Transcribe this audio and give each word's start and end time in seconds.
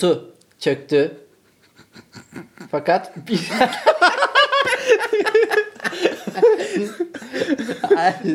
Durultu 0.00 0.34
çöktü. 0.58 1.16
Fakat 2.70 3.28
bir... 3.28 3.40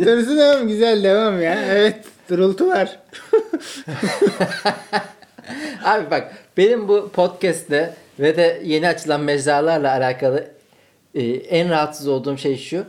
Doğrusu 0.05 0.38
devam 0.38 0.68
güzel 0.68 1.04
devam 1.04 1.41
ya. 1.41 1.60
Evet 1.66 2.05
durultu 2.30 2.68
var. 2.68 3.00
Abi 5.84 6.12
bak 6.12 6.34
benim 6.58 6.88
bu 6.88 7.10
podcast'te 7.10 7.93
ve 8.20 8.38
de 8.38 8.62
yeni 8.63 8.88
açılan 8.88 9.21
mecralarla 9.21 9.91
alakalı 9.91 10.48
e, 11.16 11.24
en 11.34 11.70
rahatsız 11.70 12.08
olduğum 12.08 12.38
şey 12.38 12.58
şu. 12.58 12.86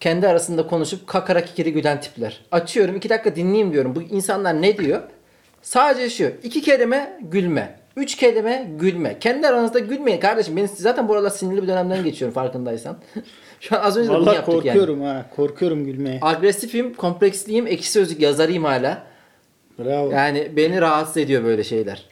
Kendi 0.00 0.28
arasında 0.28 0.66
konuşup 0.66 1.06
kakara 1.06 1.44
kikiri 1.44 1.72
gülen 1.72 2.00
tipler. 2.00 2.44
Açıyorum 2.52 2.96
iki 2.96 3.08
dakika 3.08 3.36
dinleyeyim 3.36 3.72
diyorum. 3.72 3.94
Bu 3.94 4.02
insanlar 4.02 4.62
ne 4.62 4.78
diyor? 4.78 5.02
Sadece 5.62 6.10
şu. 6.10 6.32
iki 6.42 6.62
kelime 6.62 7.18
gülme. 7.20 7.77
Üç 7.98 8.16
kelime 8.16 8.70
gülme. 8.78 9.18
Kendi 9.18 9.46
aranızda 9.46 9.78
gülmeyin 9.78 10.20
kardeşim. 10.20 10.56
Ben 10.56 10.66
zaten 10.66 11.08
bu 11.08 11.12
aralar 11.14 11.30
sinirli 11.30 11.62
bir 11.62 11.68
dönemden 11.68 12.04
geçiyorum 12.04 12.34
farkındaysan. 12.34 12.96
Şu 13.60 13.76
an 13.76 13.80
az 13.80 13.96
önce 13.96 14.08
de 14.08 14.14
bunu 14.14 14.20
Vallahi 14.20 14.36
yaptık 14.36 14.54
yani. 14.54 14.64
korkuyorum 14.64 15.02
ha. 15.02 15.26
Korkuyorum 15.36 15.84
gülmeye. 15.84 16.18
Agresifim, 16.22 16.94
kompleksliyim, 16.94 17.66
ekşi 17.66 17.90
sözlük 17.90 18.20
yazarıyım 18.20 18.64
hala. 18.64 19.02
Bravo. 19.78 20.10
Yani 20.10 20.52
beni 20.56 20.80
rahatsız 20.80 21.16
ediyor 21.16 21.44
böyle 21.44 21.64
şeyler. 21.64 22.04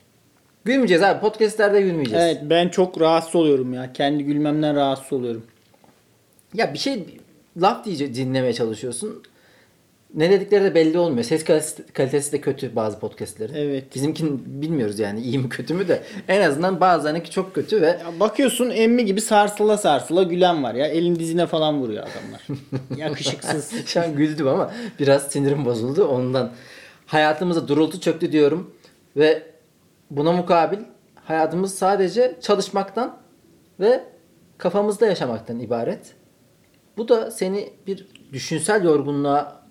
Gülmeyeceğiz 0.65 1.03
abi. 1.03 1.21
Podcastlerde 1.21 1.81
gülmeyeceğiz. 1.81 2.25
Evet 2.25 2.39
ben 2.43 2.69
çok 2.69 3.01
rahatsız 3.01 3.37
oluyorum 3.37 3.75
ya. 3.75 3.93
Kendi 3.93 4.25
gülmemden 4.25 4.77
rahatsız 4.77 5.13
oluyorum. 5.13 5.43
Ya 6.55 6.75
bir 6.75 6.79
şey 6.79 7.05
laf 7.57 7.85
diye 7.85 8.15
dinlemeye 8.15 8.53
çalışıyorsun. 8.53 9.23
Ne 10.17 10.31
dedikleri 10.31 10.65
de 10.65 10.75
belli 10.75 10.99
olmuyor. 10.99 11.25
Ses 11.25 11.45
kalitesi, 11.45 12.33
de 12.33 12.41
kötü 12.41 12.77
bazı 12.77 12.99
podcastlerin. 12.99 13.55
Evet. 13.55 13.95
Bizimkini 13.95 14.31
bilmiyoruz 14.47 14.99
yani 14.99 15.21
iyi 15.21 15.39
mi 15.39 15.49
kötü 15.49 15.75
mü 15.75 15.89
de. 15.89 16.03
En 16.29 16.41
azından 16.41 16.81
bazılarınki 16.81 17.31
çok 17.31 17.55
kötü 17.55 17.83
ve 17.83 17.87
Ya 17.87 18.21
bakıyorsun 18.21 18.71
emmi 18.71 19.05
gibi 19.05 19.21
sarsıla 19.21 19.77
sarsıla 19.77 20.23
gülen 20.23 20.63
var 20.63 20.75
ya. 20.75 20.87
Elin 20.87 21.17
dizine 21.17 21.47
falan 21.47 21.81
vuruyor 21.81 22.03
adamlar. 22.03 22.47
Yakışıksız. 22.97 23.87
şu 23.87 24.01
an 24.01 24.17
güldüm 24.17 24.49
ama 24.49 24.73
biraz 25.01 25.23
sinirim 25.23 25.65
bozuldu 25.65 26.05
ondan. 26.05 26.53
Hayatımıza 27.07 27.69
durultu 27.69 28.01
çöktü 28.01 28.33
diyorum 28.33 28.75
ve 29.17 29.43
buna 30.11 30.33
mukabil 30.33 30.79
hayatımız 31.25 31.75
sadece 31.75 32.37
çalışmaktan 32.41 33.17
ve 33.81 34.05
kafamızda 34.59 35.07
yaşamaktan 35.07 35.61
ibaret. 35.61 36.15
Bu 36.97 37.09
da 37.09 37.31
seni 37.31 37.71
bir 37.87 38.07
düşünsel 38.33 38.85
yorgunluğa 38.85 39.66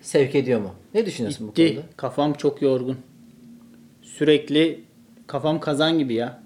sevk 0.00 0.34
ediyor 0.34 0.60
mu? 0.60 0.74
Ne 0.94 1.06
düşünüyorsun 1.06 1.48
bu 1.48 1.54
Gitti. 1.54 1.74
konuda? 1.74 1.86
Kafam 1.96 2.32
çok 2.34 2.62
yorgun. 2.62 2.96
Sürekli 4.02 4.84
kafam 5.26 5.60
kazan 5.60 5.98
gibi 5.98 6.14
ya. 6.14 6.42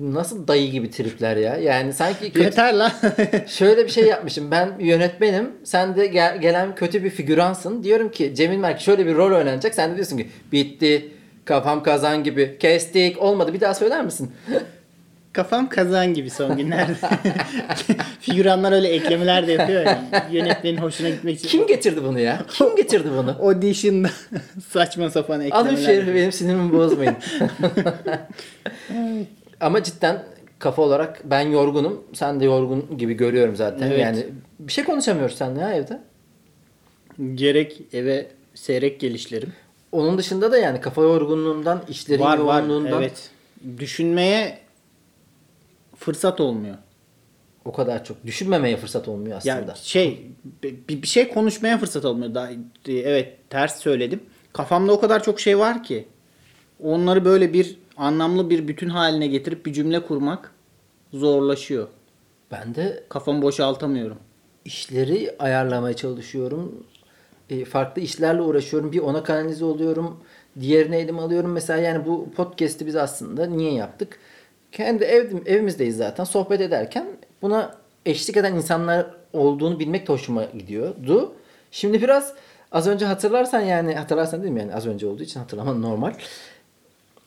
Nasıl 0.00 0.48
dayı 0.48 0.70
gibi 0.70 0.90
tripler 0.90 1.36
ya? 1.36 1.56
Yani 1.56 1.92
sanki 1.92 2.26
kötü, 2.32 2.40
Yeter 2.44 2.74
lan. 2.74 2.92
şöyle 3.46 3.84
bir 3.84 3.90
şey 3.90 4.04
yapmışım. 4.06 4.50
Ben 4.50 4.78
yönetmenim. 4.80 5.50
Sen 5.64 5.96
de 5.96 6.06
gel- 6.06 6.40
gelen 6.40 6.74
kötü 6.74 7.04
bir 7.04 7.10
figüransın. 7.10 7.82
Diyorum 7.82 8.10
ki 8.10 8.34
Cemil 8.34 8.56
Merk 8.58 8.80
şöyle 8.80 9.06
bir 9.06 9.14
rol 9.14 9.32
oynanacak. 9.38 9.74
Sen 9.74 9.90
de 9.90 9.94
diyorsun 9.94 10.16
ki 10.16 10.28
bitti. 10.52 11.08
Kafam 11.44 11.82
kazan 11.82 12.24
gibi. 12.24 12.56
Kestik. 12.60 13.18
Olmadı. 13.22 13.54
Bir 13.54 13.60
daha 13.60 13.74
söyler 13.74 14.04
misin? 14.04 14.30
Kafam 15.32 15.68
kazan 15.68 16.14
gibi 16.14 16.30
son 16.30 16.56
günlerde. 16.56 16.92
Figüranlar 18.20 18.72
öyle 18.72 18.88
eklemeler 18.88 19.46
de 19.46 19.52
yapıyor 19.52 19.86
ya. 19.86 20.04
Yönetmenin 20.30 20.76
hoşuna 20.76 21.08
gitmek 21.08 21.38
için. 21.38 21.48
Kim 21.48 21.66
getirdi 21.66 22.04
bunu 22.04 22.20
ya? 22.20 22.42
Kim 22.50 22.76
getirdi 22.76 23.08
bunu? 23.16 23.36
Audition'da 23.40 24.10
saçma 24.68 25.10
sapan 25.10 25.40
eklemeler. 25.40 25.68
Alın 25.68 25.76
şu 25.76 25.88
herifi 25.88 26.14
benim 26.14 26.32
sinirimi 26.32 26.72
bozmayın. 26.72 27.16
Ama 29.60 29.82
cidden 29.82 30.22
kafa 30.58 30.82
olarak 30.82 31.20
ben 31.24 31.40
yorgunum. 31.40 32.04
Sen 32.12 32.40
de 32.40 32.44
yorgun 32.44 32.98
gibi 32.98 33.14
görüyorum 33.14 33.56
zaten. 33.56 33.86
Evet. 33.86 34.00
Yani 34.00 34.26
bir 34.58 34.72
şey 34.72 34.84
konuşamıyoruz 34.84 35.36
seninle 35.36 35.60
ya 35.60 35.72
evde. 35.72 36.00
Gerek 37.34 37.80
eve 37.92 38.26
seyrek 38.54 39.00
gelişlerim. 39.00 39.52
Onun 39.92 40.18
dışında 40.18 40.52
da 40.52 40.58
yani 40.58 40.80
kafa 40.80 41.02
yorgunluğundan, 41.02 41.82
işlerin 41.88 42.22
var 42.22 42.38
var 42.38 42.62
yoğunluğundan 42.62 43.02
evet. 43.02 43.30
Düşünmeye 43.78 44.61
fırsat 46.02 46.40
olmuyor. 46.40 46.76
o 47.64 47.72
kadar 47.72 48.04
çok 48.04 48.26
düşünmemeye 48.26 48.76
fırsat 48.76 49.08
olmuyor 49.08 49.36
aslında. 49.36 49.54
Ya 49.54 49.74
şey 49.74 50.26
bir, 50.62 51.02
bir 51.02 51.06
şey 51.06 51.28
konuşmaya 51.28 51.78
fırsat 51.78 52.04
olmuyor. 52.04 52.34
Daha, 52.34 52.50
evet 52.88 53.50
ters 53.50 53.76
söyledim. 53.80 54.20
Kafamda 54.52 54.92
o 54.92 55.00
kadar 55.00 55.22
çok 55.22 55.40
şey 55.40 55.58
var 55.58 55.82
ki 55.84 56.08
onları 56.82 57.24
böyle 57.24 57.52
bir 57.52 57.76
anlamlı 57.96 58.50
bir 58.50 58.68
bütün 58.68 58.88
haline 58.88 59.26
getirip 59.26 59.66
bir 59.66 59.72
cümle 59.72 60.02
kurmak 60.02 60.52
zorlaşıyor. 61.12 61.88
Ben 62.50 62.74
de 62.74 63.04
Kafamı 63.08 63.42
boşaltamıyorum. 63.42 64.18
işleri 64.64 65.36
ayarlamaya 65.38 65.96
çalışıyorum. 65.96 66.86
E, 67.50 67.64
farklı 67.64 68.02
işlerle 68.02 68.42
uğraşıyorum. 68.42 68.92
Bir 68.92 68.98
ona 68.98 69.22
kanalize 69.22 69.64
oluyorum. 69.64 70.20
Diğerini 70.60 70.96
elime 70.96 71.20
alıyorum. 71.20 71.52
Mesela 71.52 71.80
yani 71.80 72.06
bu 72.06 72.30
podcast'i 72.36 72.86
biz 72.86 72.96
aslında 72.96 73.46
niye 73.46 73.72
yaptık? 73.72 74.18
Kendi 74.72 75.04
ev, 75.04 75.30
evimizdeyiz 75.46 75.96
zaten. 75.96 76.24
Sohbet 76.24 76.60
ederken 76.60 77.06
buna 77.42 77.74
eşlik 78.06 78.36
eden 78.36 78.54
insanlar 78.54 79.06
olduğunu 79.32 79.78
bilmek 79.78 80.08
de 80.08 80.12
hoşuma 80.12 80.44
gidiyordu. 80.44 81.32
Şimdi 81.70 82.02
biraz 82.02 82.34
az 82.72 82.86
önce 82.86 83.06
hatırlarsan 83.06 83.60
yani 83.60 83.94
hatırlarsan 83.94 84.42
değil 84.42 84.52
mi 84.52 84.60
yani 84.60 84.74
az 84.74 84.86
önce 84.86 85.06
olduğu 85.06 85.22
için 85.22 85.40
hatırlaman 85.40 85.82
normal. 85.82 86.12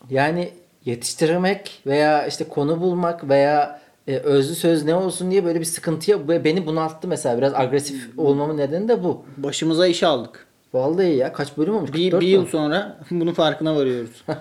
Yani 0.09 0.49
yetiştirmek 0.85 1.81
veya 1.87 2.27
işte 2.27 2.43
konu 2.43 2.81
bulmak 2.81 3.29
veya 3.29 3.81
e, 4.07 4.17
özlü 4.17 4.55
söz 4.55 4.85
ne 4.85 4.95
olsun 4.95 5.31
diye 5.31 5.45
böyle 5.45 5.59
bir 5.59 5.65
sıkıntıya 5.65 6.27
beni 6.27 6.65
bunalttı 6.65 7.07
mesela 7.07 7.37
biraz 7.37 7.53
agresif 7.53 8.09
olmamın 8.17 8.57
nedeni 8.57 8.87
de 8.87 9.03
bu. 9.03 9.25
Başımıza 9.37 9.87
iş 9.87 10.03
aldık. 10.03 10.45
Vallahi 10.73 11.15
ya 11.15 11.33
kaç 11.33 11.57
bölüm 11.57 11.75
olmuş? 11.75 11.93
Bir, 11.93 12.11
44 12.11 12.21
bir 12.21 12.27
yıl 12.27 12.41
mu? 12.41 12.47
sonra 12.47 12.97
bunun 13.11 13.33
farkına 13.33 13.75
varıyoruz. 13.75 14.23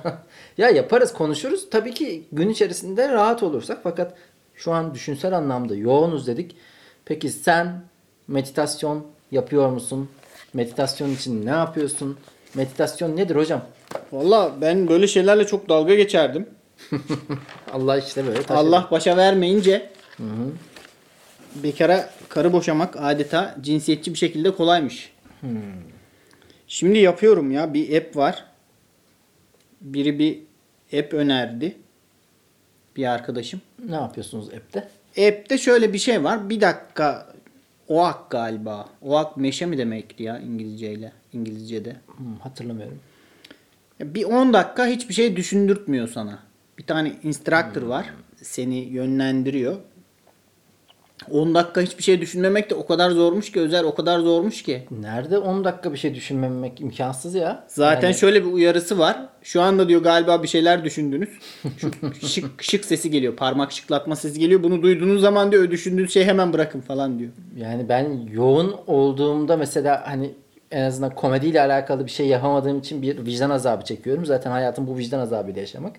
ya 0.58 0.70
yaparız 0.70 1.12
konuşuruz. 1.12 1.70
Tabii 1.70 1.94
ki 1.94 2.22
gün 2.32 2.48
içerisinde 2.48 3.08
rahat 3.08 3.42
olursak 3.42 3.80
fakat 3.82 4.14
şu 4.54 4.72
an 4.72 4.94
düşünsel 4.94 5.36
anlamda 5.36 5.74
yoğunuz 5.74 6.26
dedik. 6.26 6.56
Peki 7.04 7.30
sen 7.30 7.82
meditasyon 8.28 9.06
yapıyor 9.30 9.68
musun? 9.68 10.08
Meditasyon 10.54 11.10
için 11.10 11.46
ne 11.46 11.50
yapıyorsun? 11.50 12.18
Meditasyon 12.54 13.16
nedir 13.16 13.36
hocam? 13.36 13.64
Valla 14.12 14.52
ben 14.60 14.88
böyle 14.88 15.06
şeylerle 15.06 15.46
çok 15.46 15.68
dalga 15.68 15.94
geçerdim. 15.94 16.48
Allah 17.72 17.98
işte 17.98 18.26
böyle 18.26 18.42
taşıdı. 18.42 18.54
Allah 18.54 18.88
başa 18.90 19.16
vermeyince 19.16 19.90
bekara 21.54 22.10
karı 22.28 22.52
boşamak 22.52 22.96
adeta 22.98 23.56
cinsiyetçi 23.60 24.12
bir 24.12 24.18
şekilde 24.18 24.50
kolaymış. 24.50 25.12
Şimdi 26.68 26.98
yapıyorum 26.98 27.50
ya 27.50 27.74
bir 27.74 27.96
app 27.96 28.16
var. 28.16 28.44
Biri 29.80 30.18
bir 30.18 30.38
app 30.98 31.14
önerdi. 31.14 31.76
Bir 32.96 33.12
arkadaşım. 33.12 33.60
Ne 33.88 33.94
yapıyorsunuz 33.94 34.48
app'te? 34.48 34.88
App'te 35.28 35.58
şöyle 35.58 35.92
bir 35.92 35.98
şey 35.98 36.24
var. 36.24 36.50
Bir 36.50 36.60
dakika 36.60 37.34
OAK 37.88 38.30
galiba. 38.30 38.88
OAK 39.02 39.36
meşe 39.36 39.66
mi 39.66 39.78
demekti 39.78 40.22
ya 40.22 40.38
İngilizceyle? 40.38 41.12
İngilizce'de. 41.32 41.96
Hmm, 42.16 42.36
hatırlamıyorum. 42.36 43.00
Bir 44.00 44.24
10 44.24 44.52
dakika 44.52 44.86
hiçbir 44.86 45.14
şey 45.14 45.36
düşündürtmüyor 45.36 46.08
sana. 46.08 46.38
Bir 46.78 46.86
tane 46.86 47.12
instructor 47.22 47.82
var. 47.82 48.10
Seni 48.42 48.76
yönlendiriyor. 48.76 49.76
10 51.30 51.54
dakika 51.54 51.80
hiçbir 51.80 52.02
şey 52.02 52.20
düşünmemek 52.20 52.70
de 52.70 52.74
o 52.74 52.86
kadar 52.86 53.10
zormuş 53.10 53.52
ki 53.52 53.60
Özer 53.60 53.84
o 53.84 53.94
kadar 53.94 54.20
zormuş 54.20 54.62
ki. 54.62 54.86
Nerede 54.90 55.38
10 55.38 55.64
dakika 55.64 55.92
bir 55.92 55.98
şey 55.98 56.14
düşünmemek 56.14 56.80
imkansız 56.80 57.34
ya. 57.34 57.64
Zaten 57.68 58.08
Yani 58.08 58.18
şöyle 58.18 58.44
bir 58.44 58.52
uyarısı 58.52 58.98
var. 58.98 59.16
Şu 59.42 59.62
anda 59.62 59.88
diyor 59.88 60.02
galiba 60.02 60.42
bir 60.42 60.48
şeyler 60.48 60.84
düşündünüz. 60.84 61.28
Şu 61.78 61.90
şık 62.28 62.62
şık 62.62 62.84
sesi 62.84 63.10
geliyor. 63.10 63.36
Parmak 63.36 63.72
şıklatma 63.72 64.16
sesi 64.16 64.40
geliyor. 64.40 64.62
Bunu 64.62 64.82
duyduğunuz 64.82 65.20
zaman 65.20 65.52
diyor 65.52 65.70
düşündüğünüz 65.70 66.12
şeyi 66.12 66.26
hemen 66.26 66.52
bırakın 66.52 66.80
falan 66.80 67.18
diyor. 67.18 67.30
Yani 67.56 67.88
ben 67.88 68.28
yoğun 68.32 68.76
olduğumda 68.86 69.56
mesela 69.56 70.02
hani 70.06 70.30
en 70.70 70.82
azından 70.82 71.14
komediyle 71.14 71.60
alakalı 71.60 72.06
bir 72.06 72.10
şey 72.10 72.26
yapamadığım 72.26 72.78
için 72.78 73.02
bir 73.02 73.26
vicdan 73.26 73.50
azabı 73.50 73.84
çekiyorum. 73.84 74.26
Zaten 74.26 74.50
hayatım 74.50 74.86
bu 74.86 74.96
vicdan 74.96 75.18
azabıyla 75.18 75.60
yaşamak. 75.60 75.96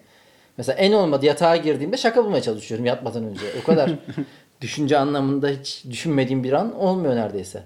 Mesela 0.57 0.77
en 0.79 0.91
olmadı 0.91 1.25
yatağa 1.25 1.55
girdiğimde 1.55 1.97
şaka 1.97 2.25
bulmaya 2.25 2.41
çalışıyorum 2.41 2.85
yatmadan 2.85 3.23
önce. 3.23 3.41
O 3.63 3.65
kadar 3.65 3.91
düşünce 4.61 4.97
anlamında 4.97 5.49
hiç 5.49 5.83
düşünmediğim 5.89 6.43
bir 6.43 6.53
an 6.53 6.75
olmuyor 6.75 7.15
neredeyse. 7.15 7.63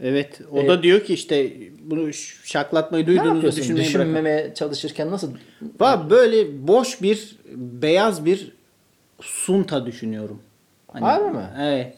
Evet. 0.00 0.40
O 0.52 0.58
Evet. 0.58 0.68
da 0.68 0.82
diyor 0.82 1.04
ki 1.04 1.14
işte 1.14 1.52
bunu 1.80 2.12
şaklatmayı 2.44 3.06
yapıyorsun? 3.34 3.62
düşünmeyi 3.62 3.84
bırakın. 3.84 4.00
Düşünmemeye 4.00 4.54
çalışırken 4.54 5.10
nasıl? 5.10 5.32
Va 5.80 6.10
böyle 6.10 6.68
boş 6.68 7.02
bir 7.02 7.36
beyaz 7.56 8.24
bir 8.24 8.52
sunta 9.20 9.86
düşünüyorum. 9.86 10.42
Hani- 10.92 11.04
Harbi 11.04 11.36
mi? 11.36 11.44
Evet. 11.60 11.94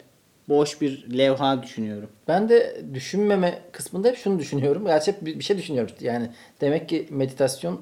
boş 0.48 0.80
bir 0.80 1.18
levha 1.18 1.62
düşünüyorum. 1.62 2.08
Ben 2.28 2.48
de 2.48 2.80
düşünmeme 2.94 3.60
kısmında 3.72 4.08
hep 4.08 4.16
şunu 4.16 4.38
düşünüyorum. 4.38 4.84
Gerçi 4.86 5.12
hep 5.12 5.26
bir 5.26 5.38
bir 5.38 5.44
şey 5.44 5.58
düşünüyorum. 5.58 5.94
Yani 6.00 6.30
demek 6.60 6.88
ki 6.88 7.06
meditasyon 7.10 7.80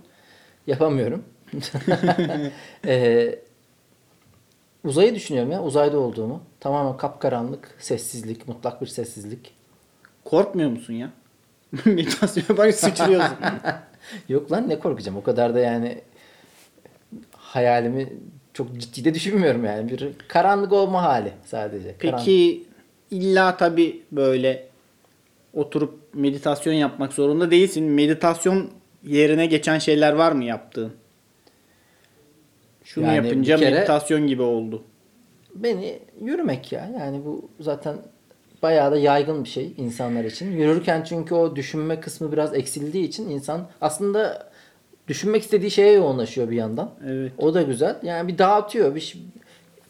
yapamıyorum. 0.66 1.24
Ee, 2.86 3.38
uzayı 4.84 5.14
düşünüyorum 5.14 5.52
ya. 5.52 5.62
Uzayda 5.62 5.98
olduğumu. 5.98 6.42
Tamamen 6.60 6.96
kapkaranlık, 6.96 7.76
sessizlik, 7.78 8.48
mutlak 8.48 8.82
bir 8.82 8.86
sessizlik. 8.86 9.54
Korkmuyor 10.24 10.70
musun 10.70 10.94
ya? 10.94 11.10
Meditasyona 11.84 12.58
bak 12.58 12.74
sıçrıyorsun. 12.74 13.36
Yok 14.28 14.52
lan 14.52 14.68
ne 14.68 14.78
korkacağım. 14.78 15.18
O 15.18 15.22
kadar 15.22 15.54
da 15.54 15.60
yani 15.60 16.00
hayalimi 17.36 18.12
çok 18.52 18.78
ciddi 18.78 19.04
de 19.04 19.14
düşünmüyorum 19.14 19.64
yani. 19.64 19.90
Bir 19.90 20.12
karanlık 20.28 20.72
olma 20.72 21.02
hali 21.02 21.32
sadece. 21.44 21.98
Karanlık. 21.98 22.18
Peki 22.18 22.64
illa 23.10 23.56
tabi 23.56 24.02
böyle 24.12 24.68
oturup 25.54 25.98
meditasyon 26.14 26.74
yapmak 26.74 27.12
zorunda 27.12 27.50
değilsin. 27.50 27.84
Meditasyon 27.84 28.70
yerine 29.04 29.46
geçen 29.46 29.78
şeyler 29.78 30.12
var 30.12 30.32
mı 30.32 30.44
yaptığın? 30.44 30.92
Şunu 32.84 33.06
Yani 33.06 33.26
yapınca 33.26 33.56
kere- 33.56 33.70
meditasyon 33.70 34.26
gibi 34.26 34.42
oldu. 34.42 34.82
Beni 35.54 35.98
yürümek 36.20 36.72
ya. 36.72 36.90
Yani 36.98 37.24
bu 37.24 37.48
zaten 37.60 37.96
bayağı 38.62 38.92
da 38.92 38.98
yaygın 38.98 39.44
bir 39.44 39.48
şey 39.48 39.72
insanlar 39.76 40.24
için. 40.24 40.52
Yürürken 40.52 41.02
çünkü 41.02 41.34
o 41.34 41.56
düşünme 41.56 42.00
kısmı 42.00 42.32
biraz 42.32 42.54
eksildiği 42.54 43.08
için 43.08 43.28
insan 43.30 43.66
aslında 43.80 44.50
düşünmek 45.08 45.42
istediği 45.42 45.70
şeye 45.70 45.92
yoğunlaşıyor 45.92 46.50
bir 46.50 46.56
yandan. 46.56 46.90
Evet. 47.06 47.32
O 47.38 47.54
da 47.54 47.62
güzel. 47.62 47.96
Yani 48.02 48.28
bir 48.28 48.38
dağıtıyor. 48.38 48.94
Bir 48.94 49.16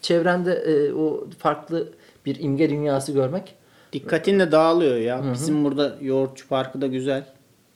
çevrende 0.01 0.53
e, 0.53 0.93
o 0.93 1.27
farklı 1.37 1.89
bir 2.25 2.39
imge 2.39 2.69
dünyası 2.69 3.11
görmek. 3.11 3.55
Dikkatin 3.93 4.39
de 4.39 4.51
dağılıyor 4.51 4.95
ya. 4.97 5.21
Bizim 5.33 5.65
burada 5.65 5.95
Yoğurtçu 6.01 6.47
Parkı 6.47 6.81
da 6.81 6.87
güzel. 6.87 7.23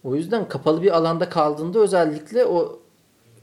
O 0.04 0.16
yüzden 0.16 0.48
kapalı 0.50 0.81
bir 0.83 0.98
alanda 0.98 1.30
kaldığında 1.30 1.80
özellikle 1.80 2.45
o 2.45 2.80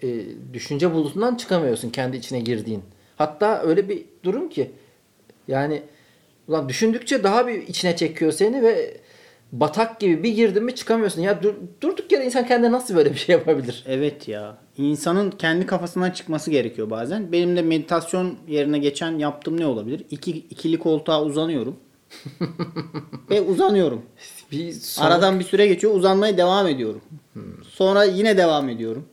e, 0.03 0.09
düşünce 0.53 0.95
bulutundan 0.95 1.35
çıkamıyorsun 1.35 1.91
kendi 1.91 2.17
içine 2.17 2.41
girdiğin. 2.41 2.83
Hatta 3.17 3.63
öyle 3.63 3.89
bir 3.89 4.05
durum 4.25 4.49
ki 4.49 4.71
yani 5.49 5.83
ulan 6.49 6.69
düşündükçe 6.69 7.25
daha 7.25 7.47
bir 7.47 7.63
içine 7.69 7.97
çekiyor 7.97 8.33
seni 8.33 8.63
ve 8.63 8.97
batak 9.53 10.01
gibi 10.01 10.23
bir 10.23 10.35
girdin 10.35 10.65
mi 10.65 10.75
çıkamıyorsun. 10.75 11.23
Ya 11.23 11.43
dur, 11.43 11.55
durduk 11.81 12.13
yere 12.13 12.25
insan 12.25 12.47
kendine 12.47 12.73
nasıl 12.73 12.97
böyle 12.97 13.11
bir 13.13 13.19
şey 13.19 13.33
yapabilir? 13.33 13.85
Evet 13.87 14.29
ya. 14.29 14.59
İnsanın 14.79 15.31
kendi 15.31 15.67
kafasından 15.67 16.11
çıkması 16.11 16.51
gerekiyor 16.51 16.91
bazen. 16.91 17.33
Benim 17.33 17.57
de 17.57 17.63
meditasyon 17.63 18.35
yerine 18.49 18.79
geçen 18.79 19.19
yaptığım 19.19 19.61
ne 19.61 19.67
olabilir? 19.67 20.03
İki, 20.11 20.31
ikili 20.31 20.79
koltuğa 20.79 21.23
uzanıyorum. 21.23 21.77
Ve 23.31 23.41
uzanıyorum. 23.41 24.03
Bir 24.53 24.73
son- 24.73 25.05
Aradan 25.05 25.39
bir 25.41 25.45
süre 25.45 25.67
geçiyor. 25.67 25.95
Uzanmaya 25.95 26.37
devam 26.37 26.67
ediyorum. 26.67 27.01
Sonra 27.69 28.05
yine 28.05 28.37
devam 28.37 28.69
ediyorum. 28.69 29.05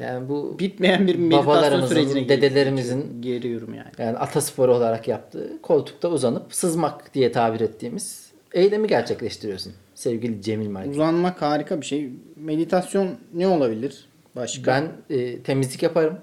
Yani 0.00 0.28
bu 0.28 0.58
Bitmeyen 0.58 1.06
bir 1.06 1.16
meditasyon 1.16 1.46
Babalarımızın, 1.46 1.94
sürecine 1.94 2.28
dedelerimizin- 2.28 3.20
giriyorum 3.22 3.74
yani. 3.74 3.88
yani 3.98 4.18
atasporu 4.18 4.74
olarak 4.74 5.08
yaptığı 5.08 5.62
koltukta 5.62 6.08
uzanıp 6.08 6.54
sızmak 6.54 7.14
diye 7.14 7.32
tabir 7.32 7.60
ettiğimiz 7.60 8.30
eylemi 8.52 8.88
gerçekleştiriyorsun. 8.88 9.72
Sevgili 9.94 10.42
Cemil 10.42 10.68
Marki. 10.68 10.90
Uzanmak 10.90 11.42
harika 11.42 11.80
bir 11.80 11.86
şey. 11.86 12.10
Meditasyon 12.36 13.08
ne 13.34 13.46
olabilir? 13.46 14.08
Başka. 14.36 14.66
Ben 14.72 15.16
e, 15.16 15.38
temizlik 15.42 15.82
yaparım. 15.82 16.18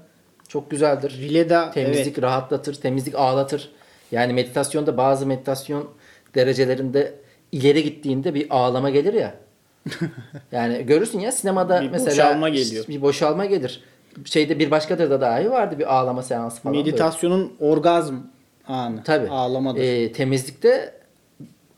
Çok 0.48 0.72
güzeldir. 0.72 1.18
Rileda 1.22 1.72
Temizlik 1.72 2.08
evet. 2.08 2.22
rahatlatır, 2.22 2.74
temizlik 2.74 3.16
ağlatır. 3.16 3.72
Yani 4.12 4.34
meditasyonda 4.34 4.98
bazı 4.98 5.26
meditasyon 5.26 5.90
derecelerinde 6.36 7.14
ileri 7.52 7.84
gittiğinde 7.84 8.34
bir 8.34 8.48
ağlama 8.50 8.90
gelir 8.90 9.14
ya. 9.14 9.34
yani 10.52 10.86
görürsün 10.86 11.20
ya 11.20 11.32
sinemada 11.32 11.82
Bir 11.82 11.90
mesela 11.90 12.12
boşalma 12.26 12.50
geliyor. 12.50 12.86
bir 12.88 13.02
boşalma 13.02 13.46
gelir. 13.46 13.82
Şeyde 14.26 14.60
bir 14.60 14.72
başkadır 14.72 15.10
da 15.10 15.22
dahi 15.22 15.52
vardı 15.52 15.80
bir 15.80 15.96
ağlama 15.96 16.24
seansı 16.24 16.62
falan. 16.62 16.76
böyle. 16.76 16.86
Meditasyonun 16.86 17.54
orgazm 17.60 18.16
anı. 18.68 19.04
Tabii. 19.04 19.30
Ağlamadır. 19.30 19.82
Ee, 19.82 20.12
temizlikte 20.12 20.94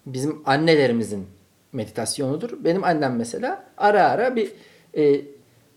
bizim 0.05 0.41
annelerimizin 0.45 1.27
meditasyonudur. 1.73 2.63
Benim 2.63 2.83
annem 2.83 3.15
mesela 3.15 3.63
ara 3.77 4.03
ara 4.09 4.35
bir 4.35 4.51
e, 4.97 5.21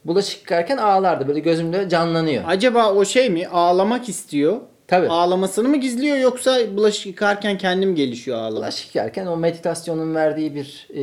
bulaşık 0.04 0.40
yıkarken 0.40 0.76
ağlardı. 0.76 1.28
Böyle 1.28 1.40
gözümde 1.40 1.88
canlanıyor. 1.88 2.44
Acaba 2.46 2.92
o 2.94 3.04
şey 3.04 3.30
mi? 3.30 3.46
Ağlamak 3.48 4.08
istiyor. 4.08 4.60
Tabii. 4.88 5.08
Ağlamasını 5.08 5.68
mı 5.68 5.76
gizliyor 5.76 6.16
yoksa 6.16 6.76
bulaşık 6.76 7.06
yıkarken 7.06 7.58
kendim 7.58 7.94
gelişiyor 7.94 8.38
ağlamak? 8.38 8.56
Bulaşık 8.56 8.94
yıkarken 8.94 9.26
o 9.26 9.36
meditasyonun 9.36 10.14
verdiği 10.14 10.54
bir 10.54 10.88
e, 10.94 11.02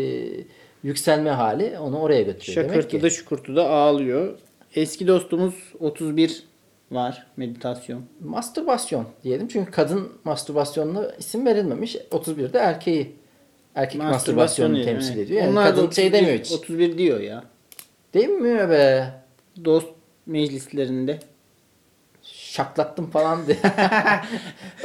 yükselme 0.83 1.29
hali 1.29 1.79
onu 1.79 1.99
oraya 1.99 2.21
götürüyor. 2.21 2.63
Demek 2.63 2.75
ki. 2.75 2.81
Şakırtıda 2.81 3.09
şukurtuda 3.09 3.69
ağlıyor. 3.69 4.37
Eski 4.75 5.07
dostumuz 5.07 5.55
31 5.79 6.43
var 6.91 7.27
meditasyon. 7.37 8.03
Mastürbasyon 8.23 9.07
diyelim. 9.23 9.47
Çünkü 9.47 9.71
kadın 9.71 10.09
mastürbasyonuna 10.23 11.11
isim 11.19 11.45
verilmemiş. 11.45 11.95
31'de 11.95 12.59
erkeği 12.59 13.15
erkek 13.75 14.01
mastürbasyonunu 14.01 14.75
değil, 14.75 14.85
temsil 14.85 15.17
ediyor. 15.19 15.41
Yani 15.41 15.51
Onlar 15.51 15.69
kadın 15.69 15.87
31, 15.87 16.01
şey 16.01 16.13
demiyor 16.13 16.39
hiç. 16.39 16.51
31 16.51 16.97
diyor 16.97 17.19
ya. 17.19 17.43
Değil 18.13 18.29
mi 18.29 18.69
be? 18.69 19.13
Dost 19.65 19.87
meclislerinde. 20.25 21.19
şaklattım 22.23 23.09
falan 23.09 23.47
diye. 23.47 23.57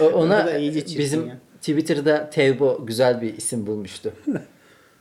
Ona 0.15 0.61
bizim 0.99 1.29
ya. 1.29 1.39
Twitter'da 1.61 2.31
Tevbo 2.31 2.87
güzel 2.87 3.23
bir 3.23 3.37
isim 3.37 3.67
bulmuştu. 3.67 4.13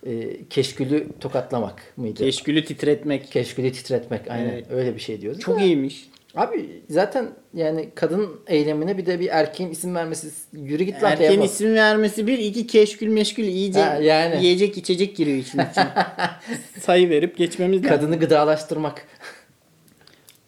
ee, 0.05 0.45
keşkülü 0.49 1.07
tokatlamak 1.19 1.93
mıydı? 1.97 2.19
Keşkülü 2.19 2.65
titretmek. 2.65 3.31
Keşkülü 3.31 3.71
titretmek 3.71 4.31
aynen 4.31 4.49
Evet. 4.49 4.65
öyle 4.71 4.95
bir 4.95 4.99
şey 4.99 5.21
diyordu. 5.21 5.39
Çok 5.39 5.59
Da, 5.59 5.63
iyiymiş. 5.63 6.09
Abi 6.35 6.81
zaten 6.89 7.29
yani 7.53 7.89
kadın 7.95 8.39
eylemine 8.47 8.97
bir 8.97 9.05
de 9.05 9.19
bir 9.19 9.27
erkeğin 9.27 9.71
isim 9.71 9.95
vermesi 9.95 10.31
yürü 10.53 10.83
git 10.83 11.03
lan 11.03 11.11
Erkeğin 11.11 11.41
isim 11.41 11.73
vermesi 11.73 12.27
bir, 12.27 12.37
iki 12.37 12.67
keşkül 12.67 13.07
meşgül 13.07 13.43
iyice 13.43 13.79
Ha, 13.81 13.95
yani. 13.95 14.43
yiyecek 14.45 14.77
içecek 14.77 15.15
giriyor 15.15 15.37
için 15.37 15.59
içine. 15.71 15.93
Sayı 16.79 17.09
verip 17.09 17.37
geçmemiz 17.37 17.83
lazım. 17.85 17.97
Kadını 17.97 18.19
gıdalaştırmak. 18.19 19.07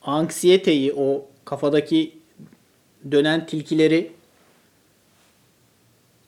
Anksiyeteyi 0.02 0.94
o 0.94 1.26
kafadaki 1.46 2.12
dönen 3.12 3.46
tilkileri 3.46 4.12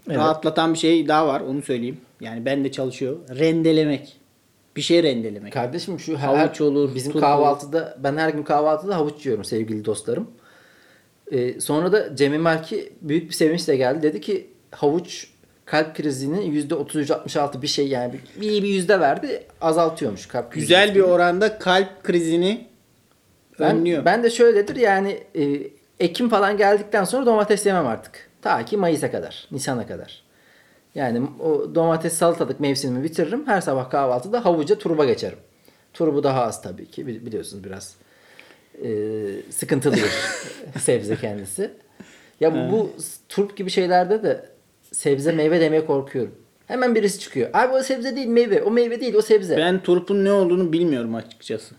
Evet. 0.07 0.17
rahatlatan 0.17 0.74
bir 0.74 0.79
şey 0.79 1.07
daha 1.07 1.27
var 1.27 1.41
onu 1.41 1.62
söyleyeyim. 1.62 1.98
Yani 2.21 2.45
ben 2.45 2.63
de 2.63 2.71
çalışıyor. 2.71 3.17
Rendelemek. 3.29 4.17
Bir 4.75 4.81
şey 4.81 5.03
rendelemek. 5.03 5.53
Kardeşim 5.53 6.00
şu 6.00 6.17
her, 6.17 6.36
Havuç 6.36 6.62
olur, 6.62 6.95
bizim 6.95 7.12
turp 7.12 7.21
kahvaltıda 7.21 7.97
ben 8.03 8.17
her 8.17 8.29
gün 8.29 8.43
kahvaltıda 8.43 8.95
havuç 8.95 9.25
yiyorum 9.25 9.45
sevgili 9.45 9.86
dostlarım. 9.86 10.31
Ee, 11.31 11.59
sonra 11.59 11.91
da 11.91 12.15
Cemil 12.15 12.39
Marki 12.39 12.93
büyük 13.01 13.29
bir 13.29 13.33
sevinçle 13.33 13.75
geldi. 13.75 14.01
Dedi 14.01 14.21
ki 14.21 14.50
havuç 14.71 15.27
kalp 15.65 15.95
krizinin 15.95 16.67
%33-66 16.69 17.62
bir 17.62 17.67
şey 17.67 17.88
yani 17.88 18.19
bir, 18.41 18.41
iyi 18.41 18.63
bir 18.63 18.67
yüzde 18.67 19.00
verdi 19.00 19.43
azaltıyormuş 19.62 20.25
kalp 20.25 20.51
krizi 20.51 20.67
Güzel 20.67 20.95
bir 20.95 21.01
oranda 21.01 21.59
kalp 21.59 22.03
krizini 22.03 22.67
önlüyor. 23.59 24.05
ben, 24.05 24.13
ben 24.13 24.24
de 24.24 24.29
şöyledir 24.29 24.75
yani 24.75 25.24
e, 25.36 25.43
Ekim 26.00 26.29
falan 26.29 26.57
geldikten 26.57 27.03
sonra 27.03 27.25
domates 27.25 27.65
yemem 27.65 27.88
artık. 27.88 28.29
Ta 28.41 28.65
ki 28.65 28.77
Mayıs'a 28.77 29.12
kadar, 29.12 29.47
Nisan'a 29.51 29.88
kadar. 29.88 30.24
Yani 30.98 31.22
o 31.44 31.75
domates 31.75 32.13
salatalık 32.13 32.60
mevsimimi 32.60 33.04
bitiririm. 33.04 33.48
Her 33.48 33.62
sabah 33.62 33.89
kahvaltıda 33.89 34.46
havuca 34.46 34.77
turba 34.77 35.06
geçerim. 35.06 35.38
Turbu 35.94 36.24
daha 36.24 36.42
az 36.44 36.62
tabii 36.62 36.86
ki. 36.86 37.01
Bili- 37.08 37.25
Biliyorsunuz 37.25 37.63
biraz 37.63 37.96
e, 38.84 38.89
sıkıntılı 39.50 39.96
bir 39.96 40.12
sebze 40.80 41.16
kendisi. 41.16 41.72
Ya 42.39 42.54
bu, 42.54 42.72
bu 42.72 42.92
turp 43.30 43.58
gibi 43.58 43.70
şeylerde 43.70 44.24
de 44.24 44.46
sebze 44.92 45.32
meyve 45.32 45.60
demeye 45.62 45.86
korkuyorum. 45.86 46.36
Hemen 46.68 46.96
birisi 46.96 47.20
çıkıyor. 47.20 47.50
Abi 47.54 47.74
o 47.74 47.84
sebze 47.84 48.16
değil 48.16 48.27
meyve. 48.27 48.63
O 48.63 48.72
meyve 48.72 49.01
değil 49.01 49.13
o 49.13 49.22
sebze. 49.22 49.58
Ben 49.58 49.84
turpun 49.84 50.25
ne 50.25 50.32
olduğunu 50.32 50.74
bilmiyorum 50.74 51.16
açıkçası. 51.16 51.75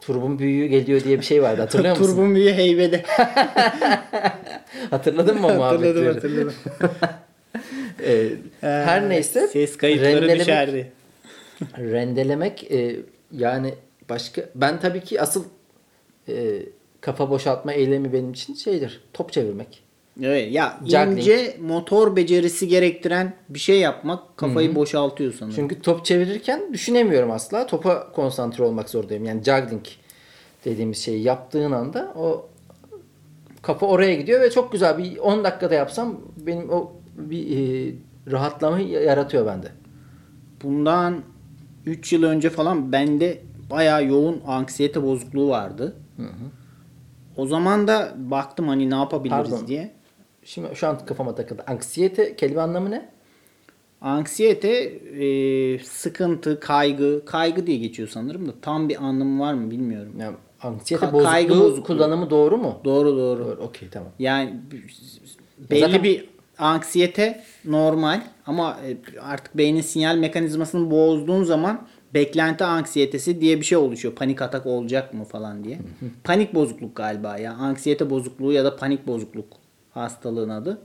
Turbun 0.00 0.38
büyüğü 0.38 0.66
geliyor 0.66 1.04
diye 1.04 1.18
bir 1.20 1.24
şey 1.24 1.42
vardı 1.42 1.60
hatırlıyor 1.60 1.96
musun? 1.96 2.12
Turbun 2.12 2.34
büyüğü 2.34 2.52
heybede. 2.52 3.02
Hatırladın 4.90 5.40
mı 5.40 5.46
o 5.46 5.54
muhabbetleri? 5.54 6.06
hatırladım 6.06 6.52
hatırladım. 6.78 6.94
Ee, 8.04 8.28
her 8.60 9.08
neyse 9.08 9.48
Ses 9.48 9.76
kayıtları 9.76 10.12
rendelemek- 10.26 10.40
düşerdi. 10.40 10.92
rendelemek 11.78 12.72
e, 12.72 12.96
yani 13.32 13.74
başka 14.08 14.42
ben 14.54 14.80
tabii 14.80 15.00
ki 15.00 15.20
asıl 15.20 15.44
e, 16.28 16.62
kafa 17.00 17.30
boşaltma 17.30 17.72
eylemi 17.72 18.12
benim 18.12 18.32
için 18.32 18.54
şeydir. 18.54 19.00
Top 19.12 19.32
çevirmek. 19.32 19.84
Evet 20.22 20.52
ya 20.52 20.78
Juggling. 20.84 21.18
ince 21.18 21.56
motor 21.60 22.16
becerisi 22.16 22.68
gerektiren 22.68 23.34
bir 23.48 23.58
şey 23.58 23.80
yapmak 23.80 24.36
kafayı 24.36 24.74
boşaltıyor 24.74 25.32
sanırım. 25.32 25.56
Çünkü 25.56 25.82
top 25.82 26.04
çevirirken 26.04 26.72
düşünemiyorum 26.72 27.30
asla. 27.30 27.66
Topa 27.66 28.12
konsantre 28.12 28.64
olmak 28.64 28.90
zorundayım. 28.90 29.24
Yani 29.24 29.42
juggling 29.44 29.84
dediğimiz 30.64 30.98
şeyi 30.98 31.22
yaptığın 31.22 31.72
anda 31.72 32.12
o 32.16 32.48
kafa 33.62 33.86
oraya 33.86 34.14
gidiyor 34.14 34.40
ve 34.40 34.50
çok 34.50 34.72
güzel 34.72 34.98
bir 34.98 35.18
10 35.18 35.44
dakikada 35.44 35.74
yapsam 35.74 36.20
benim 36.36 36.70
o 36.70 36.92
bir 37.18 37.56
e, 37.58 37.92
rahatlama 38.32 38.78
yaratıyor 38.80 39.46
bende. 39.46 39.68
Bundan 40.62 41.22
3 41.86 42.12
yıl 42.12 42.22
önce 42.22 42.50
falan 42.50 42.92
bende 42.92 43.42
bayağı 43.70 44.06
yoğun 44.06 44.40
anksiyete 44.46 45.02
bozukluğu 45.02 45.48
vardı. 45.48 45.96
O 47.36 47.46
zaman 47.46 47.88
da 47.88 48.14
baktım 48.18 48.68
hani 48.68 48.90
ne 48.90 48.94
yapabiliriz 48.94 49.50
Pardon. 49.50 49.66
diye. 49.66 49.90
Şimdi 50.44 50.68
şu 50.74 50.86
an 50.88 51.06
kafama 51.06 51.34
takıldı. 51.34 51.62
Anksiyete 51.66 52.36
kelime 52.36 52.60
anlamı 52.60 52.90
ne? 52.90 53.08
Anksiyete 54.00 54.68
e, 55.24 55.78
sıkıntı, 55.78 56.60
kaygı, 56.60 57.24
kaygı 57.24 57.66
diye 57.66 57.76
geçiyor 57.78 58.08
sanırım 58.08 58.48
da 58.48 58.52
tam 58.62 58.88
bir 58.88 59.04
anlamı 59.04 59.40
var 59.42 59.54
mı 59.54 59.70
bilmiyorum. 59.70 60.12
Yani 60.18 60.36
anksiyete 60.62 61.06
Ka- 61.06 61.12
bozukluğu, 61.12 61.30
kaygı 61.30 61.60
bozukluğu. 61.60 61.84
kullanımı 61.84 62.30
doğru 62.30 62.56
mu? 62.58 62.78
Doğru 62.84 63.16
doğru. 63.16 63.44
Doğru. 63.44 63.60
Okey 63.60 63.88
tamam. 63.88 64.08
Yani 64.18 64.56
belli 65.70 65.80
Zaten- 65.80 66.02
bir 66.02 66.28
anksiyete 66.58 67.44
normal 67.64 68.22
ama 68.46 68.78
e, 68.86 68.96
artık 69.20 69.58
beynin 69.58 69.80
sinyal 69.80 70.16
mekanizmasını 70.16 70.90
bozduğun 70.90 71.44
zaman 71.44 71.86
beklenti 72.14 72.64
anksiyetesi 72.64 73.40
diye 73.40 73.60
bir 73.60 73.64
şey 73.64 73.78
oluşuyor. 73.78 74.14
Panik 74.14 74.42
atak 74.42 74.66
olacak 74.66 75.14
mı 75.14 75.24
falan 75.24 75.64
diye. 75.64 75.78
panik 76.24 76.54
bozukluk 76.54 76.96
galiba 76.96 77.38
ya. 77.38 77.52
Anksiyete 77.52 78.10
bozukluğu 78.10 78.52
ya 78.52 78.64
da 78.64 78.76
panik 78.76 79.06
bozukluk 79.06 79.46
hastalığın 79.90 80.48
adı. 80.48 80.78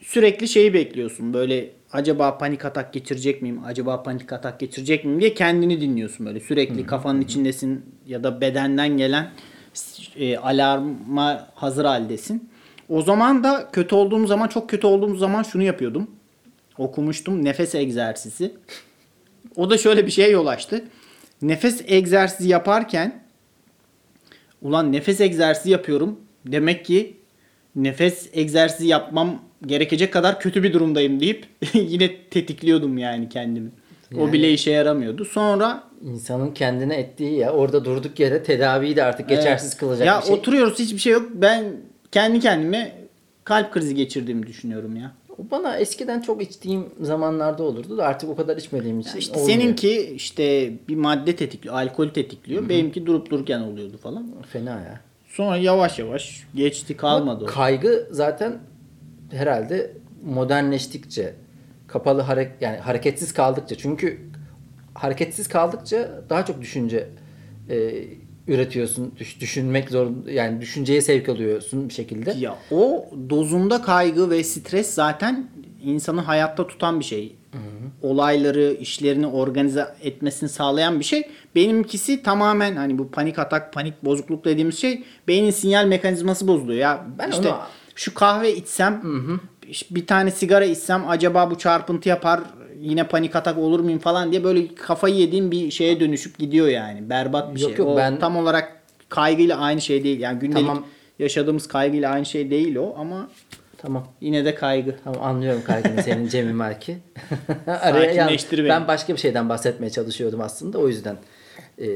Sürekli 0.00 0.48
şeyi 0.48 0.74
bekliyorsun. 0.74 1.34
Böyle 1.34 1.70
acaba 1.92 2.38
panik 2.38 2.64
atak 2.64 2.92
geçirecek 2.92 3.42
miyim? 3.42 3.60
Acaba 3.64 4.02
panik 4.02 4.32
atak 4.32 4.60
geçirecek 4.60 5.04
miyim 5.04 5.20
diye 5.20 5.34
kendini 5.34 5.80
dinliyorsun 5.80 6.26
böyle. 6.26 6.40
Sürekli 6.40 6.86
kafanın 6.86 7.20
içindesin 7.20 7.84
ya 8.06 8.24
da 8.24 8.40
bedenden 8.40 8.96
gelen 8.96 9.30
e, 10.16 10.36
alarma 10.36 11.48
hazır 11.54 11.84
haldesin. 11.84 12.49
O 12.90 13.02
zaman 13.02 13.44
da 13.44 13.68
kötü 13.72 13.94
olduğum 13.94 14.26
zaman 14.26 14.48
çok 14.48 14.70
kötü 14.70 14.86
olduğum 14.86 15.16
zaman 15.16 15.42
şunu 15.42 15.62
yapıyordum. 15.62 16.10
Okumuştum 16.78 17.44
nefes 17.44 17.74
egzersizi. 17.74 18.52
O 19.56 19.70
da 19.70 19.78
şöyle 19.78 20.06
bir 20.06 20.10
şeye 20.10 20.30
yol 20.30 20.46
açtı. 20.46 20.84
Nefes 21.42 21.82
egzersizi 21.86 22.48
yaparken 22.48 23.22
ulan 24.62 24.92
nefes 24.92 25.20
egzersizi 25.20 25.70
yapıyorum. 25.70 26.20
Demek 26.46 26.84
ki 26.84 27.16
nefes 27.76 28.28
egzersizi 28.32 28.86
yapmam 28.88 29.42
gerekecek 29.66 30.12
kadar 30.12 30.40
kötü 30.40 30.62
bir 30.62 30.72
durumdayım 30.72 31.20
deyip 31.20 31.46
yine 31.74 32.16
tetikliyordum 32.22 32.98
yani 32.98 33.28
kendimi. 33.28 33.70
O 34.16 34.20
Yani- 34.20 34.32
bile 34.32 34.52
işe 34.52 34.70
yaramıyordu. 34.70 35.24
Sonra 35.24 35.82
İnsanın 36.04 36.54
kendine 36.54 36.94
ettiği 36.96 37.38
ya 37.38 37.52
orada 37.52 37.84
durduk 37.84 38.20
yere 38.20 38.42
tedaviyi 38.42 38.96
de 38.96 39.02
artık 39.04 39.28
geçersiz 39.28 39.68
Evet. 39.70 39.80
kılacak 39.80 40.06
ya 40.06 40.20
bir 40.20 40.26
şey. 40.26 40.34
oturuyoruz 40.34 40.78
hiçbir 40.78 40.98
şey 40.98 41.12
yok. 41.12 41.28
Ben 41.34 41.64
kendi 42.12 42.40
kendime 42.40 42.96
kalp 43.44 43.72
krizi 43.72 43.94
geçirdiğimi 43.94 44.46
düşünüyorum 44.46 44.96
ya. 44.96 45.12
O 45.38 45.50
bana 45.50 45.76
eskiden 45.76 46.20
çok 46.20 46.42
içtiğim 46.42 46.86
zamanlarda 47.00 47.62
olurdu 47.62 47.98
da 47.98 48.06
artık 48.06 48.30
o 48.30 48.36
kadar 48.36 48.56
içmediğim 48.56 49.00
için 49.00 49.18
İşte 49.18 49.38
olmuyor. 49.40 49.58
seninki 49.60 50.00
işte 50.00 50.72
bir 50.88 50.96
madde 50.96 51.36
tetikliyor, 51.36 51.74
alkol 51.74 52.08
tetikliyor. 52.08 52.68
Benimki 52.68 53.06
durup 53.06 53.30
dururken 53.30 53.60
oluyordu 53.60 53.98
falan. 53.98 54.26
Fena 54.52 54.70
ya. 54.70 55.00
Sonra 55.28 55.56
yavaş 55.56 55.98
yavaş 55.98 56.46
geçti 56.54 56.96
kalmadı 56.96 57.44
o. 57.44 57.46
Kaygı 57.46 58.08
zaten 58.10 58.58
herhalde 59.30 59.92
modernleştikçe 60.24 61.34
kapalı 61.86 62.20
hareket 62.20 62.62
yani 62.62 62.76
hareketsiz 62.76 63.32
kaldıkça 63.32 63.74
çünkü 63.74 64.20
hareketsiz 64.94 65.48
kaldıkça 65.48 66.22
daha 66.30 66.44
çok 66.46 66.60
düşünce 66.60 67.08
e, 67.70 68.04
üretiyorsun. 68.50 69.14
Düş- 69.18 69.40
düşünmek 69.40 69.90
zorunda 69.90 70.30
yani 70.30 70.60
düşünceye 70.60 71.02
sevk 71.02 71.28
alıyorsun 71.28 71.88
bir 71.88 71.94
şekilde. 71.94 72.34
Ya 72.38 72.56
o 72.70 73.04
dozunda 73.30 73.82
kaygı 73.82 74.30
ve 74.30 74.44
stres 74.44 74.94
zaten 74.94 75.50
insanı 75.84 76.20
hayatta 76.20 76.66
tutan 76.66 77.00
bir 77.00 77.04
şey. 77.04 77.36
Olayları, 78.02 78.76
işlerini 78.80 79.26
organize 79.26 79.86
etmesini 80.02 80.48
sağlayan 80.48 80.98
bir 81.00 81.04
şey. 81.04 81.22
Benimkisi 81.54 82.22
tamamen 82.22 82.76
hani 82.76 82.98
bu 82.98 83.10
panik 83.10 83.38
atak, 83.38 83.72
panik 83.72 84.04
bozukluk 84.04 84.44
dediğimiz 84.44 84.78
şey 84.78 85.04
beynin 85.28 85.50
sinyal 85.50 85.86
mekanizması 85.86 86.48
bozuluyor. 86.48 86.78
Ya 86.78 87.06
Ben 87.18 87.30
işte 87.30 87.48
onu- 87.48 87.58
şu 87.94 88.14
kahve 88.14 88.56
içsem, 88.56 89.02
bir 89.90 90.06
tane 90.06 90.30
sigara 90.30 90.64
içsem 90.64 91.08
acaba 91.08 91.50
bu 91.50 91.58
çarpıntı 91.58 92.08
yapar, 92.08 92.40
yine 92.80 93.06
panik 93.08 93.36
atak 93.36 93.58
olur 93.58 93.80
muyum 93.80 93.98
falan 93.98 94.32
diye 94.32 94.44
böyle 94.44 94.74
kafayı 94.74 95.14
yediğim 95.14 95.50
bir 95.50 95.70
şeye 95.70 96.00
dönüşüp 96.00 96.38
gidiyor 96.38 96.68
yani. 96.68 97.10
Berbat 97.10 97.54
bir 97.54 97.60
Yok 97.60 97.70
şey. 97.70 97.78
yok, 97.78 97.88
o 97.88 97.96
ben- 97.96 98.18
tam 98.18 98.36
olarak 98.36 98.80
kaygıyla 99.08 99.58
aynı 99.58 99.80
şey 99.80 100.04
değil. 100.04 100.20
Yani 100.20 100.38
gündelik 100.38 100.66
Tamam. 100.66 100.86
yaşadığımız 101.18 101.68
kaygıyla 101.68 102.10
aynı 102.12 102.26
şey 102.26 102.50
değil 102.50 102.76
o 102.76 102.94
ama 102.98 103.28
Tamam. 103.78 104.06
yine 104.20 104.44
de 104.44 104.54
kaygı. 104.54 104.96
Tamam 105.04 105.22
anlıyorum 105.22 105.62
kaygını 105.66 106.02
senin 106.02 106.28
Cemil 106.28 106.52
Marki. 106.52 106.98
Araya 107.66 108.28
beni. 108.52 108.68
ben 108.68 108.88
başka 108.88 109.12
bir 109.12 109.18
şeyden 109.18 109.48
bahsetmeye 109.48 109.90
çalışıyordum 109.90 110.40
aslında. 110.40 110.78
O 110.78 110.88
yüzden 110.88 111.16
e, 111.78 111.86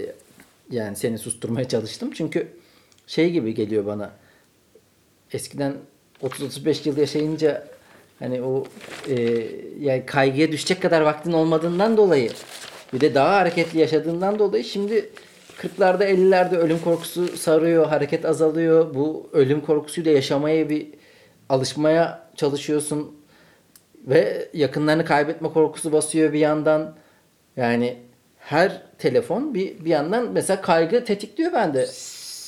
yani 0.70 0.96
seni 0.96 1.18
susturmaya 1.18 1.68
çalıştım. 1.68 2.10
Çünkü 2.14 2.48
şey 3.06 3.30
gibi 3.30 3.54
geliyor 3.54 3.86
bana. 3.86 4.10
Eskiden 5.32 5.74
30-35 6.24 6.88
yıl 6.88 6.96
yaşayınca 6.96 7.66
hani 8.18 8.42
o 8.42 8.64
e, 9.08 9.46
yani 9.80 10.06
kaygıya 10.06 10.52
düşecek 10.52 10.82
kadar 10.82 11.00
vaktin 11.00 11.32
olmadığından 11.32 11.96
dolayı 11.96 12.30
bir 12.92 13.00
de 13.00 13.14
daha 13.14 13.36
hareketli 13.36 13.80
yaşadığından 13.80 14.38
dolayı 14.38 14.64
şimdi 14.64 15.10
40'larda 15.62 16.04
50'lerde 16.04 16.56
ölüm 16.56 16.78
korkusu 16.78 17.36
sarıyor, 17.36 17.86
hareket 17.86 18.24
azalıyor. 18.24 18.94
Bu 18.94 19.30
ölüm 19.32 19.60
korkusuyla 19.60 20.12
yaşamaya 20.12 20.68
bir 20.68 20.88
alışmaya 21.48 22.28
çalışıyorsun 22.36 23.16
ve 24.06 24.48
yakınlarını 24.54 25.04
kaybetme 25.04 25.48
korkusu 25.52 25.92
basıyor 25.92 26.32
bir 26.32 26.38
yandan. 26.38 26.94
Yani 27.56 27.96
her 28.38 28.82
telefon 28.98 29.54
bir 29.54 29.84
bir 29.84 29.90
yandan 29.90 30.32
mesela 30.32 30.60
kaygı 30.60 31.04
tetikliyor 31.04 31.52
bende. 31.52 31.86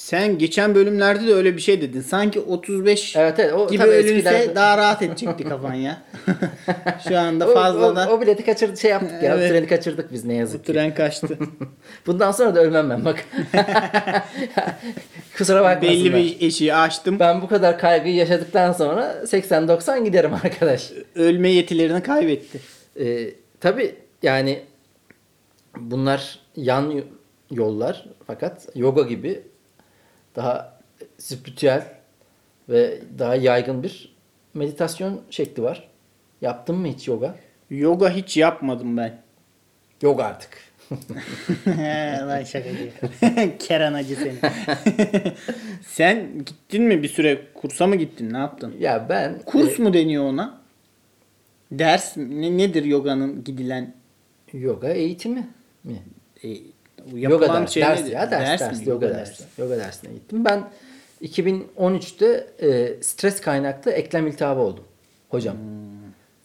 Sen 0.06 0.38
geçen 0.38 0.74
bölümlerde 0.74 1.26
de 1.26 1.34
öyle 1.34 1.56
bir 1.56 1.60
şey 1.60 1.80
dedin. 1.80 2.00
Sanki 2.00 2.40
35 2.40 3.16
Evet 3.16 3.38
evet 3.38 3.52
o 3.52 3.68
gibi 3.68 3.78
tabii 3.78 3.90
ölünse 3.90 4.28
eskilerde- 4.28 4.54
daha 4.54 4.78
rahat 4.78 5.02
edecekti 5.02 5.44
kafan 5.44 5.74
ya. 5.74 6.02
Şu 7.08 7.18
anda 7.18 7.48
o, 7.48 7.54
fazladan 7.54 8.08
o, 8.08 8.12
o 8.12 8.20
bileti 8.20 8.44
kaçırdık 8.44 8.78
şey 8.78 8.90
yaptık 8.90 9.22
ya. 9.22 9.34
Evet. 9.34 9.50
o 9.50 9.52
Treni 9.52 9.66
kaçırdık 9.66 10.12
biz 10.12 10.24
ne 10.24 10.34
yazık 10.34 10.64
ki. 10.64 10.72
tren 10.72 10.94
kaçtı. 10.94 11.38
Bundan 12.06 12.32
sonra 12.32 12.54
da 12.54 12.60
ölmem 12.60 12.90
ben 12.90 13.04
bak. 13.04 13.24
Kusura 15.38 15.64
bakmasınlar. 15.64 15.82
Belli 15.82 16.14
bir 16.14 16.46
eşiği 16.46 16.74
açtım. 16.74 17.18
Ben 17.18 17.42
bu 17.42 17.48
kadar 17.48 17.78
kaygıyı 17.78 18.14
yaşadıktan 18.14 18.72
sonra 18.72 19.14
80-90 19.24 20.04
giderim 20.04 20.34
arkadaş. 20.34 20.92
Ölme 21.14 21.48
yetilerini 21.48 22.02
kaybetti. 22.02 22.60
Ee, 23.00 23.30
tabii 23.60 23.94
yani 24.22 24.62
bunlar 25.76 26.38
yan 26.56 27.02
yollar 27.50 28.06
fakat 28.26 28.68
yoga 28.74 29.02
gibi 29.02 29.42
daha 30.36 30.78
spiritüel 31.18 31.86
ve 32.68 33.00
daha 33.18 33.36
yaygın 33.36 33.82
bir 33.82 34.16
meditasyon 34.54 35.20
şekli 35.30 35.62
var. 35.62 35.88
Yaptın 36.40 36.76
mı 36.76 36.86
hiç 36.86 37.08
yoga? 37.08 37.36
Yoga 37.70 38.10
hiç 38.10 38.36
yapmadım 38.36 38.96
ben. 38.96 39.22
Yoga 40.02 40.24
artık. 40.24 40.50
Lan 42.28 42.42
şakacı. 42.42 42.90
Keran 43.58 43.94
acı 43.94 44.16
seni. 44.16 44.34
Sen 45.86 46.44
gittin 46.44 46.82
mi 46.82 47.02
bir 47.02 47.08
süre 47.08 47.40
kursa 47.54 47.86
mı 47.86 47.96
gittin? 47.96 48.32
Ne 48.32 48.38
yaptın? 48.38 48.74
Ya 48.78 49.06
ben 49.08 49.38
Kurs 49.46 49.78
e, 49.78 49.82
mu 49.82 49.94
deniyor 49.94 50.24
ona? 50.24 50.60
Ders? 51.72 52.16
Ne, 52.16 52.58
nedir 52.58 52.84
yoganın 52.84 53.44
gidilen 53.44 53.94
yoga 54.52 54.88
eğitimi 54.88 55.48
mi? 55.84 56.02
e, 56.44 56.48
Yoga 57.14 57.44
yapılan 57.44 57.62
ders, 57.62 57.70
şey 57.70 57.82
ders 57.82 58.10
ya 58.10 58.30
ders, 58.30 58.60
ders, 58.60 58.80
mi? 58.80 58.88
yoga 58.88 59.08
dersi. 59.08 59.44
Yoga 59.58 59.78
dersine 59.78 60.12
gittim. 60.12 60.44
Ben 60.44 60.64
2013'te 61.22 62.46
e, 62.62 63.02
stres 63.02 63.40
kaynaklı 63.40 63.90
eklem 63.90 64.26
iltihabı 64.26 64.60
oldum 64.60 64.84
hocam. 65.28 65.56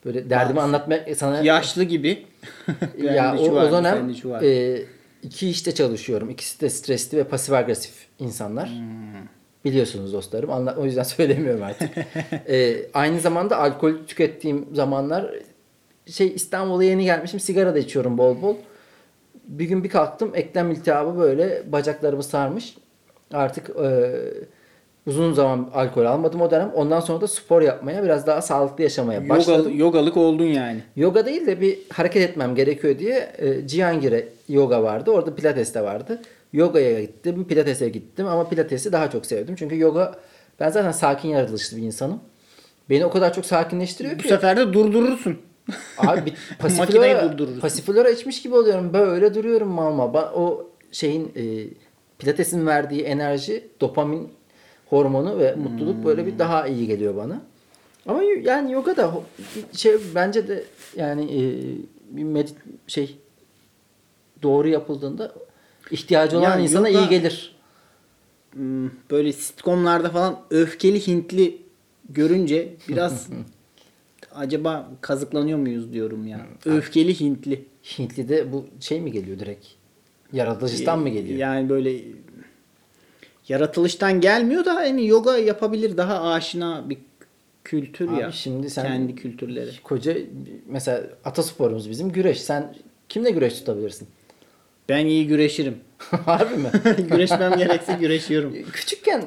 Böyle 0.05 0.29
derdimi 0.29 0.61
anlatmak 0.61 1.07
sana 1.17 1.41
Yaşlı 1.41 1.83
gibi. 1.83 2.25
ya 3.03 3.35
o, 3.39 3.43
o 3.43 3.71
dönem 3.71 4.15
e, 4.43 4.81
iki 5.23 5.49
işte 5.49 5.71
çalışıyorum. 5.71 6.29
İkisi 6.29 6.61
de 6.61 6.69
stresli 6.69 7.17
ve 7.17 7.23
pasif 7.23 7.53
agresif 7.53 7.93
insanlar. 8.19 8.69
Hmm. 8.69 9.27
Biliyorsunuz 9.65 10.13
dostlarım. 10.13 10.51
Anla, 10.51 10.75
o 10.75 10.85
yüzden 10.85 11.03
söylemiyorum 11.17 11.63
artık. 11.63 11.89
E, 12.49 12.77
aynı 12.93 13.19
zamanda 13.19 13.57
alkol 13.57 13.93
tükettiğim 14.07 14.65
zamanlar 14.73 15.31
şey 16.05 16.27
İstanbul'a 16.35 16.83
yeni 16.83 17.03
gelmişim. 17.03 17.39
Sigara 17.39 17.75
da 17.75 17.79
içiyorum 17.79 18.17
bol 18.17 18.41
bol. 18.41 18.55
Bir 19.51 19.65
gün 19.65 19.83
bir 19.83 19.89
kalktım 19.89 20.31
eklem 20.33 20.71
iltihabı 20.71 21.19
böyle 21.19 21.63
bacaklarımı 21.71 22.23
sarmış. 22.23 22.75
Artık 23.33 23.69
e, 23.69 24.11
uzun 25.07 25.33
zaman 25.33 25.69
alkol 25.73 26.05
almadım 26.05 26.41
o 26.41 26.51
dönem. 26.51 26.71
Ondan 26.75 26.99
sonra 26.99 27.21
da 27.21 27.27
spor 27.27 27.61
yapmaya 27.61 28.03
biraz 28.03 28.27
daha 28.27 28.41
sağlıklı 28.41 28.83
yaşamaya 28.83 29.29
başladım. 29.29 29.65
Yoga, 29.65 29.77
yogalık 29.77 30.17
oldun 30.17 30.45
yani. 30.45 30.83
Yoga 30.95 31.25
değil 31.25 31.47
de 31.47 31.61
bir 31.61 31.79
hareket 31.93 32.29
etmem 32.29 32.55
gerekiyor 32.55 32.99
diye 32.99 33.31
e, 33.37 33.67
Cihangir'e 33.67 34.27
yoga 34.49 34.83
vardı. 34.83 35.11
Orada 35.11 35.35
pilates 35.35 35.73
de 35.73 35.81
vardı. 35.83 36.21
Yoga'ya 36.53 37.01
gittim, 37.01 37.45
pilatese 37.47 37.89
gittim 37.89 38.27
ama 38.27 38.49
pilatesi 38.49 38.91
daha 38.91 39.09
çok 39.09 39.25
sevdim. 39.25 39.55
Çünkü 39.55 39.79
yoga 39.79 40.15
Ben 40.59 40.69
zaten 40.69 40.91
sakin 40.91 41.29
yaratılışlı 41.29 41.77
bir 41.77 41.81
insanım. 41.81 42.19
Beni 42.89 43.05
o 43.05 43.09
kadar 43.09 43.33
çok 43.33 43.45
sakinleştiriyor 43.45 44.15
Bu 44.17 44.21
ki. 44.21 44.27
sefer 44.29 44.57
de 44.57 44.73
durdurursun. 44.73 45.37
Abi 45.97 46.33
pasiflora, 46.59 47.21
pasiflora 47.61 48.09
içmiş 48.09 48.41
gibi 48.41 48.55
oluyorum. 48.55 48.93
Böyle 48.93 49.33
duruyorum 49.33 49.67
malma. 49.67 50.31
O 50.35 50.69
şeyin 50.91 51.31
e, 51.35 51.43
pilatesin 52.19 52.67
verdiği 52.67 53.01
enerji, 53.01 53.67
dopamin 53.81 54.29
hormonu 54.89 55.39
ve 55.39 55.55
mutluluk 55.55 56.05
böyle 56.05 56.25
bir 56.25 56.39
daha 56.39 56.67
iyi 56.67 56.87
geliyor 56.87 57.15
bana. 57.15 57.41
Ama 58.07 58.23
yani 58.23 58.71
yoga 58.71 58.97
da 58.97 59.13
şey 59.73 59.97
bence 60.15 60.47
de 60.47 60.63
yani 60.95 61.23
e, 61.23 61.41
bir 62.17 62.23
medit 62.23 62.55
şey 62.87 63.17
doğru 64.43 64.67
yapıldığında 64.67 65.33
ihtiyacı 65.91 66.37
olan 66.39 66.49
Yani 66.49 66.63
insana 66.63 66.89
yoga- 66.89 67.05
iyi 67.05 67.09
gelir. 67.09 67.55
Hmm, 68.53 68.89
Böyle 69.11 69.33
sitcomlarda 69.33 70.09
falan 70.09 70.39
öfkeli 70.49 71.07
Hintli 71.07 71.61
görünce 72.09 72.73
biraz 72.87 73.27
acaba 74.35 74.91
kazıklanıyor 75.01 75.59
muyuz 75.59 75.93
diyorum 75.93 76.27
ya. 76.27 76.47
Öfkeli 76.65 77.19
Hintli. 77.19 77.65
Hintli'de 77.99 78.51
bu 78.51 78.65
şey 78.79 79.01
mi 79.01 79.11
geliyor 79.11 79.39
direkt? 79.39 79.67
Yaratılıştan 80.33 80.99
mı 80.99 81.09
geliyor? 81.09 81.39
Yani 81.39 81.69
böyle 81.69 82.01
yaratılıştan 83.47 84.21
gelmiyor 84.21 84.65
da 84.65 84.75
hani 84.75 85.07
yoga 85.07 85.37
yapabilir 85.37 85.97
daha 85.97 86.31
aşina 86.31 86.89
bir 86.89 86.97
kültür 87.63 88.07
Abi 88.07 88.21
ya. 88.21 88.31
şimdi 88.31 88.69
sen- 88.69 88.85
kendi 88.87 89.15
kültürleri. 89.15 89.69
Koca 89.83 90.17
mesela 90.67 91.03
atasporumuz 91.25 91.89
bizim 91.89 92.11
güreş. 92.11 92.41
Sen 92.41 92.75
kimle 93.09 93.31
güreş 93.31 93.53
tutabilirsin? 93.53 94.07
Ben 94.89 95.05
iyi 95.05 95.27
güreşirim. 95.27 95.75
Harbi 95.97 96.55
mi? 96.55 96.71
Güreşmem 97.11 97.57
gerekse 97.57 97.93
güreşiyorum. 97.99 98.55
Küçükken 98.73 99.25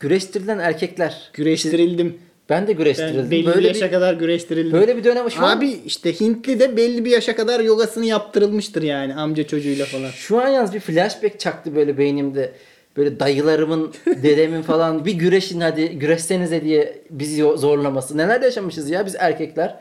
güreştirilen 0.00 0.58
erkekler. 0.58 1.30
Güreştirildim. 1.32 2.18
Ben 2.48 2.62
de 2.66 2.68
Ben 2.68 2.76
güreştirildim. 2.76 3.30
belli 3.30 3.46
bir 3.46 3.54
böyle 3.54 3.68
yaşa 3.68 3.86
bir 3.86 3.90
kadar 3.90 4.14
güreştirildim. 4.14 4.72
böyle 4.72 4.96
bir 4.96 5.04
dönem 5.04 5.30
şu 5.30 5.44
an 5.44 5.56
Abi 5.56 5.68
işte 5.86 6.20
Hintli 6.20 6.60
de 6.60 6.76
belli 6.76 7.04
bir 7.04 7.10
yaşa 7.10 7.36
kadar 7.36 7.60
yogasını 7.60 8.06
yaptırılmıştır 8.06 8.82
yani 8.82 9.14
amca 9.14 9.46
çocuğuyla 9.46 9.86
falan. 9.86 10.10
şu 10.10 10.40
an 10.40 10.48
yalnız 10.48 10.74
bir 10.74 10.80
flashback 10.80 11.40
çaktı 11.40 11.76
böyle 11.76 11.98
beynimde. 11.98 12.52
Böyle 12.96 13.20
dayılarımın, 13.20 13.94
dedemin 14.06 14.62
falan 14.62 15.04
bir 15.04 15.12
güreşin 15.12 15.60
hadi 15.60 15.98
güreşsenize 15.98 16.64
diye 16.64 16.98
bizi 17.10 17.42
zorlaması. 17.42 18.16
Neler 18.16 18.40
yaşamışız 18.42 18.90
ya 18.90 19.06
biz 19.06 19.14
erkekler. 19.18 19.76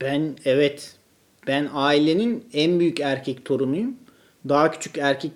Ben 0.00 0.22
evet 0.44 0.90
ben 1.46 1.68
ailenin 1.74 2.44
en 2.54 2.80
büyük 2.80 3.00
erkek 3.00 3.44
torunuyum. 3.44 3.96
Daha 4.48 4.70
küçük 4.70 4.98
erkek 4.98 5.32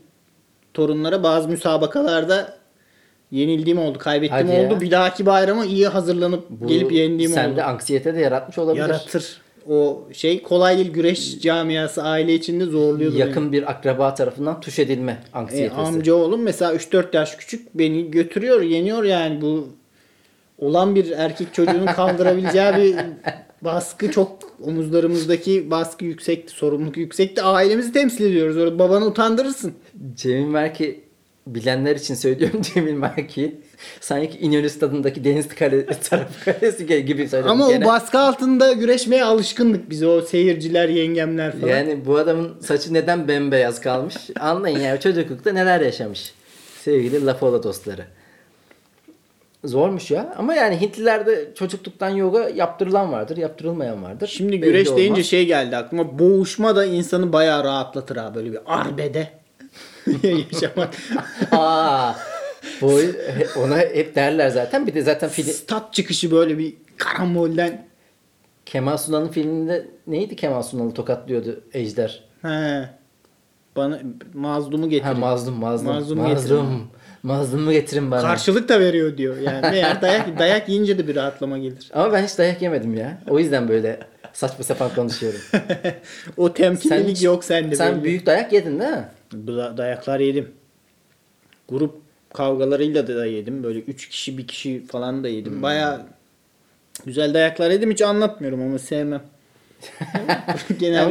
torunlara 0.74 1.22
bazı 1.22 1.48
müsabakalarda 1.48 2.57
yenildiğim 3.30 3.78
oldu, 3.78 3.98
kaybettiğim 3.98 4.46
Hadi 4.48 4.56
ya. 4.56 4.66
oldu. 4.66 4.80
Bir 4.80 4.90
dahaki 4.90 5.26
bayrama 5.26 5.64
iyi 5.64 5.86
hazırlanıp 5.88 6.44
Bu 6.50 6.66
gelip 6.66 6.92
yendiğim 6.92 7.30
oldu. 7.32 7.40
sende 7.40 7.64
anksiyete 7.64 8.14
de 8.14 8.20
yaratmış 8.20 8.58
olabilir. 8.58 8.82
Yaratır. 8.82 9.40
O 9.70 10.02
şey 10.12 10.42
kolay 10.42 10.76
değil 10.76 10.90
güreş 10.92 11.38
camiası 11.40 12.02
aile 12.02 12.34
içinde 12.34 12.64
zorluyordu. 12.64 13.14
beni. 13.18 13.20
Yakın 13.28 13.52
bir 13.52 13.70
akraba 13.70 14.14
tarafından 14.14 14.60
tuş 14.60 14.78
edilme 14.78 15.12
E, 15.12 15.38
anksiyetesi. 15.38 15.80
amca 15.80 16.14
oğlum 16.14 16.42
mesela 16.42 16.74
3-4 16.74 17.16
yaş 17.16 17.36
küçük 17.36 17.74
beni 17.78 18.10
götürüyor, 18.10 18.60
yeniyor 18.62 19.04
yani 19.04 19.40
bu 19.42 19.68
olan 20.58 20.94
bir 20.94 21.10
erkek 21.10 21.54
çocuğunun 21.54 21.86
kaldırabileceği 21.86 22.72
bir 22.76 22.96
baskı 23.62 24.10
çok 24.10 24.38
omuzlarımızdaki 24.66 25.70
baskı 25.70 26.04
yüksekti, 26.04 26.52
sorumluluk 26.52 26.96
yüksekti. 26.96 27.42
Ailemizi 27.42 27.92
temsil 27.92 28.24
ediyoruz. 28.24 28.56
Orada 28.56 28.78
babanı 28.78 29.06
utandırırsın. 29.06 29.72
Cemil 30.14 30.46
Merki 30.46 31.00
bilenler 31.54 31.96
için 31.96 32.14
söylüyorum 32.14 32.62
Cemil 32.74 32.92
Merki. 32.92 33.60
Sanki 34.00 34.38
İnönü 34.38 34.70
stadındaki 34.70 35.24
deniz 35.24 35.48
kale, 35.48 35.86
tarafı 36.10 36.44
kalesi 36.44 36.86
gibi 37.06 37.28
söyledim. 37.28 37.50
Ama 37.50 37.68
gene. 37.68 37.84
o 37.84 37.88
baskı 37.88 38.18
altında 38.18 38.72
güreşmeye 38.72 39.24
alışkındık 39.24 39.90
biz 39.90 40.02
o 40.02 40.20
seyirciler, 40.20 40.88
yengemler 40.88 41.60
falan. 41.60 41.68
Yani 41.68 42.06
bu 42.06 42.16
adamın 42.16 42.60
saçı 42.60 42.94
neden 42.94 43.28
bembeyaz 43.28 43.80
kalmış? 43.80 44.16
Anlayın 44.40 44.80
yani 44.80 45.00
çocuklukta 45.00 45.52
neler 45.52 45.80
yaşamış. 45.80 46.32
Sevgili 46.82 47.26
Lafola 47.26 47.62
dostları. 47.62 48.04
Zormuş 49.64 50.10
ya. 50.10 50.34
Ama 50.38 50.54
yani 50.54 50.80
Hintlilerde 50.80 51.48
çocukluktan 51.54 52.08
yoga 52.08 52.48
yaptırılan 52.48 53.12
vardır, 53.12 53.36
yaptırılmayan 53.36 54.02
vardır. 54.02 54.28
Şimdi 54.28 54.52
Belli 54.52 54.60
güreş 54.60 54.88
olmaz. 54.88 54.98
deyince 54.98 55.22
şey 55.22 55.46
geldi 55.46 55.76
aklıma. 55.76 56.18
Boğuşma 56.18 56.76
da 56.76 56.84
insanı 56.84 57.32
bayağı 57.32 57.64
rahatlatır 57.64 58.16
ha 58.16 58.34
böyle 58.34 58.52
bir 58.52 58.58
arbede 58.66 59.37
yaşamak. 60.22 60.94
Aa, 61.52 62.12
bu 62.80 63.00
ona 63.56 63.78
hep 63.78 64.14
derler 64.14 64.48
zaten. 64.48 64.86
Bir 64.86 64.94
de 64.94 65.02
zaten 65.02 65.28
film 65.30 65.48
Stat 65.52 65.94
çıkışı 65.94 66.30
böyle 66.30 66.58
bir 66.58 66.74
karambolden. 66.96 67.88
Kemal 68.66 68.96
Sunal'ın 68.96 69.28
filminde 69.28 69.86
neydi 70.06 70.36
Kemal 70.36 70.62
Sunal'ı 70.62 70.94
tokatlıyordu 70.94 71.64
Ejder? 71.72 72.24
He. 72.42 72.88
Bana 73.76 74.00
mazlumu 74.34 74.88
getirin. 74.88 75.14
Ha 75.14 75.20
mazlum 75.20 75.54
mazlum. 75.54 75.92
Mazlum 75.94 76.18
Mazlum. 76.18 76.36
getirin. 76.36 76.82
Mazlumu 77.22 77.72
getirin 77.72 78.10
bana. 78.10 78.20
Karşılık 78.22 78.68
da 78.68 78.80
veriyor 78.80 79.16
diyor. 79.16 79.36
Yani 79.38 79.60
meğer 79.70 80.02
dayak, 80.02 80.38
dayak 80.38 80.68
yiyince 80.68 80.98
de 80.98 81.08
bir 81.08 81.16
rahatlama 81.16 81.58
gelir. 81.58 81.90
Ama 81.94 82.12
ben 82.12 82.22
hiç 82.26 82.38
dayak 82.38 82.62
yemedim 82.62 82.94
ya. 82.94 83.18
O 83.28 83.38
yüzden 83.38 83.68
böyle 83.68 84.00
saçma 84.32 84.64
sapan 84.64 84.90
konuşuyorum. 84.94 85.40
o 86.36 86.52
temkinlilik 86.52 87.16
hiç- 87.16 87.22
yok 87.22 87.44
sende. 87.44 87.76
Sen 87.76 87.94
belli. 87.94 88.04
büyük 88.04 88.26
dayak 88.26 88.52
yedin 88.52 88.80
değil 88.80 88.90
mi? 88.90 89.04
Dayaklar 89.76 90.20
yedim. 90.20 90.48
Grup 91.68 91.94
kavgalarıyla 92.34 93.06
da 93.08 93.26
yedim. 93.26 93.62
Böyle 93.62 93.78
3 93.78 94.08
kişi 94.08 94.38
bir 94.38 94.46
kişi 94.46 94.86
falan 94.86 95.24
da 95.24 95.28
yedim. 95.28 95.62
Baya 95.62 96.06
güzel 97.06 97.34
dayaklar 97.34 97.70
yedim. 97.70 97.90
Hiç 97.90 98.02
anlatmıyorum 98.02 98.62
ama 98.62 98.78
sevmem. 98.78 99.22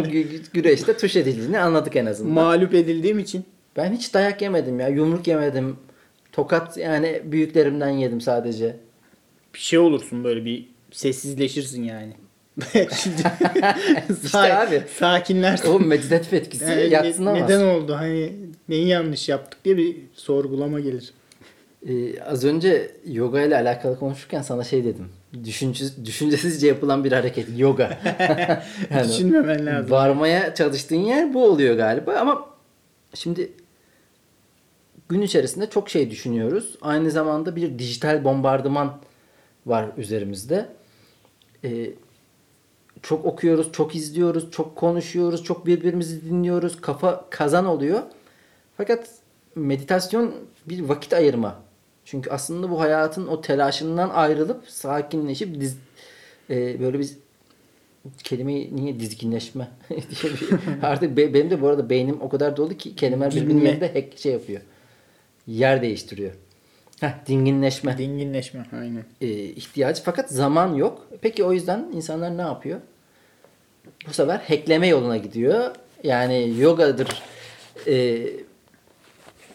Gü- 0.08 0.12
gü- 0.12 0.52
güreşte 0.54 0.98
tuş 0.98 1.16
edildiğini 1.16 1.60
anladık 1.60 1.96
en 1.96 2.06
azından. 2.06 2.34
mağlup 2.34 2.74
edildiğim 2.74 3.20
için. 3.20 3.46
ben 3.78 3.92
hiç 3.94 4.14
dayak 4.14 4.42
yemedim 4.42 4.80
ya. 4.80 4.88
Yumruk 4.88 5.28
yemedim. 5.28 5.76
Tokat 6.32 6.78
yani 6.78 7.22
büyüklerimden 7.26 7.90
yedim 7.90 8.22
sadece. 8.22 8.76
bir 9.54 9.60
şey 9.60 9.80
olursun 9.80 10.24
böyle 10.24 10.46
bir 10.46 10.66
sessizleşirsin 10.92 11.84
yani. 11.84 12.14
İşte 14.24 14.54
abi. 14.54 14.84
Sakinlersin. 15.00 15.70
O 15.70 15.80
meditatif 15.80 16.34
etkisi 16.34 16.64
Yani 16.72 16.90
yatsınamaz. 16.90 17.42
neden 17.42 17.62
oldu? 17.66 17.96
Hani 17.96 18.34
neyi 18.70 18.88
yanlış 18.88 19.30
yaptık 19.30 19.66
diye 19.66 19.78
bir 19.78 19.98
sorgulama 20.14 20.80
gelir. 20.80 21.14
Ee, 21.88 22.20
az 22.22 22.44
önce 22.46 22.92
yoga 23.06 23.42
ile 23.42 23.56
alakalı 23.56 24.00
konuşurken 24.00 24.42
sana 24.42 24.64
şey 24.64 24.84
dedim. 24.86 25.10
Düşünce, 25.44 25.86
düşüncesizce 26.06 26.68
yapılan 26.68 27.04
bir 27.04 27.12
hareket. 27.12 27.48
Yoga. 27.58 28.00
Yani 28.92 29.10
Düşünmemen 29.10 29.66
lazım. 29.66 29.92
Varmaya 29.92 30.56
çalıştığın 30.56 30.96
yer 30.96 31.34
bu 31.34 31.46
oluyor 31.46 31.76
galiba 31.76 32.14
ama 32.14 32.46
şimdi 33.14 33.52
gün 35.10 35.22
içerisinde 35.22 35.70
çok 35.70 35.90
şey 35.90 36.12
düşünüyoruz. 36.12 36.76
Aynı 36.82 37.12
zamanda 37.12 37.56
bir 37.56 37.80
dijital 37.80 38.24
bombardıman 38.24 39.00
var 39.66 39.86
üzerimizde. 39.98 40.66
Ee, 41.64 41.90
çok 43.04 43.26
okuyoruz, 43.26 43.72
çok 43.72 43.96
izliyoruz, 43.96 44.52
çok 44.52 44.76
konuşuyoruz, 44.76 45.44
çok 45.44 45.66
birbirimizi 45.66 46.26
dinliyoruz. 46.26 46.82
Kafa 46.82 47.26
kazan 47.30 47.66
oluyor. 47.66 48.02
Fakat 48.78 49.10
meditasyon 49.56 50.34
bir 50.66 50.82
vakit 50.82 51.14
ayırma. 51.14 51.56
Çünkü 52.06 52.30
aslında 52.30 52.70
bu 52.72 52.80
hayatın 52.80 53.28
o 53.28 53.42
telaşından 53.42 54.10
ayrılıp 54.10 54.70
sakinleşip 54.70 55.60
diz, 55.62 55.78
e, 56.50 56.80
böyle 56.80 57.00
bir 57.00 57.10
kelimeyi 58.24 58.76
niye 58.76 59.00
dizginleşme 59.00 59.68
diye 59.90 60.34
bir, 60.34 60.50
artık 60.82 61.18
be- 61.18 61.34
benim 61.34 61.50
de 61.50 61.62
bu 61.62 61.68
arada 61.68 61.90
beynim 61.90 62.22
o 62.22 62.30
kadar 62.30 62.58
dolu 62.58 62.78
ki 62.78 62.96
kelimeler 62.96 63.36
birbirinin 63.36 63.66
yerinde 63.66 63.94
hack 63.94 64.18
şey 64.20 64.32
yapıyor. 64.32 64.62
Yer 65.48 65.82
değiştiriyor. 65.82 66.32
Heh, 67.00 67.12
dinginleşme 67.28 67.98
Dinginleşme. 67.98 68.66
Aynen. 68.74 69.04
e, 69.22 69.28
ihtiyacı 69.30 70.04
fakat 70.04 70.30
zaman 70.30 70.74
yok. 70.76 71.08
Peki 71.22 71.44
o 71.44 71.54
yüzden 71.54 71.90
insanlar 71.94 72.38
ne 72.38 72.42
yapıyor? 72.42 72.80
Bu 74.08 74.14
sefer 74.14 74.38
hackleme 74.48 74.88
yoluna 74.88 75.18
gidiyor. 75.18 75.72
Yani 76.04 76.54
yogadır, 76.60 77.22
e, 77.88 78.28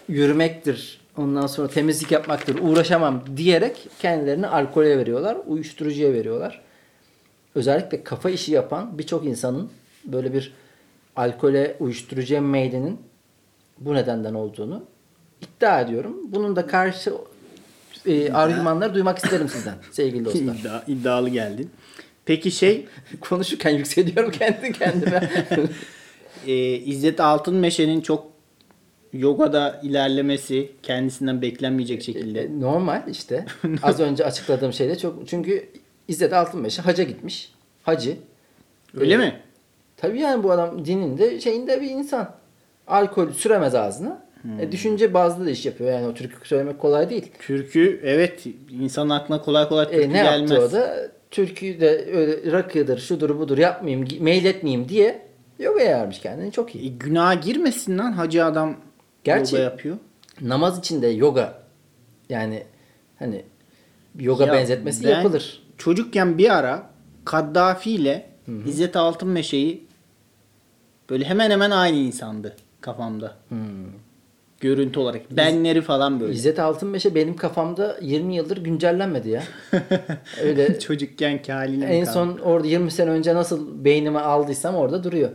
yürümektir, 0.09 1.01
ondan 1.17 1.47
sonra 1.47 1.69
temizlik 1.69 2.13
yapmaktır, 2.13 2.59
uğraşamam 2.63 3.25
diyerek 3.37 3.89
kendilerini 4.01 4.47
alkole 4.47 4.99
veriyorlar, 4.99 5.39
uyuşturucuya 5.47 6.13
veriyorlar. 6.13 6.61
Özellikle 7.55 8.05
kafa 8.05 8.31
işi 8.31 8.53
yapan 8.53 8.99
birçok 8.99 9.25
insanın 9.27 9.71
böyle 10.05 10.33
bir 10.33 10.55
alkole, 11.17 11.77
uyuşturucuya 11.81 12.41
meylenin 12.41 13.01
bu 13.79 13.95
nedenden 13.95 14.35
olduğunu 14.35 14.85
iddia 15.43 15.81
ediyorum. 15.81 16.17
Bunun 16.29 16.57
da 16.57 16.67
karşı 16.67 17.13
e, 18.07 18.33
argümanları 18.33 18.95
duymak 18.95 19.19
isterim 19.19 19.49
sizden 19.49 19.75
sevgili 19.91 20.25
dostlar. 20.25 20.55
İddia, 20.55 20.83
iddialı 20.87 21.29
geldin. 21.29 21.71
Peki 22.25 22.51
şey 22.51 22.87
Konuşurken 23.21 23.71
yükseliyorum 23.71 24.31
kendi 24.31 24.73
kendime. 24.73 25.31
e, 26.47 26.55
İzzet 26.75 27.21
Altınmeşe'nin 27.21 28.01
çok 28.01 28.33
yogada 29.13 29.81
ilerlemesi 29.83 30.73
kendisinden 30.83 31.43
beklenmeyecek 31.43 32.03
şekilde. 32.03 32.41
E, 32.43 32.61
Normal 32.61 33.03
işte. 33.09 33.47
Az 33.83 34.01
önce 34.01 34.25
açıkladığım 34.25 34.73
şeyde 34.73 34.99
çok 34.99 35.29
çünkü 35.29 35.69
İzzet 36.09 36.33
Altınmeşe 36.33 36.83
haca 36.83 37.05
gitmiş. 37.05 37.53
Hacı. 37.83 38.17
Öyle 38.97 39.17
mi? 39.17 39.41
Tabii 39.97 40.21
yani 40.21 40.43
bu 40.43 40.53
adam 40.53 40.85
dininde 40.85 41.41
şeyinde 41.41 41.81
bir 41.81 41.91
insan. 41.91 42.35
Alkol 42.87 43.33
süremez 43.33 43.75
ağzına. 43.75 44.27
E, 44.61 44.73
düşünce 44.73 45.15
bazlı 45.15 45.47
da 45.47 45.51
iş 45.51 45.67
yapıyor. 45.67 45.93
Yani 45.93 46.07
o 46.07 46.15
türkü 46.15 46.49
söylemek 46.49 46.79
kolay 46.79 47.11
değil. 47.11 47.33
Türkü 47.39 48.01
evet 48.05 48.47
insanın 48.81 49.11
aklına 49.11 49.43
kolay 49.43 49.69
kolay 49.69 49.85
türkü 49.91 50.01
E, 50.03 50.09
ne 50.09 50.13
gelmez. 50.13 50.51
yaptı 50.51 50.67
o 50.67 50.73
da? 50.73 51.11
Türküyü 51.31 51.81
de 51.81 52.07
öyle 52.13 52.53
rakıdır, 52.53 52.99
şudur 52.99 53.39
budur 53.39 53.59
yapmayayım, 53.59 54.09
meyletmeyeyim 54.21 54.89
diye 54.89 55.23
yoga 55.59 55.83
yarmış 55.83 56.19
kendini. 56.21 56.53
Çok 56.53 56.77
E, 56.77 56.79
iyi. 56.79 56.99
günaha 56.99 57.43
girmesin 57.43 57.99
lan 57.99 58.13
hacı 58.13 58.45
adam 58.45 58.77
Gerçi- 59.25 59.55
yoga 59.55 59.65
yapıyor. 59.65 59.97
Namaz 60.41 60.79
içinde 60.79 61.07
yoga 61.07 61.63
yani 62.29 62.63
hani 63.19 63.43
yoga 64.21 64.47
Ya 64.47 64.53
benzetmesi 64.53 65.05
ben 65.05 65.11
yapılır. 65.11 65.63
Çocukken 65.79 66.39
bir 66.39 66.57
ara 66.59 66.91
Kaddafi 67.25 67.91
ile 67.91 68.27
İzzet 68.67 68.97
Altınmeşe'yi 68.97 69.85
böyle 71.11 71.25
hemen 71.25 71.51
hemen 71.51 71.71
aynı 71.71 71.97
insandı 71.97 72.57
kafamda. 72.81 73.35
Hmm. 73.49 73.59
Görüntü 74.63 75.01
olarak. 75.01 75.37
Benleri 75.37 75.83
falan 75.83 76.21
böyle. 76.21 76.33
İzzet 76.33 76.59
Altınmeşe 76.59 77.15
benim 77.15 77.37
kafamda 77.37 77.99
20 78.03 78.35
yıldır 78.35 78.57
güncellenmedi 78.57 79.31
ya. 79.31 79.43
Öyle 80.43 80.79
Çocukkenki 80.79 81.53
haliyle 81.53 81.85
en 81.87 82.05
son 82.05 82.39
orada 82.39 82.67
20 82.67 82.91
sene 82.91 83.11
önce 83.11 83.35
nasıl 83.35 83.85
beynime 83.85 84.19
aldıysam 84.19 84.75
orada 84.75 85.05
duruyor. 85.05 85.31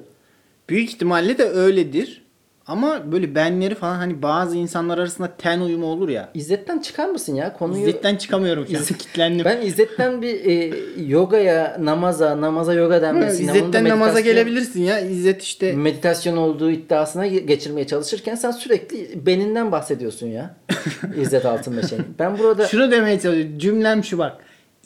Büyük 0.69 0.89
ihtimalle 0.89 1.37
de 1.37 1.43
öyledir. 1.43 2.26
Ama 2.67 3.11
böyle 3.11 3.35
benleri 3.35 3.75
falan 3.75 3.95
hani 3.95 4.21
bazı 4.21 4.57
insanlar 4.57 4.97
arasında 4.97 5.31
ten 5.37 5.59
uyumu 5.59 5.85
olur 5.85 6.09
ya. 6.09 6.29
İzzet'ten 6.33 6.79
çıkar 6.79 7.09
mısın 7.09 7.35
ya? 7.35 7.53
Konuyu 7.53 7.79
İzzet'ten 7.79 8.15
çıkamıyorum 8.15 8.67
şu 8.71 8.77
an. 8.77 8.83
Kitlendim. 8.83 9.45
Ben 9.45 9.61
İzzet'ten 9.61 10.21
bir 10.21 10.45
e, 10.45 10.73
yogaya, 11.07 11.77
namaza, 11.79 12.41
namaza 12.41 12.73
yoga 12.73 13.01
denmesi. 13.01 13.43
İzzet'ten 13.43 13.89
namaza 13.89 14.19
gelebilirsin 14.19 14.81
ya. 14.83 14.99
İzzet 14.99 15.43
işte 15.43 15.73
Meditasyon 15.73 16.37
olduğu 16.37 16.71
iddiasına 16.71 17.27
ge- 17.27 17.45
geçirmeye 17.45 17.87
çalışırken 17.87 18.35
sen 18.35 18.51
sürekli 18.51 19.25
beninden 19.25 19.71
bahsediyorsun 19.71 20.27
ya. 20.27 20.55
İzzet 21.21 21.45
Altınmeşe'nin. 21.45 22.05
Ben 22.19 22.39
burada 22.39 22.67
şunu 22.67 22.91
demeye 22.91 23.19
çalışıyorum. 23.19 23.59
Cümlem 23.59 24.03
şu 24.03 24.17
bak. 24.17 24.37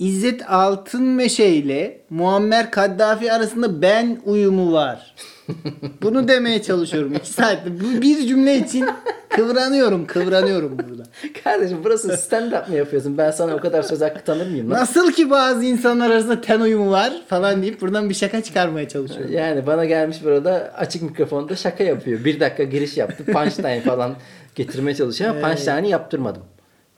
İzzet 0.02 0.52
Altınmeşe 0.52 1.46
ile 1.46 2.02
Muammer 2.10 2.72
Kaddafi 2.72 3.34
arasında 3.34 3.82
ben 3.82 4.22
uyumu 4.26 4.74
var. 4.74 5.16
Bunu 6.02 6.28
demeye 6.28 6.62
çalışıyorum. 6.62 7.14
İki 7.14 7.30
saattir. 7.30 7.74
Bu 7.80 8.02
bir 8.02 8.28
cümle 8.28 8.58
için 8.58 8.90
kıvranıyorum. 9.30 10.06
Kıvranıyorum 10.06 10.78
burada. 10.80 11.04
kardeşim 11.44 11.78
burası 11.84 12.18
stand 12.18 12.52
up 12.52 12.70
mı 12.70 12.76
yapıyorsun? 12.76 13.18
Ben 13.18 13.32
sana 13.32 13.56
o 13.56 13.60
kadar 13.60 13.82
söz 13.82 14.02
hakkı 14.02 14.24
tanır 14.24 14.48
mıyım 14.48 14.72
lan? 14.72 14.80
Nasıl 14.80 15.12
ki 15.12 15.30
bazı 15.30 15.66
insanlar 15.66 16.10
arasında 16.10 16.42
ten 16.42 16.60
uyumu 16.60 16.92
var 16.92 17.14
falan 17.28 17.62
deyip 17.62 17.82
buradan 17.82 18.10
bir 18.10 18.16
şaka 18.16 18.44
çıkarmaya 18.44 18.88
çalışıyorum. 18.88 19.34
Yani 19.34 19.68
bana 19.68 19.86
gelmiş 19.86 20.24
burada 20.24 20.74
açık 20.78 21.02
mikrofonda 21.02 21.56
şaka 21.56 21.84
yapıyor. 21.84 22.26
Bir 22.26 22.40
dakika 22.40 22.64
giriş 22.64 22.98
yaptı. 22.98 23.26
Punchline 23.26 23.82
falan 23.82 24.16
getirmeye 24.56 24.96
çalışıyor 24.96 25.30
ama 25.30 25.48
punchline'i 25.48 25.90
yaptırmadım. 25.90 26.44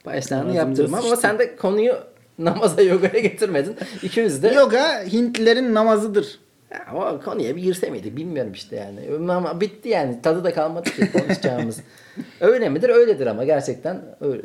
Punchline'i 0.04 0.56
yaptırmam 0.56 1.04
ama 1.04 1.16
sen 1.16 1.38
de 1.38 1.56
konuyu 1.56 1.94
namaza 2.38 2.82
yogaya 2.82 3.18
getirmedin. 3.18 3.76
İkimiz 4.02 4.42
de 4.42 4.48
Yoga 4.48 5.04
Hintlilerin 5.04 5.74
namazıdır. 5.74 6.38
Ya, 6.70 6.86
o 6.94 7.20
konuya 7.20 7.56
bir 7.56 7.62
girse 7.62 7.90
miydik 7.90 8.16
bilmiyorum 8.16 8.52
işte 8.52 8.76
yani. 8.76 9.30
Ama 9.32 9.60
bitti 9.60 9.88
yani. 9.88 10.22
Tadı 10.22 10.44
da 10.44 10.54
kalmadı 10.54 10.90
ki 10.90 11.12
konuşacağımız. 11.12 11.80
Öyle 12.40 12.68
midir? 12.68 12.88
Öyledir 12.88 13.26
ama 13.26 13.44
gerçekten 13.44 14.02
öyle, 14.20 14.42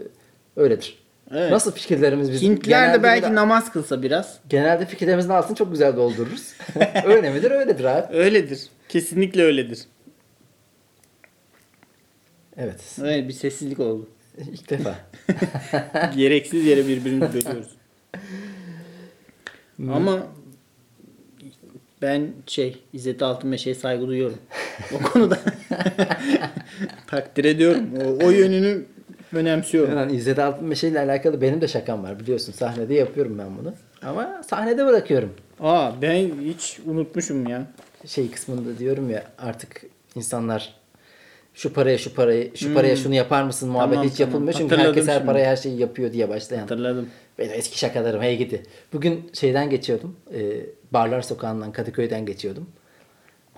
öyledir. 0.56 0.98
Evet. 1.32 1.52
Nasıl 1.52 1.72
fikirlerimiz 1.72 2.32
biz? 2.32 2.42
Hintliler 2.42 2.94
de 2.94 3.04
belki 3.04 3.30
bir- 3.30 3.36
namaz 3.36 3.72
kılsa 3.72 4.02
biraz. 4.04 4.40
Genelde 4.50 4.86
fikirlerimizin 4.86 5.30
altını 5.30 5.58
çok 5.58 5.72
güzel 5.72 5.96
doldururuz. 5.98 6.54
öyle 7.06 7.30
midir? 7.32 7.52
Öyledir 7.52 7.86
abi. 7.86 8.18
Öyledir. 8.18 8.68
Kesinlikle 8.90 9.44
öyledir. 9.44 9.80
Evet. 12.58 12.82
Evet 13.02 13.28
bir 13.28 13.34
sessizlik 13.34 13.80
oldu. 13.80 14.10
İlk 14.38 14.70
defa. 14.70 14.96
Gereksiz 16.16 16.66
yere 16.66 16.88
birbirimizi 16.88 17.34
bölüyoruz. 17.34 17.70
Ama 19.94 20.20
ben 22.02 22.28
şey 22.48 22.78
İzzet 22.94 23.22
Altınmeşe'ye 23.22 23.76
saygı 23.76 24.08
duyuyorum. 24.08 24.38
O 24.96 24.98
konuda 25.12 25.40
takdir 27.08 27.46
ediyorum. 27.46 27.90
O, 28.06 28.26
o 28.26 28.30
yönünü 28.30 28.86
önemsiyorum. 29.34 29.98
Yani 29.98 30.16
İzzet 30.16 30.40
Altınmeşe 30.40 30.88
ile 30.88 31.00
alakalı 31.00 31.42
benim 31.42 31.62
de 31.62 31.68
şakam 31.68 32.04
var 32.04 32.20
biliyorsun. 32.20 32.54
Sahnede 32.54 32.94
yapıyorum 32.94 33.38
ben 33.40 33.58
bunu. 33.58 33.74
Ama 34.02 34.42
sahnede 34.48 34.86
bırakıyorum. 34.86 35.34
Aa 35.60 35.92
ben 36.02 36.30
hiç 36.42 36.80
unutmuşum 36.86 37.48
ya. 37.48 37.68
Şey 38.06 38.32
kısmında 38.32 38.80
diyorum 38.80 39.10
ya 39.10 39.24
artık 39.40 39.82
insanlar 40.16 40.74
şu 41.54 41.74
paraya 41.74 41.98
şu 41.98 42.14
parayı 42.14 42.58
şu 42.58 42.74
paraya 42.74 42.96
şunu 42.96 43.16
yapar 43.16 43.44
mısın 43.44 43.70
muhabbet 43.70 43.96
Tamam, 43.96 44.10
hiç 44.10 44.18
tamam. 44.18 44.30
yapılmıyor. 44.30 44.54
Çünkü 44.54 44.76
Hatırladım 44.76 44.96
herkes 44.96 45.08
her 45.08 45.14
şimdi. 45.18 45.26
paraya 45.26 45.50
her 45.52 45.56
şeyi 45.56 45.80
yapıyor 45.80 46.14
diye 46.14 46.30
başlayan. 46.30 46.60
Hatırladım. 46.60 47.10
Benim 47.40 47.54
eski 47.54 47.80
şakalarım 47.80 48.22
hey 48.22 48.38
gidi. 48.38 48.64
Bugün 48.94 49.32
şeyden 49.34 49.70
geçiyordum. 49.70 50.16
E, 50.34 50.40
Barlar 50.92 51.22
Sokağı'ndan 51.22 51.72
Kadıköy'den 51.72 52.26
geçiyordum. 52.26 52.70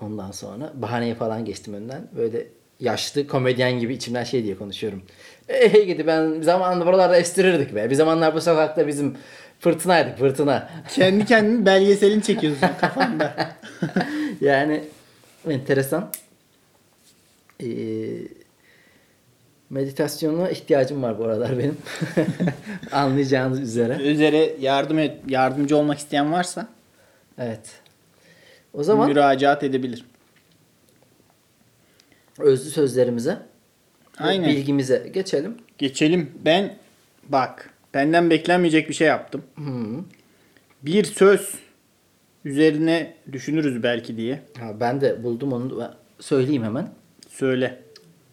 Ondan 0.00 0.30
sonra 0.30 0.72
bahaneye 0.74 1.14
falan 1.14 1.44
geçtim 1.44 1.74
önden. 1.74 2.08
Böyle 2.16 2.46
yaşlı 2.80 3.26
komedyen 3.26 3.78
gibi 3.80 3.94
içimden 3.94 4.24
şey 4.24 4.44
diye 4.44 4.56
konuşuyorum. 4.56 5.02
E, 5.48 5.72
hey 5.72 5.86
gidi 5.86 6.06
ben 6.06 6.40
zamanında 6.42 6.86
buralarda 6.86 7.16
estirirdik 7.16 7.74
be. 7.74 7.90
Bir 7.90 7.94
zamanlar 7.94 8.34
bu 8.34 8.40
sokakta 8.40 8.86
bizim 8.86 9.16
fırtınaydık 9.60 10.18
fırtına. 10.18 10.70
Kendi 10.94 11.24
kendini 11.24 11.66
belgeselini 11.66 12.22
çekiyorsun 12.22 12.68
kafanda. 12.80 13.52
yani 14.40 14.84
enteresan. 15.48 16.12
Ee, 17.60 17.66
meditasyona 19.72 20.50
ihtiyacım 20.50 21.02
var 21.02 21.18
bu 21.18 21.24
aralar 21.24 21.58
benim. 21.58 21.76
Anlayacağınız 22.92 23.60
üzere. 23.60 23.96
Üzere 23.96 24.56
yardım 24.60 24.98
et, 24.98 25.16
yardımcı 25.28 25.76
olmak 25.76 25.98
isteyen 25.98 26.32
varsa 26.32 26.68
Evet. 27.38 27.80
O 28.72 28.82
zaman 28.82 29.08
müracaat 29.08 29.62
edebilir. 29.62 30.04
özlü 32.38 32.70
sözlerimize 32.70 33.38
Aynen. 34.18 34.50
bilgimize 34.50 35.10
geçelim. 35.14 35.56
Geçelim. 35.78 36.30
Ben 36.44 36.76
bak 37.28 37.70
benden 37.94 38.30
beklenmeyecek 38.30 38.88
bir 38.88 38.94
şey 38.94 39.08
yaptım. 39.08 39.42
Hı. 39.56 40.04
Bir 40.82 41.04
söz 41.04 41.54
üzerine 42.44 43.14
düşünürüz 43.32 43.82
belki 43.82 44.16
diye. 44.16 44.42
Ha, 44.58 44.80
ben 44.80 45.00
de 45.00 45.22
buldum 45.22 45.52
onu 45.52 45.90
söyleyeyim 46.20 46.64
hemen. 46.64 46.88
Söyle. 47.28 47.82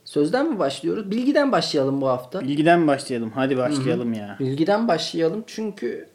Sözden 0.10 0.50
mi 0.50 0.60
başlıyoruz? 0.60 1.12
Bilgiden 1.12 1.52
başlayalım 1.52 2.02
bu 2.02 2.08
hafta. 2.08 2.42
Bilgiden 2.42 2.88
başlayalım. 2.88 3.32
Hadi 3.36 3.58
başlayalım 3.58 4.14
ya. 4.14 4.38
Bilgiden 4.40 4.88
başlayalım 4.88 5.44
çünkü 5.48 6.08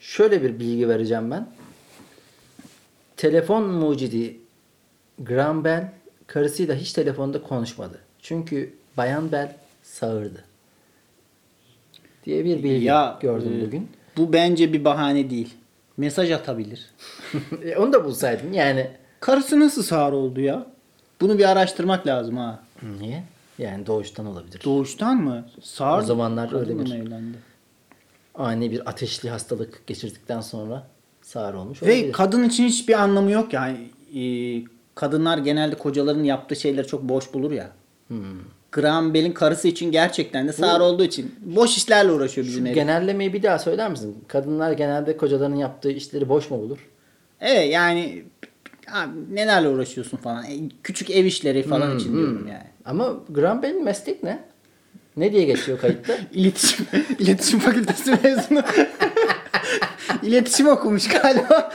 şöyle 0.00 0.42
bir 0.42 0.58
bilgi 0.60 0.88
vereceğim 0.88 1.30
ben. 1.30 1.48
Telefon 3.16 3.62
mucidi 3.64 4.36
Graham 5.18 5.64
Bell 5.64 5.92
karısıyla 6.26 6.74
hiç 6.74 6.92
telefonda 6.92 7.42
konuşmadı. 7.42 7.98
Çünkü 8.22 8.74
Bayan 8.96 9.32
Bell 9.32 9.56
sağırdı. 9.82 10.44
Diye 12.24 12.44
bir 12.44 12.62
bilgi 12.62 12.84
Ya, 12.84 13.18
gördüm 13.20 13.60
e, 13.60 13.66
bugün. 13.66 13.88
Bu 14.16 14.32
bence 14.32 14.72
bir 14.72 14.84
bahane 14.84 15.30
değil. 15.30 15.54
Mesaj 15.96 16.30
atabilir. 16.30 16.90
E, 17.64 17.76
Onu 17.76 17.92
da 17.92 18.04
bulsaydın 18.04 18.52
yani. 18.52 18.90
Karısı 19.20 19.60
nasıl 19.60 19.82
sağır 19.82 20.12
oldu 20.12 20.40
ya? 20.40 20.66
Bunu 21.20 21.38
bir 21.38 21.48
araştırmak 21.48 22.06
lazım 22.06 22.36
ha. 22.36 22.62
Niye? 23.00 23.24
Yani 23.58 23.86
doğuştan 23.86 24.26
olabilir. 24.26 24.60
Doğuştan 24.64 25.16
mı? 25.16 25.46
Sağır 25.62 26.02
O 26.02 26.06
zamanlar 26.06 26.60
öyle 26.60 26.78
bir- 26.78 26.88
mı 26.88 26.94
evlendi? 26.96 27.38
Ani 28.34 28.70
bir 28.70 28.88
ateşli 28.88 29.30
hastalık 29.30 29.86
geçirdikten 29.86 30.40
sonra 30.40 30.86
sağır 31.22 31.54
olmuş 31.54 31.82
Ve 31.82 31.86
olabilir. 31.86 32.12
kadın 32.12 32.44
için 32.44 32.64
hiçbir 32.66 33.02
anlamı 33.02 33.30
yok 33.30 33.52
yani. 33.52 33.78
E, 34.14 34.22
kadınlar 34.94 35.38
genelde 35.38 35.74
kocaların 35.74 36.24
yaptığı 36.24 36.56
şeyleri 36.56 36.86
çok 36.86 37.02
boş 37.02 37.34
bulur 37.34 37.52
ya. 37.52 37.70
Hmm. 38.08 38.18
Graham 38.72 39.14
Bell'in 39.14 39.32
karısı 39.32 39.68
için 39.68 39.90
gerçekten 39.92 40.48
de 40.48 40.52
sağır 40.52 40.80
olduğu 40.80 41.04
için 41.04 41.34
boş 41.40 41.76
işlerle 41.76 42.12
uğraşıyor 42.12 42.46
bizim 42.46 42.64
herif. 42.66 42.74
Genellemeyi 42.74 43.32
bir 43.32 43.42
daha 43.42 43.58
söyler 43.58 43.90
misin? 43.90 44.24
Kadınlar 44.28 44.72
genelde 44.72 45.16
kocalarının 45.16 45.56
yaptığı 45.56 45.90
işleri 45.90 46.28
boş 46.28 46.50
mu 46.50 46.58
bulur? 46.58 46.88
Evet 47.40 47.72
yani 47.72 48.24
abi 48.92 49.10
nelerle 49.34 49.68
uğraşıyorsun 49.68 50.16
falan. 50.16 50.44
E, 50.44 50.50
Küçük 50.82 51.10
ev 51.10 51.24
işleri 51.24 51.62
falan 51.62 51.96
için 51.98 52.16
diyorum 52.16 52.48
yani. 52.48 52.62
Ama 52.84 53.20
Graham 53.30 53.62
Bell'in 53.62 53.84
meslek 53.84 54.22
ne? 54.22 54.44
Ne 55.16 55.32
diye 55.32 55.44
geçiyor 55.44 55.78
kayıtta? 55.80 56.16
İletişim, 56.32 56.86
iletişim 57.18 57.58
fakültesi 57.58 58.10
mezunu. 58.24 58.62
İletişim 60.22 60.68
okumuş 60.68 61.08
galiba. 61.08 61.72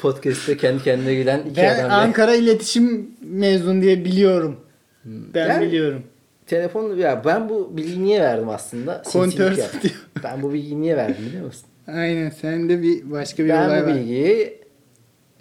Podcast'te 0.00 0.56
kendi 0.56 0.82
kendine 0.82 1.14
gülen 1.14 1.40
iki 1.50 1.56
Ben 1.56 1.78
adam. 1.78 1.90
Ankara 1.90 2.34
İletişim 2.34 3.10
mezun 3.20 3.82
diye 3.82 4.04
biliyorum. 4.04 4.56
Ben 5.04 5.48
Yani- 5.48 5.66
biliyorum. 5.66 6.02
Telefon 6.46 6.96
ya 6.96 7.22
ben 7.24 7.48
bu 7.48 7.76
bilgiyi 7.76 8.04
niye 8.04 8.20
verdim 8.20 8.48
aslında? 8.48 9.02
Kontör 9.12 9.52
satıyor. 9.52 9.94
Ben 10.24 10.42
bu 10.42 10.52
bilgiyi 10.52 10.80
niye 10.80 10.96
verdim 10.96 11.26
biliyor 11.26 11.46
musun? 11.46 11.66
Aynen 11.86 12.30
sende 12.30 12.82
bir 12.82 13.10
başka 13.10 13.44
bir 13.44 13.48
ben 13.48 13.66
olay 13.68 13.82
bu 13.82 13.86
var. 13.86 13.94
bilgiyi 13.94 14.60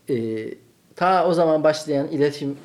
e, 0.10 0.15
ta 0.97 1.27
o 1.27 1.33
zaman 1.33 1.63
başlayan 1.63 2.07
iletişim 2.07 2.57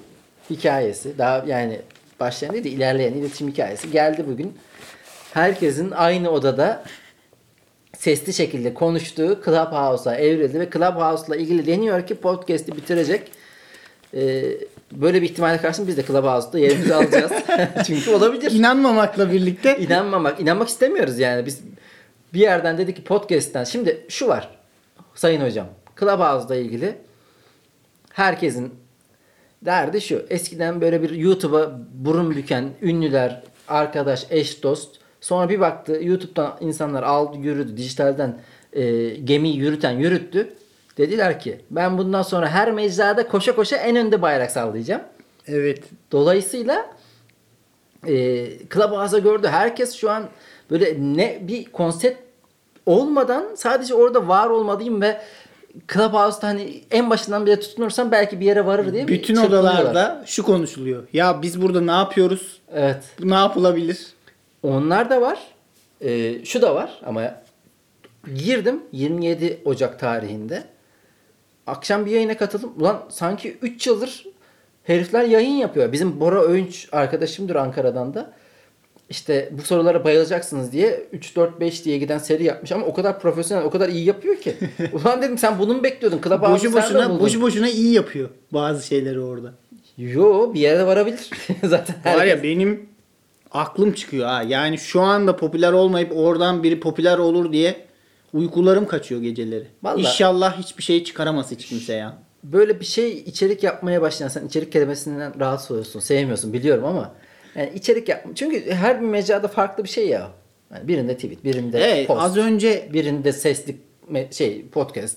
hikayesi 0.50 1.18
daha 1.18 1.44
yani 1.46 1.80
başlayan 2.20 2.52
değil 2.52 2.64
de 2.64 2.68
ilerleyen 2.68 3.12
iletişim 3.12 3.48
hikayesi 3.48 3.90
geldi 3.90 4.24
bugün. 4.28 4.58
Herkesin 5.32 5.90
aynı 5.90 6.30
odada 6.30 6.84
sesli 7.98 8.32
şekilde 8.32 8.74
konuştuğu 8.74 9.40
Clubhouse'a 9.44 10.16
evrildi 10.16 10.60
ve 10.60 10.70
Clubhouse'la 10.70 11.36
ilgili 11.36 11.66
deniyor 11.66 12.06
ki 12.06 12.14
podcast'i 12.14 12.76
bitirecek. 12.76 13.32
E, 14.14 14.42
böyle 14.92 15.22
bir 15.22 15.30
ihtimale 15.30 15.58
karşın 15.58 15.86
biz 15.86 15.96
de 15.96 16.02
Clubhouse'da 16.02 16.58
yerimizi 16.58 16.94
alacağız. 16.94 17.32
Çünkü 17.86 18.10
olabilir. 18.10 18.50
İnanmamakla 18.50 19.32
birlikte 19.32 19.78
İnanmamak, 19.78 20.40
inanmak 20.40 20.68
istemiyoruz 20.68 21.18
yani. 21.18 21.46
Biz 21.46 21.60
bir 22.34 22.40
yerden 22.40 22.78
dedik 22.78 22.96
ki 22.96 23.04
podcast'ten. 23.04 23.64
Şimdi 23.64 24.06
şu 24.08 24.28
var 24.28 24.48
sayın 25.14 25.40
hocam. 25.40 25.66
Clubhouse'la 26.00 26.56
ilgili 26.56 26.94
herkesin 28.12 28.74
derdi 29.62 30.00
şu. 30.00 30.26
Eskiden 30.30 30.80
böyle 30.80 31.02
bir 31.02 31.10
YouTube'a 31.10 31.78
burun 31.94 32.30
büken 32.30 32.70
ünlüler, 32.82 33.42
arkadaş, 33.68 34.26
eş, 34.30 34.62
dost. 34.62 34.96
Sonra 35.20 35.48
bir 35.48 35.60
baktı 35.60 35.98
YouTube'dan 36.02 36.56
insanlar 36.60 37.02
aldı 37.02 37.36
yürüdü. 37.36 37.76
Dijitalden 37.76 38.38
e, 38.72 39.08
gemiyi 39.08 39.56
yürüten 39.56 39.90
yürüttü. 39.90 40.54
Dediler 40.98 41.40
ki 41.40 41.60
ben 41.70 41.98
bundan 41.98 42.22
sonra 42.22 42.48
her 42.48 42.72
mecrada 42.72 43.28
koşa 43.28 43.56
koşa 43.56 43.76
en 43.76 43.96
önde 43.96 44.22
bayrak 44.22 44.50
sallayacağım. 44.50 45.02
evet 45.46 45.84
Dolayısıyla 46.12 46.90
e, 48.06 48.46
Clubhouse'a 48.74 49.18
gördü. 49.18 49.48
Herkes 49.48 49.94
şu 49.94 50.10
an 50.10 50.28
böyle 50.70 50.96
ne 50.98 51.38
bir 51.42 51.64
konsept 51.64 52.22
olmadan 52.86 53.44
sadece 53.56 53.94
orada 53.94 54.28
var 54.28 54.46
olmalıyım 54.46 55.02
ve 55.02 55.20
Clubhouse'da 55.92 56.46
hani 56.46 56.82
en 56.90 57.10
başından 57.10 57.46
bile 57.46 57.60
tutunursam 57.60 58.12
belki 58.12 58.40
bir 58.40 58.46
yere 58.46 58.66
varır 58.66 58.92
diye 58.92 59.08
bütün 59.08 59.36
odalarda 59.36 60.22
şu 60.26 60.42
konuşuluyor. 60.42 61.02
Ya 61.12 61.42
biz 61.42 61.62
burada 61.62 61.80
ne 61.80 61.90
yapıyoruz? 61.90 62.60
Evet. 62.74 63.04
Bu 63.22 63.30
ne 63.30 63.34
yapılabilir? 63.34 64.06
Onlar 64.62 65.10
da 65.10 65.20
var. 65.20 65.38
E, 66.00 66.44
şu 66.44 66.62
da 66.62 66.74
var 66.74 67.00
ama 67.06 67.34
girdim 68.34 68.82
27 68.92 69.60
Ocak 69.64 69.98
tarihinde. 69.98 70.64
Akşam 71.66 72.06
bir 72.06 72.10
yayına 72.10 72.36
katıldım. 72.36 72.72
Ulan 72.78 73.02
sanki 73.08 73.58
3 73.62 73.86
yıldır 73.86 74.26
herifler 74.84 75.24
yayın 75.24 75.56
yapıyor. 75.56 75.92
Bizim 75.92 76.20
Bora 76.20 76.42
Öğünç 76.42 76.88
arkadaşımdır 76.92 77.54
Ankara'dan 77.54 78.14
da. 78.14 78.32
İşte 79.12 79.48
bu 79.52 79.62
sorulara 79.62 80.04
bayılacaksınız 80.04 80.72
diye 80.72 81.06
3 81.12 81.36
4 81.36 81.60
5 81.60 81.84
diye 81.84 81.98
giden 81.98 82.18
seri 82.18 82.44
yapmış 82.44 82.72
ama 82.72 82.86
o 82.86 82.94
kadar 82.94 83.20
profesyonel, 83.20 83.64
o 83.64 83.70
kadar 83.70 83.88
iyi 83.88 84.04
yapıyor 84.04 84.36
ki. 84.36 84.54
Ulan 84.92 85.22
dedim 85.22 85.38
sen 85.38 85.58
bunu 85.58 85.74
mu 85.74 85.82
bekliyordun? 85.82 86.20
Clubhouse'u 86.24 86.72
Boşu 86.72 86.72
boşuna 86.72 87.20
boşu 87.20 87.40
boşuna 87.42 87.68
iyi 87.68 87.92
yapıyor 87.92 88.28
bazı 88.52 88.86
şeyleri 88.86 89.20
orada. 89.20 89.52
Yo 89.98 90.54
bir 90.54 90.60
yere 90.60 90.86
varabilir. 90.86 91.30
Zaten 91.64 91.96
Var 91.96 92.02
herkes- 92.20 92.28
ya 92.30 92.42
benim 92.42 92.88
aklım 93.50 93.92
çıkıyor 93.92 94.26
ha. 94.28 94.42
Yani 94.42 94.78
şu 94.78 95.00
anda 95.00 95.36
popüler 95.36 95.72
olmayıp 95.72 96.12
oradan 96.16 96.62
biri 96.62 96.80
popüler 96.80 97.18
olur 97.18 97.52
diye 97.52 97.76
uykularım 98.32 98.86
kaçıyor 98.86 99.20
geceleri. 99.22 99.66
Vallahi- 99.82 100.00
İnşallah 100.00 100.58
hiçbir 100.58 100.82
şey 100.82 101.04
çıkaramaz 101.04 101.50
hiç 101.50 101.66
kimse 101.66 101.92
ya. 101.94 102.18
böyle 102.44 102.80
bir 102.80 102.84
şey 102.84 103.12
içerik 103.12 103.62
yapmaya 103.62 104.02
başlayan 104.02 104.28
sen 104.28 104.46
içerik 104.46 104.72
kelimesinden 104.72 105.40
rahatsız 105.40 105.70
oluyorsun, 105.70 106.00
sevmiyorsun 106.00 106.52
biliyorum 106.52 106.84
ama 106.84 107.12
yani 107.56 107.70
içerik 107.74 108.08
yap 108.08 108.26
çünkü 108.34 108.70
her 108.70 109.00
bir 109.00 109.06
mecrada 109.06 109.48
farklı 109.48 109.84
bir 109.84 109.88
şey 109.88 110.08
ya. 110.08 110.30
Yani 110.74 110.88
birinde 110.88 111.14
tweet, 111.14 111.44
birinde 111.44 111.78
Evet 111.84 112.06
post, 112.06 112.22
az 112.22 112.36
önce 112.36 112.88
birinde 112.92 113.32
sesli 113.32 113.76
şey 114.30 114.64
podcast. 114.72 115.16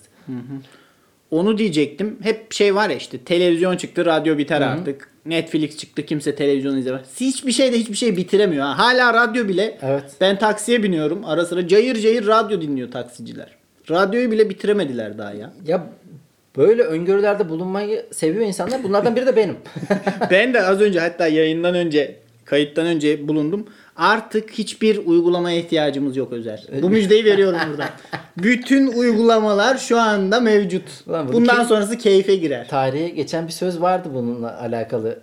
onu 1.31 1.57
diyecektim. 1.57 2.17
Hep 2.23 2.53
şey 2.53 2.75
var 2.75 2.89
ya 2.89 2.95
işte 2.95 3.17
televizyon 3.17 3.77
çıktı 3.77 4.05
radyo 4.05 4.37
biter 4.37 4.61
artık. 4.61 5.09
Netflix 5.25 5.77
çıktı 5.77 6.05
kimse 6.05 6.35
televizyon 6.35 6.77
izlemez. 6.77 7.01
Hiçbir 7.19 7.51
şey 7.51 7.73
de 7.73 7.79
hiçbir 7.79 7.95
şey 7.95 8.17
bitiremiyor. 8.17 8.65
Ha. 8.65 8.77
Hala 8.77 9.13
radyo 9.13 9.47
bile 9.47 9.77
Evet. 9.81 10.03
ben 10.21 10.39
taksiye 10.39 10.83
biniyorum 10.83 11.25
ara 11.25 11.45
sıra 11.45 11.67
cayır 11.67 11.95
cayır 11.95 12.27
radyo 12.27 12.61
dinliyor 12.61 12.91
taksiciler. 12.91 13.55
Radyoyu 13.89 14.31
bile 14.31 14.49
bitiremediler 14.49 15.17
daha 15.17 15.33
ya. 15.33 15.53
Ya 15.67 15.87
böyle 16.57 16.83
öngörülerde 16.83 17.49
bulunmayı 17.49 18.05
seviyor 18.11 18.45
insanlar. 18.45 18.83
Bunlardan 18.83 19.15
biri 19.15 19.25
de 19.25 19.35
benim. 19.35 19.55
ben 20.31 20.53
de 20.53 20.61
az 20.61 20.81
önce 20.81 20.99
hatta 20.99 21.27
yayından 21.27 21.75
önce 21.75 22.15
kayıttan 22.45 22.85
önce 22.85 23.27
bulundum. 23.27 23.67
Artık 23.95 24.51
hiçbir 24.51 24.97
uygulamaya 25.05 25.57
ihtiyacımız 25.59 26.17
yok 26.17 26.31
özel. 26.33 26.63
Bu 26.81 26.89
müjdeyi 26.89 27.25
veriyorum 27.25 27.59
burada. 27.69 27.89
Bütün 28.37 28.87
uygulamalar 28.87 29.77
şu 29.77 29.99
anda 29.99 30.39
mevcut. 30.39 30.83
Ulan 31.07 31.27
bunu 31.27 31.35
Bundan 31.35 31.57
kim- 31.57 31.65
sonrası 31.65 31.97
keyfe 31.97 32.35
girer. 32.35 32.67
Tarihe 32.69 33.09
geçen 33.09 33.47
bir 33.47 33.51
söz 33.51 33.81
vardı 33.81 34.09
bununla 34.13 34.61
alakalı. 34.61 35.19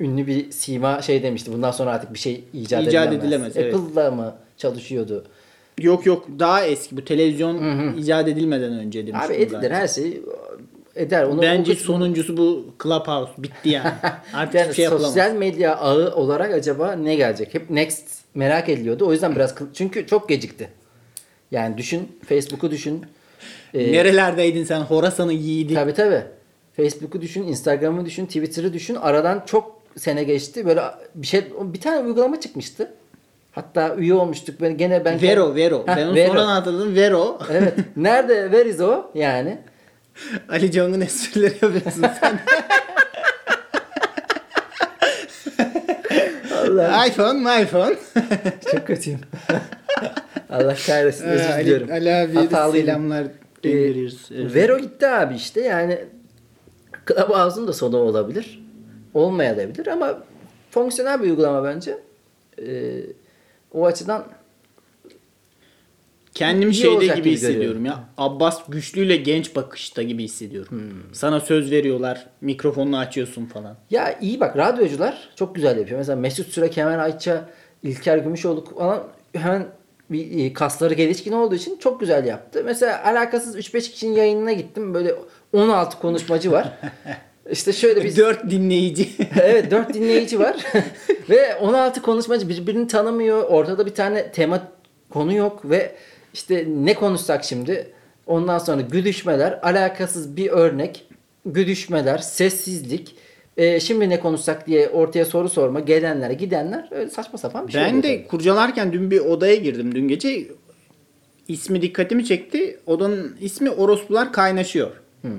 Ünlü 0.00 0.26
bir 0.26 0.50
sima 0.50 1.02
şey 1.02 1.22
demişti. 1.22 1.52
Bundan 1.52 1.70
sonra 1.70 1.90
artık 1.90 2.14
bir 2.14 2.18
şey 2.18 2.44
icat, 2.52 2.82
İcat 2.86 3.12
edilemez. 3.12 3.24
edilemez, 3.24 3.56
evet. 3.56 4.12
Mı 4.12 4.34
çalışıyordu? 4.56 5.24
Yok 5.80 6.06
yok 6.06 6.26
daha 6.38 6.64
eski 6.64 6.96
bu 6.96 7.04
televizyon 7.04 7.92
icat 7.96 8.28
edilmeden 8.28 8.72
önce 8.72 9.06
demiş. 9.06 9.20
Abi 9.24 9.34
bunu 9.34 9.42
edilir 9.42 9.70
her 9.70 9.88
şey 9.88 10.20
eder. 10.96 11.24
Onu 11.24 11.42
Bence 11.42 11.72
o- 11.72 11.74
sonuncusu 11.74 12.36
bu 12.36 12.64
Clubhouse. 12.82 13.32
Bitti 13.38 13.68
yani. 13.68 13.92
Artık 14.34 14.54
yani 14.54 14.74
şey 14.74 14.82
yapılamaz. 14.84 15.08
sosyal 15.08 15.32
medya 15.32 15.76
ağı 15.76 16.14
olarak 16.14 16.54
acaba 16.54 16.92
ne 16.92 17.14
gelecek? 17.14 17.54
Hep 17.54 17.70
Next 17.70 18.04
merak 18.34 18.68
ediliyordu. 18.68 19.06
O 19.06 19.12
yüzden 19.12 19.36
biraz 19.36 19.54
çünkü 19.74 20.06
çok 20.06 20.28
gecikti. 20.28 20.68
Yani 21.50 21.78
düşün 21.78 22.18
Facebook'u 22.28 22.70
düşün. 22.70 23.02
Ee, 23.74 23.92
Nerelerdeydin 23.92 24.64
sen 24.64 24.80
Horasan'ı 24.80 25.32
yiğidi? 25.32 25.74
Tabii 25.74 25.94
tabii. 25.94 26.22
Facebook'u 26.76 27.20
düşün, 27.20 27.42
Instagram'ı 27.42 28.06
düşün, 28.06 28.26
Twitter'ı 28.26 28.72
düşün. 28.72 28.94
Aradan 28.94 29.42
çok 29.46 29.80
sene 29.96 30.24
geçti. 30.24 30.66
Böyle 30.66 30.80
bir 31.14 31.26
şey 31.26 31.44
bir 31.60 31.80
tane 31.80 32.06
uygulama 32.06 32.40
çıkmıştı. 32.40 32.92
Hatta 33.52 33.94
üye 33.96 34.14
olmuştuk. 34.14 34.60
Ben 34.60 34.76
gene 34.76 35.04
ben 35.04 35.22
Vero 35.22 35.54
Vero. 35.54 35.82
Heh, 35.86 35.96
ben 35.96 36.06
onu 36.06 36.14
Vero. 36.14 36.28
sonradan 36.28 36.48
hatırladım. 36.48 36.94
Vero. 36.94 37.38
Evet. 37.52 37.74
Nerede 37.96 38.42
where 38.50 38.68
is 38.68 38.80
o? 38.80 39.10
Yani. 39.14 39.58
Ali 40.48 40.72
Cong'un 40.72 41.00
esprileri 41.00 41.54
yapıyorsun 41.62 42.06
sen. 42.20 42.38
Allah 46.52 47.06
iPhone 47.08 47.38
my 47.40 47.62
iPhone. 47.62 47.96
çok 48.72 48.86
kötüyüm. 48.86 49.20
Allah 50.50 50.74
kahretsin. 50.86 51.24
Özür 51.26 51.50
Ali, 51.50 51.64
diliyorum. 51.64 51.90
Ali 51.92 52.14
abiye 52.14 52.34
de 52.34 52.40
Hatalıydım. 52.40 52.86
selamlar 52.86 53.24
Ee, 53.24 53.28
gönderiyoruz. 53.62 54.28
Evet. 54.34 54.54
Vero 54.54 54.78
gitti 54.78 55.06
abi 55.06 55.34
işte 55.34 55.60
yani 55.60 56.04
Clubhouse'un 57.08 57.68
da 57.68 57.72
sonu 57.72 57.96
olabilir. 57.96 58.62
Olmayabilir 59.14 59.86
ama 59.86 60.18
fonksiyonel 60.70 61.22
bir 61.22 61.30
uygulama 61.30 61.64
bence. 61.64 61.98
Ee, 62.62 63.00
o 63.72 63.86
açıdan 63.86 64.24
Kendimi 66.36 66.72
iyi 66.72 66.74
şeyde 66.74 66.90
olacak 66.90 67.16
gibi 67.16 67.24
gibi 67.24 67.34
hissediyorum 67.34 67.60
görüyorum. 67.60 67.84
ya. 67.84 68.04
Abbas 68.18 68.60
güçlüyle 68.68 69.16
genç 69.16 69.56
bakışta 69.56 70.02
gibi 70.02 70.24
hissediyorum. 70.24 70.70
Hmm. 70.70 71.14
Sana 71.14 71.40
söz 71.40 71.70
veriyorlar. 71.70 72.26
Mikrofonunu 72.40 72.98
açıyorsun 72.98 73.46
falan. 73.46 73.76
ya 73.90 74.18
iyi 74.20 74.40
bak 74.40 74.56
radyocular 74.56 75.28
çok 75.36 75.54
güzel 75.54 75.78
yapıyor. 75.78 75.98
Mesela 75.98 76.16
Mesut 76.16 76.48
Süre, 76.48 76.70
Kemal 76.70 76.98
Ayça, 76.98 77.48
İlker 77.82 78.18
Gümüşoğlu 78.18 78.64
falan 78.64 79.02
hemen 79.32 79.66
bir 80.10 80.44
e, 80.44 80.52
kasları 80.52 80.94
gelişkin 80.94 81.32
olduğu 81.32 81.54
için 81.54 81.76
çok 81.76 82.00
güzel 82.00 82.26
yaptı. 82.26 82.62
Mesela 82.64 83.04
alakasız 83.04 83.56
3-5 83.56 83.80
kişinin 83.80 84.16
yayınına 84.16 84.52
gittim. 84.52 84.94
Böyle 84.94 85.14
16 85.52 85.98
konuşmacı 85.98 86.52
var. 86.52 86.72
İşte 87.50 87.72
şöyle 87.72 88.04
bir 88.04 88.16
Dört 88.16 88.50
dinleyici. 88.50 89.08
evet 89.42 89.70
4 89.70 89.94
dinleyici 89.94 90.38
var. 90.38 90.56
ve 91.30 91.56
16 91.56 92.02
konuşmacı 92.02 92.48
birbirini 92.48 92.86
tanımıyor. 92.86 93.42
Ortada 93.42 93.86
bir 93.86 93.94
tane 93.94 94.32
tema 94.32 94.62
konu 95.10 95.32
yok 95.32 95.70
ve 95.70 95.96
işte 96.36 96.66
ne 96.68 96.94
konuşsak 96.94 97.44
şimdi 97.44 97.92
ondan 98.26 98.58
sonra 98.58 98.80
güdüşmeler, 98.80 99.58
alakasız 99.62 100.36
bir 100.36 100.50
örnek, 100.50 101.06
güdüşmeler, 101.46 102.18
sessizlik, 102.18 103.16
e, 103.56 103.80
şimdi 103.80 104.08
ne 104.08 104.20
konuşsak 104.20 104.66
diye 104.66 104.88
ortaya 104.88 105.24
soru 105.24 105.48
sorma, 105.48 105.80
gelenler, 105.80 106.30
gidenler 106.30 106.88
öyle 106.90 107.10
saçma 107.10 107.38
sapan 107.38 107.68
bir 107.68 107.72
şey 107.72 107.82
ben 107.82 108.02
de 108.02 108.16
tabii. 108.16 108.28
kurcalarken 108.28 108.92
dün 108.92 109.10
bir 109.10 109.20
odaya 109.20 109.54
girdim 109.54 109.94
dün 109.94 110.08
gece. 110.08 110.48
İsmi 111.48 111.82
dikkatimi 111.82 112.24
çekti. 112.24 112.78
Odanın 112.86 113.36
ismi 113.40 113.70
Orospular 113.70 114.32
Kaynaşıyor. 114.32 114.90
Hmm. 115.22 115.30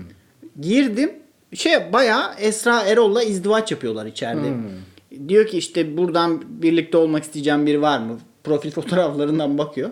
Girdim. 0.62 1.12
Şey 1.54 1.94
bayağı 1.94 2.34
Esra 2.40 2.82
Erol'la 2.82 3.24
izdivaç 3.24 3.72
yapıyorlar 3.72 4.06
içeride. 4.06 4.50
Hmm. 4.50 5.30
Diyor 5.30 5.48
ki 5.48 5.58
işte 5.58 5.98
buradan 5.98 6.44
birlikte 6.48 6.98
olmak 6.98 7.24
isteyeceğim 7.24 7.66
biri 7.66 7.82
var 7.82 8.00
mı? 8.00 8.20
Profil 8.44 8.72
fotoğraflarından 8.72 9.58
bakıyor. 9.58 9.90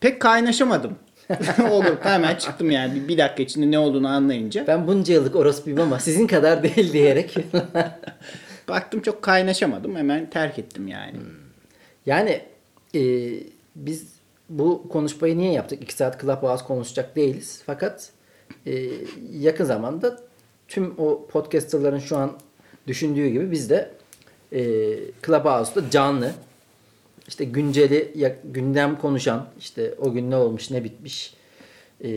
Pek 0.00 0.20
kaynaşamadım. 0.20 0.98
Olur. 1.70 1.96
Hemen 2.00 2.36
çıktım 2.36 2.70
yani. 2.70 3.08
Bir, 3.08 3.18
dakika 3.18 3.42
içinde 3.42 3.70
ne 3.70 3.78
olduğunu 3.78 4.08
anlayınca. 4.08 4.66
Ben 4.66 4.86
bunca 4.86 5.14
yıllık 5.14 5.36
orospuyum 5.36 5.80
ama 5.80 5.98
sizin 5.98 6.26
kadar 6.26 6.62
değil 6.62 6.92
diyerek. 6.92 7.36
Baktım 8.68 9.02
çok 9.02 9.22
kaynaşamadım. 9.22 9.96
Hemen 9.96 10.30
terk 10.30 10.58
ettim 10.58 10.88
yani. 10.88 11.16
yani 12.06 12.42
e, 12.94 13.00
biz 13.76 14.06
bu 14.48 14.88
konuşmayı 14.88 15.38
niye 15.38 15.52
yaptık? 15.52 15.82
2 15.82 15.94
saat 15.94 16.20
Clubhouse 16.20 16.64
konuşacak 16.64 17.16
değiliz. 17.16 17.62
Fakat 17.66 18.10
e, 18.66 18.84
yakın 19.32 19.64
zamanda 19.64 20.18
tüm 20.68 20.94
o 20.98 21.26
podcasterların 21.26 21.98
şu 21.98 22.16
an 22.16 22.32
düşündüğü 22.86 23.28
gibi 23.28 23.50
biz 23.50 23.70
de 23.70 23.90
e, 24.52 24.60
Clubhouse'da 25.26 25.90
canlı 25.90 26.32
işte 27.28 27.44
günceli 27.44 28.12
gündem 28.44 28.98
konuşan 28.98 29.46
işte 29.58 29.94
o 29.98 30.12
gün 30.12 30.30
ne 30.30 30.36
olmuş 30.36 30.70
ne 30.70 30.84
bitmiş 30.84 31.34
e, 32.04 32.08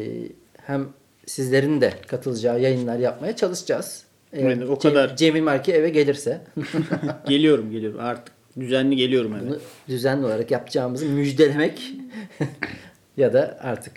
hem 0.65 0.87
sizlerin 1.25 1.81
de 1.81 1.93
katılacağı 2.07 2.59
yayınlar 2.61 2.99
yapmaya 2.99 3.35
çalışacağız. 3.35 4.03
Eğer 4.33 4.45
Evet, 4.45 4.69
o 4.69 4.73
Cem- 4.73 4.79
kadar. 4.81 5.15
Cemil 5.15 5.41
Marki 5.43 5.73
eve 5.73 5.89
gelirse 5.89 6.41
geliyorum 7.27 7.71
geliyorum. 7.71 7.99
Artık 7.99 8.33
düzenli 8.59 8.95
geliyorum 8.95 9.35
eve. 9.35 9.47
bunu 9.47 9.57
düzenli 9.87 10.25
olarak 10.25 10.51
yapacağımızı 10.51 11.05
müjdelemek 11.05 11.91
ya 13.17 13.33
da 13.33 13.57
artık 13.61 13.93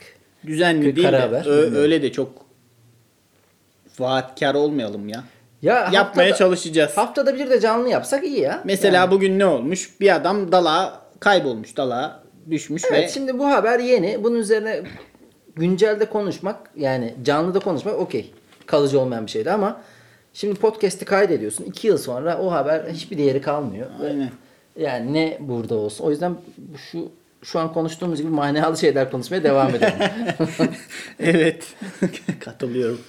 Düzenli 0.47 0.97
değil 0.97 1.13
de 1.13 1.17
haber, 1.19 1.41
ö- 1.41 1.45
bilmiyorum. 1.53 1.75
öyle 1.77 2.03
de 2.03 2.13
çok 2.13 2.45
vaatkar 3.99 4.55
olmayalım 4.55 5.09
ya. 5.09 5.25
ya 5.63 5.75
Yapmaya 5.93 6.31
haftada- 6.31 6.37
çalışacağız. 6.39 6.97
Haftada 6.97 7.35
bir 7.39 7.51
de 7.51 7.61
canlı 7.61 7.89
yapsak 7.89 8.25
iyi 8.25 8.41
ya. 8.41 8.63
Mesela 8.65 8.97
Yani. 8.97 9.11
bugün 9.11 9.39
ne 9.39 9.47
olmuş? 9.47 10.01
Bir 10.01 10.15
adam 10.15 10.53
dalağa 10.53 11.04
kaybolmuş. 11.25 11.77
Dalağa 11.77 12.23
düşmüş 12.51 12.83
Evet 12.85 13.05
ve 13.05 13.09
şimdi 13.09 13.39
bu 13.39 13.47
haber 13.47 13.79
yeni. 13.79 14.25
Bunun 14.25 14.37
üzerine 14.37 14.83
güncelde 15.57 16.05
konuşmak 16.05 16.71
yani 16.77 17.15
canlıda 17.25 17.59
konuşmak 17.59 17.95
okey. 17.95 18.33
Kalıcı 18.67 19.01
olmayan 19.01 19.27
bir 19.27 19.31
şeydi 19.31 19.51
ama 19.51 19.81
şimdi 20.33 20.55
podcast'i 20.55 21.05
kaydediyorsun. 21.05 21.65
iki 21.65 21.87
yıl 21.87 21.99
sonra 21.99 22.39
o 22.39 22.53
haber 22.53 22.85
hiçbir 22.91 23.19
değeri 23.19 23.41
kalmıyor. 23.41 23.87
Aynen. 24.03 24.31
Yani 24.77 25.13
ne 25.13 25.39
burada 25.41 25.75
olsun. 25.75 26.05
O 26.05 26.11
yüzden 26.11 26.37
şu 26.91 27.09
şu 27.43 27.59
an 27.59 27.73
konuştuğumuz 27.73 28.19
gibi 28.19 28.31
manalı 28.31 28.77
şeyler 28.77 29.11
konuşmaya 29.11 29.45
devam 29.45 29.75
edelim. 29.75 29.99
evet 31.19 31.75
katılıyorum. 32.41 33.01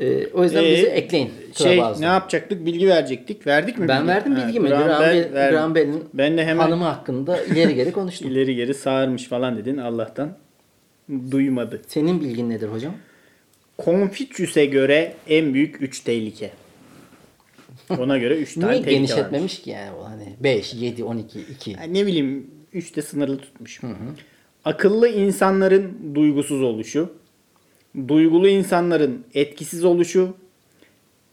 Ee, 0.00 0.26
o 0.26 0.44
yüzden 0.44 0.64
Ee, 0.64 0.72
bizi 0.72 0.86
ekleyin. 0.86 1.30
Şey 1.54 1.74
Clubhouse'da. 1.76 2.06
ne 2.06 2.12
yapacaktık? 2.12 2.66
Bilgi 2.66 2.88
verecektik. 2.88 3.46
Verdik 3.46 3.78
mi? 3.78 3.88
Ben 3.88 3.98
bilgi? 4.02 4.08
verdim 4.14 4.34
Ha, 4.34 4.46
bilgimi. 4.48 4.68
Graham 4.68 5.02
Bell 5.02 5.32
verdi. 5.32 5.52
Graham 5.52 5.74
Bell'in 5.74 6.04
Ben 6.14 6.38
de 6.38 6.44
hemen 6.44 6.62
hanımı 6.62 6.84
hakkında 6.84 7.44
ileri 7.44 7.74
geri 7.74 7.92
konuştum. 7.92 8.30
ileri 8.30 8.54
geri 8.56 8.74
sağırmış 8.74 9.24
falan 9.28 9.56
dedin 9.56 9.76
Allah'tan. 9.76 10.36
Duymadı. 11.30 11.80
Senin 11.86 12.20
bilgin 12.20 12.50
nedir 12.50 12.68
hocam? 12.68 12.94
Konfüçyüs'e 13.78 14.64
göre 14.66 15.14
en 15.28 15.54
büyük 15.54 15.82
3 15.82 16.00
tehlike. 16.00 16.50
Ona 17.98 18.18
göre 18.18 18.36
3 18.36 18.54
tane 18.60 18.66
Niye 18.66 18.82
tehlike 18.82 18.96
genişletmemiş 18.96 19.62
ki 19.62 19.70
yani 19.70 19.90
hani 20.04 20.36
5, 20.40 20.74
7, 20.74 21.04
12, 21.04 21.40
2. 21.40 21.70
Yani 21.70 21.94
ne 21.94 22.06
bileyim 22.06 22.46
3'te 22.74 23.02
sınırlı 23.02 23.38
tutmuş. 23.38 23.80
Akıllı 24.64 25.08
insanların 25.08 26.14
duygusuz 26.14 26.62
oluşu, 26.62 27.12
duygulu 28.08 28.48
insanların 28.48 29.24
etkisiz 29.34 29.84
oluşu, 29.84 30.34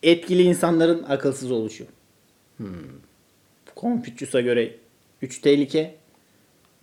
etkili 0.04 0.42
insanların 0.42 1.04
akılsız 1.04 1.52
oluşu. 1.52 1.86
Konfüçyüs'e 3.76 4.42
göre 4.42 4.76
3 5.22 5.42
tehlike. 5.42 5.96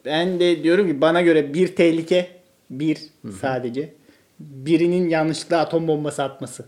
Ben 0.05 0.41
de 0.41 0.63
diyorum 0.63 0.89
ki 0.89 1.01
bana 1.01 1.23
göre 1.23 1.55
bir 1.55 1.77
tehlike, 1.77 2.31
bir 2.71 2.99
sadece. 3.41 3.95
Birinin 4.41 5.09
yanlışlıkla 5.09 5.59
atom 5.59 5.89
bombası 5.89 6.23
atması. 6.23 6.67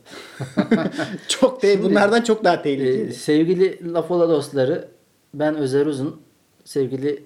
çok 1.28 1.60
te- 1.60 1.82
bunlardan 1.82 2.22
çok 2.22 2.44
daha 2.44 2.62
tehlikeli. 2.62 3.08
Ee, 3.08 3.12
sevgili 3.12 3.92
Lafola 3.92 4.28
dostları 4.28 4.88
ben 5.34 5.54
Özer 5.54 5.86
Uzun 5.86 6.20
sevgili 6.64 7.22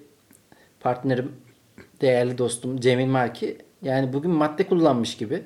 partnerim 0.79 1.31
değerli 2.01 2.37
dostum 2.37 2.79
Cemil 2.79 3.05
Marki 3.05 3.57
yani 3.81 4.13
bugün 4.13 4.31
madde 4.31 4.67
kullanmış 4.67 5.17
gibi. 5.17 5.43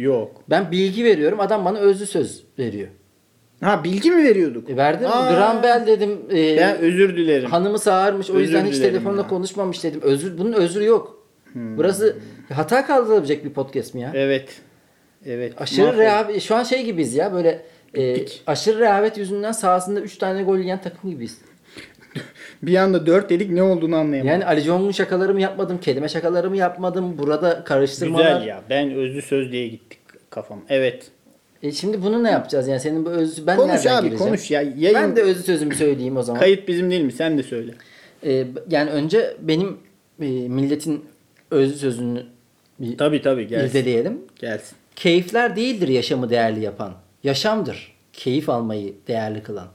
Yok. 0.00 0.42
Ben 0.50 0.70
bilgi 0.70 1.04
veriyorum 1.04 1.40
adam 1.40 1.64
bana 1.64 1.78
özlü 1.78 2.06
söz 2.06 2.44
veriyor. 2.58 2.88
Ha 3.60 3.84
bilgi 3.84 4.10
mi 4.10 4.24
veriyorduk? 4.24 4.70
E 4.70 4.76
verdim 4.76 5.06
Aa. 5.10 5.32
Graham 5.32 5.62
Bell 5.62 5.86
dedim. 5.86 6.18
e, 6.32 6.56
Ben 6.56 6.78
özür 6.78 7.16
dilerim. 7.16 7.50
Hanımı 7.50 7.78
sağırmış 7.78 8.30
o 8.30 8.32
Özür 8.32 8.42
yüzden 8.42 8.66
hiç 8.66 8.78
telefonla 8.78 9.16
ya. 9.16 9.22
Hmm. 9.22 9.28
konuşmamış 9.28 9.84
dedim. 9.84 10.00
Özür 10.02 10.38
bunun 10.38 10.52
özrü 10.52 10.84
yok. 10.84 11.26
Burası 11.54 12.16
hata 12.52 12.86
kaldırabilecek 12.86 13.44
bir 13.44 13.50
podcast 13.50 13.94
mi 13.94 14.00
ya? 14.00 14.12
Evet. 14.14 14.48
Evet. 15.26 15.60
Aşırı 15.60 15.98
rehavet 15.98 16.42
şu 16.42 16.56
an 16.56 16.62
şey 16.62 16.84
gibiyiz 16.84 17.14
ya 17.14 17.32
böyle 17.32 17.62
e, 17.96 18.16
aşırı 18.46 18.78
rehavet 18.78 19.18
yüzünden 19.18 19.52
sahasında 19.52 20.00
3 20.00 20.18
tane 20.18 20.42
gol 20.42 20.58
yiyen 20.58 20.80
takım 20.80 21.10
gibiyiz. 21.10 21.38
Bir 22.62 22.76
anda 22.76 23.06
dört 23.06 23.30
dedik 23.30 23.50
ne 23.50 23.62
olduğunu 23.62 23.96
anlayamadım. 23.96 24.32
Yani 24.32 24.46
Ali 24.46 24.60
Jong'un 24.60 24.90
şakalarımı 24.90 25.40
yapmadım, 25.40 25.78
kelime 25.80 26.08
şakalarımı 26.08 26.56
yapmadım. 26.56 27.18
Burada 27.18 27.64
karıştırmalar. 27.64 28.24
Güzel 28.34 28.46
ya. 28.48 28.62
Ben 28.70 28.90
özlü 28.94 29.22
söz 29.22 29.52
diye 29.52 29.68
gittik 29.68 29.98
kafam. 30.30 30.60
Evet. 30.68 31.10
E 31.62 31.72
şimdi 31.72 32.02
bunu 32.02 32.24
ne 32.24 32.30
yapacağız 32.30 32.68
yani 32.68 32.80
senin 32.80 33.04
bu 33.06 33.10
özü 33.10 33.46
ben 33.46 33.56
konuş 33.56 33.70
nereden 33.72 33.96
abi 33.96 34.08
gireceğim? 34.08 34.18
konuş 34.32 34.50
ya. 34.50 34.62
Yayın 34.62 34.94
Ben 34.94 35.16
de 35.16 35.22
özü 35.22 35.42
sözümü 35.42 35.74
söyleyeyim 35.74 36.16
o 36.16 36.22
zaman. 36.22 36.40
kayıt 36.40 36.68
bizim 36.68 36.90
değil 36.90 37.02
mi? 37.02 37.12
Sen 37.12 37.38
de 37.38 37.42
söyle. 37.42 37.72
E, 38.26 38.46
yani 38.70 38.90
önce 38.90 39.36
benim 39.40 39.78
e, 40.20 40.26
milletin 40.28 41.04
özü 41.50 41.74
sözünü 41.78 42.22
bir 42.80 42.98
Tabii 42.98 43.22
tabii 43.22 43.46
gelsin. 43.46 43.78
irdeleyelim. 43.78 44.18
Gelsin. 44.40 44.76
Keyifler 44.96 45.56
değildir 45.56 45.88
yaşamı 45.88 46.30
değerli 46.30 46.60
yapan. 46.60 46.92
Yaşamdır 47.24 47.94
keyif 48.12 48.48
almayı 48.48 48.94
değerli 49.08 49.42
kılan. 49.42 49.68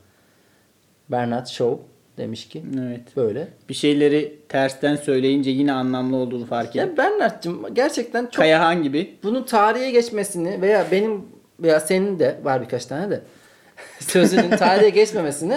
Bernard 1.10 1.46
Shaw 1.48 1.78
demiş 2.18 2.48
ki 2.50 2.64
Evet. 2.88 3.02
böyle. 3.16 3.48
Bir 3.70 3.74
şeyleri 3.74 4.40
tersten 4.50 4.96
söyleyince 4.96 5.52
yine 5.52 5.72
anlamlı 5.74 6.16
olduğunu 6.16 6.46
fark 6.46 6.76
edip. 6.76 6.76
Ya 6.90 6.98
Bernard'cığım 6.98 7.74
gerçekten 7.74 8.24
çok 8.26 8.36
Kayahan 8.36 8.84
gibi. 8.84 9.16
bunun 9.24 9.44
tarihe 9.44 9.92
geçmesini 9.92 10.62
veya 10.62 10.86
benim 10.92 11.22
veya 11.60 11.80
senin 11.80 12.20
de 12.20 12.40
var 12.44 12.62
birkaç 12.62 12.86
tane 12.86 13.10
de 13.12 13.22
sözünün 14.00 14.50
tarihe 14.50 14.90
geçmemesini 14.90 15.54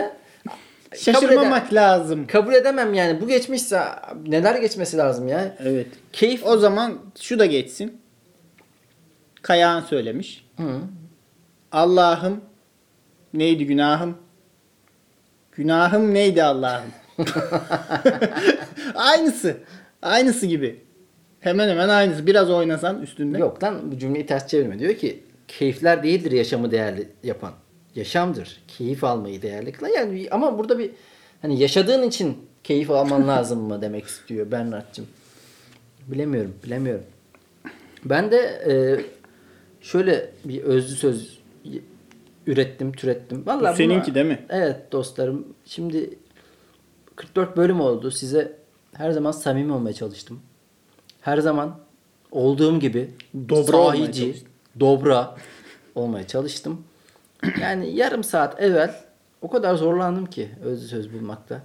kabul, 0.91 0.99
Şaşırmamak 0.99 1.67
ede- 1.67 1.75
lazım. 1.75 2.27
kabul 2.27 2.55
edemem 2.55 2.95
yani. 2.95 3.21
Bu 3.21 3.29
geçmişse 3.29 3.81
neler 4.27 4.55
geçmesi 4.61 4.97
lazım 4.97 5.29
ya. 5.29 5.57
Evet. 5.59 5.87
Keyif 6.13 6.47
O 6.47 6.57
zaman 6.59 6.99
şu 7.21 7.39
da 7.39 7.47
geçsin. 7.47 8.01
Kayahan 9.43 9.81
söylemiş. 9.81 10.47
Hı. 10.57 10.63
Allah'ım 11.73 12.41
neydi 13.35 13.67
günahım? 13.67 14.17
Günahım 15.59 16.15
neydi 16.15 16.43
Allah'ım? 16.43 16.91
aynısı. 18.95 19.57
Aynısı 20.03 20.47
gibi. 20.47 20.81
Hemen 21.41 21.69
hemen 21.69 21.89
aynısı. 21.89 22.27
Biraz 22.27 22.51
oynasan 22.51 23.03
üstünde. 23.03 23.39
Yok 23.39 23.63
lan 23.63 23.93
bu 23.93 23.99
cümleyi 23.99 24.27
ters 24.27 24.47
çevirme. 24.47 24.79
Diyor 24.79 24.95
ki 24.95 25.23
keyifler 25.49 26.03
değildir 26.03 26.33
yaşamı 26.33 26.71
değerli 26.71 27.09
yapan. 27.23 27.53
Yaşamdır. 27.95 28.63
Keyif 28.69 29.05
almayı 29.05 29.43
değerli 29.43 29.73
kılan. 29.73 29.91
Yani 29.91 30.29
ama 30.31 30.59
burada 30.59 30.79
bir 30.79 30.91
hani 31.43 31.61
yaşadığın 31.61 32.03
için 32.03 32.37
keyif 32.65 32.91
alman 32.91 33.29
lazım 33.29 33.61
mı 33.61 33.83
demek 33.83 34.05
istiyor 34.05 34.51
Bernard'cığım. 34.51 35.07
Bilemiyorum. 36.07 36.55
Bilemiyorum. 36.65 37.05
Ben 38.05 38.31
de 38.31 38.39
e, 38.69 38.75
şöyle 39.81 40.31
bir 40.45 40.63
özlü 40.63 40.97
söz 40.97 41.38
ürettim, 42.53 42.93
türettim. 42.93 43.47
Vallahi 43.47 43.73
Bu 43.73 43.77
seninki 43.77 44.07
buna- 44.07 44.15
değil 44.15 44.27
mi? 44.27 44.47
Evet 44.49 44.93
dostlarım. 44.93 45.47
Şimdi 45.65 46.11
44 47.17 47.57
bölüm 47.57 47.81
oldu. 47.81 48.11
Size 48.11 48.57
her 48.95 49.11
zaman 49.11 49.31
samimi 49.33 49.73
olmaya 49.73 49.93
çalıştım. 49.93 50.41
Her 51.21 51.39
zaman 51.39 51.79
olduğum 52.31 52.81
gibi 52.81 53.11
Dobra 53.49 53.77
olmaya 53.77 53.97
sahici, 53.97 54.21
çalıştın. 54.23 54.49
dobra 54.81 55.37
olmaya 55.95 56.27
çalıştım. 56.27 56.85
Yani 57.61 57.97
yarım 57.97 58.25
saat 58.25 58.61
evvel 58.63 58.95
o 59.43 59.51
kadar 59.51 59.75
zorlandım 59.75 60.27
ki 60.27 60.49
özlü 60.65 60.89
söz 60.89 61.13
bulmakta. 61.13 61.63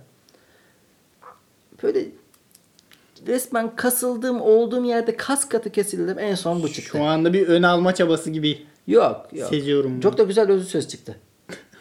Böyle 1.84 2.06
resmen 3.28 3.76
kasıldığım 3.76 4.42
olduğum 4.42 4.86
yerde 4.86 5.18
kas 5.18 5.50
katı 5.50 5.70
kesildim. 5.70 6.20
En 6.20 6.36
son 6.36 6.64
bu 6.64 6.68
çıktı. 6.72 6.98
Şu 6.98 7.04
anda 7.04 7.34
bir 7.34 7.48
ön 7.48 7.64
alma 7.64 7.96
çabası 7.96 8.30
gibi. 8.30 8.66
Yok 8.88 9.28
yok. 9.34 9.50
Seziyorum 9.50 10.00
Çok 10.00 10.18
da 10.18 10.24
güzel 10.24 10.50
özlü 10.52 10.66
söz 10.66 10.88
çıktı. 10.88 11.16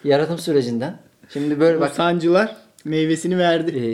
Yaratım 0.04 0.38
sürecinden. 0.38 0.98
Şimdi 1.28 1.60
böyle 1.60 1.80
bak 1.80 1.94
sancılar 1.94 2.56
meyvesini 2.84 3.38
verdi. 3.38 3.78
e, 3.78 3.84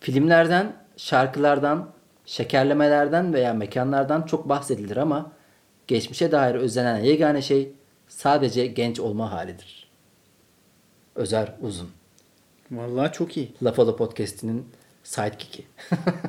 filmlerden, 0.00 0.72
şarkılardan, 0.96 1.90
şekerlemelerden 2.26 3.34
veya 3.34 3.54
mekanlardan 3.54 4.22
çok 4.22 4.48
bahsedilir 4.48 4.96
ama 4.96 5.32
geçmişe 5.86 6.32
dair 6.32 6.54
özlenen 6.54 6.98
yegane 6.98 7.42
şey 7.42 7.72
sadece 8.08 8.66
genç 8.66 9.00
olma 9.00 9.32
halidir. 9.32 9.88
Özer 11.14 11.52
Uzun. 11.62 11.88
Vallahi 12.70 13.12
çok 13.12 13.36
iyi. 13.36 13.52
Lafalo 13.62 13.96
Podcast'inin 13.96 14.64
sidekick'i. 15.02 15.62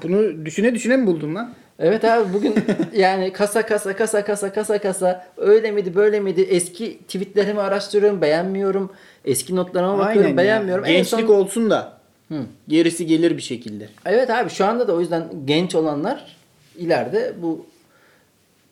Bunu 0.03 0.45
düşüne 0.45 0.75
düşüne 0.75 0.97
mi 0.97 1.07
buldun 1.07 1.35
lan? 1.35 1.53
Evet 1.79 2.05
abi 2.05 2.33
bugün 2.33 2.55
yani 2.95 3.33
kasa 3.33 3.65
kasa 3.65 3.95
kasa 3.95 4.25
kasa 4.25 4.53
kasa 4.53 4.77
kasa 4.81 5.27
öyle 5.37 5.71
miydi 5.71 5.95
böyle 5.95 6.19
miydi 6.19 6.41
eski 6.41 6.97
tweetlerimi 6.99 7.61
araştırıyorum 7.61 8.21
beğenmiyorum 8.21 8.91
eski 9.25 9.55
notlarıma 9.55 9.97
bakıyorum 9.97 10.21
Aynen 10.21 10.29
ya. 10.31 10.37
beğenmiyorum. 10.37 10.85
En 10.85 10.91
Gençlik 10.91 11.25
son- 11.27 11.35
olsun 11.35 11.69
da 11.69 11.99
Hı. 12.29 12.43
gerisi 12.67 13.05
gelir 13.05 13.37
bir 13.37 13.41
şekilde. 13.41 13.89
Evet 14.05 14.29
abi 14.29 14.49
şu 14.49 14.65
anda 14.65 14.87
da 14.87 14.93
o 14.95 14.99
yüzden 14.99 15.23
genç 15.45 15.75
olanlar 15.75 16.35
ileride 16.77 17.33
bu 17.41 17.65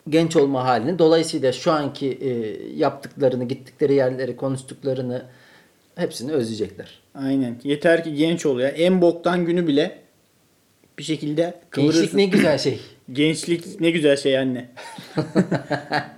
genç 0.08 0.36
olma 0.36 0.64
halini 0.64 0.98
dolayısıyla 0.98 1.52
şu 1.52 1.72
anki 1.72 2.06
e, 2.12 2.28
yaptıklarını 2.76 3.44
gittikleri 3.44 3.94
yerleri 3.94 4.36
konuştuklarını 4.36 5.22
hepsini 5.96 6.32
özleyecekler. 6.32 7.00
Aynen. 7.14 7.56
Yeter 7.64 8.04
ki 8.04 8.14
genç 8.14 8.46
ol 8.46 8.60
ya. 8.60 8.68
En 8.68 9.02
boktan 9.02 9.44
günü 9.46 9.66
bile 9.66 9.98
bir 10.98 11.02
şekilde 11.02 11.54
kıvırırsın. 11.70 12.00
Gençlik 12.00 12.14
ne 12.14 12.24
güzel 12.26 12.58
şey. 12.58 12.80
Gençlik 13.12 13.80
ne 13.80 13.90
güzel 13.90 14.16
şey 14.16 14.38
anne. 14.38 14.68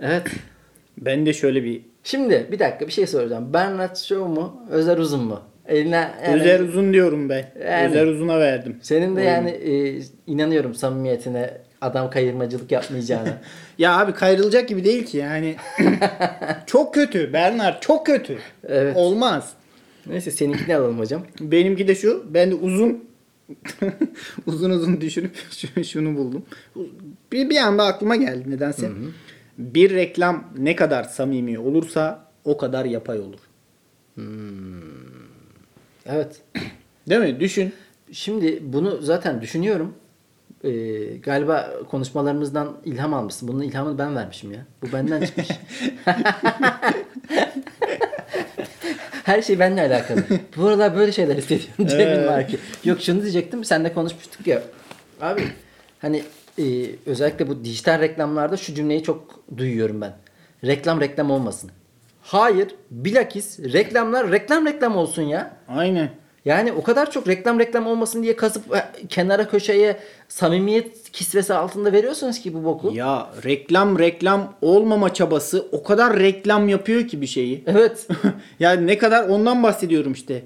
Evet. 0.00 0.26
Ben 0.98 1.26
de 1.26 1.32
şöyle 1.32 1.64
bir 1.64 1.82
Şimdi 2.04 2.46
bir 2.52 2.58
dakika 2.58 2.86
bir 2.86 2.92
şey 2.92 3.06
soracağım. 3.06 3.52
Bernard 3.52 3.96
Shaw 3.96 4.24
mu 4.28 4.62
Özer 4.70 4.98
Uzun 4.98 5.24
mu? 5.24 5.40
Eline 5.68 6.10
yani- 6.26 6.40
Özer 6.42 6.60
Uzun 6.60 6.92
diyorum 6.92 7.28
ben. 7.28 7.52
Yani- 7.68 7.88
Özer 7.88 8.06
Uzun'a 8.06 8.40
verdim. 8.40 8.76
Senin 8.82 9.16
de 9.16 9.20
Oyunu. 9.20 9.30
yani 9.30 9.50
e, 9.50 10.02
inanıyorum 10.26 10.74
samimiyetine 10.74 11.50
adam 11.80 12.10
kayırmacılık 12.10 12.72
yapmayacağına. 12.72 13.38
Ya 13.78 13.98
abi 13.98 14.12
kayrılacak 14.12 14.68
gibi 14.68 14.84
değil 14.84 15.06
ki 15.06 15.16
yani. 15.18 15.56
çok 16.66 16.94
kötü. 16.94 17.32
Bernard 17.32 17.80
çok 17.80 18.06
kötü. 18.06 18.38
Evet. 18.68 18.96
Olmaz. 18.96 19.52
Neyse 20.06 20.30
seninkini 20.30 20.76
alalım 20.76 20.98
hocam. 20.98 21.22
Benimki 21.40 21.88
de 21.88 21.94
şu. 21.94 22.24
Ben 22.34 22.50
de 22.50 22.54
uzun 22.54 23.04
uzun 24.46 24.70
uzun 24.70 25.00
düşünüp 25.00 25.36
şu- 25.50 25.84
şunu 25.92 26.16
buldum. 26.16 26.42
Bir, 27.32 27.50
bir 27.50 27.56
anda 27.56 27.84
aklıma 27.84 28.16
geldi 28.16 28.50
nedense. 28.50 28.90
Bir 29.58 29.90
reklam 29.94 30.44
ne 30.58 30.76
kadar 30.76 31.04
samimi 31.04 31.58
olursa 31.58 32.28
o 32.44 32.56
kadar 32.56 32.84
yapay 32.84 33.20
olur. 33.20 33.40
Evet. 36.06 36.40
Değil 37.08 37.20
mi? 37.20 37.40
Düşün. 37.40 37.72
Şimdi 38.12 38.62
bunu 38.62 39.02
zaten 39.02 39.40
düşünüyorum. 39.40 39.94
Ee, 40.64 40.70
galiba 41.16 41.70
konuşmalarımızdan 41.90 42.76
ilham 42.84 43.14
almışsın. 43.14 43.48
Bunun 43.48 43.62
ilhamını 43.62 43.98
ben 43.98 44.16
vermişim 44.16 44.52
ya. 44.52 44.66
Bu 44.82 44.92
benden 44.92 45.24
çıkmış. 45.24 45.48
Her 49.24 49.42
şey 49.42 49.58
benimle 49.58 49.80
alakalı. 49.80 50.22
Bu 50.56 50.66
aralar 50.66 50.96
böyle 50.96 51.12
şeyler 51.12 51.36
hissediyorum 51.36 51.86
Cem'in 51.86 52.26
var 52.26 52.48
ki. 52.48 52.58
Yok 52.84 53.00
şunu 53.00 53.22
diyecektim. 53.22 53.64
Seninle 53.64 53.92
konuşmuştuk 53.92 54.46
ya. 54.46 54.62
Abi 55.20 55.42
hani 55.98 56.22
e, 56.58 56.64
özellikle 57.06 57.48
bu 57.48 57.64
dijital 57.64 58.00
reklamlarda 58.00 58.56
şu 58.56 58.74
cümleyi 58.74 59.02
çok 59.02 59.40
duyuyorum 59.56 60.00
ben. 60.00 60.12
Reklam 60.64 61.00
reklam 61.00 61.30
olmasın. 61.30 61.70
Hayır. 62.22 62.68
Bilakis 62.90 63.58
reklamlar 63.58 64.32
reklam 64.32 64.66
reklam 64.66 64.96
olsun 64.96 65.22
ya. 65.22 65.56
Aynen. 65.68 66.10
Yani 66.44 66.72
o 66.72 66.82
kadar 66.82 67.10
çok 67.10 67.28
reklam 67.28 67.58
reklam 67.58 67.86
olmasın 67.86 68.22
diye 68.22 68.36
kasıp 68.36 68.76
e, 68.76 69.06
kenara 69.08 69.48
köşeye 69.48 69.96
samimiyet 70.28 71.12
kisvesi 71.12 71.54
altında 71.54 71.92
veriyorsunuz 71.92 72.38
ki 72.38 72.54
bu 72.54 72.64
boku. 72.64 72.92
Ya 72.94 73.30
reklam 73.44 73.98
reklam 73.98 74.54
olmama 74.62 75.14
çabası 75.14 75.66
o 75.72 75.82
kadar 75.82 76.18
reklam 76.18 76.68
yapıyor 76.68 77.08
ki 77.08 77.20
bir 77.20 77.26
şeyi. 77.26 77.64
Evet. 77.66 78.08
yani 78.60 78.86
ne 78.86 78.98
kadar 78.98 79.28
ondan 79.28 79.62
bahsediyorum 79.62 80.12
işte. 80.12 80.44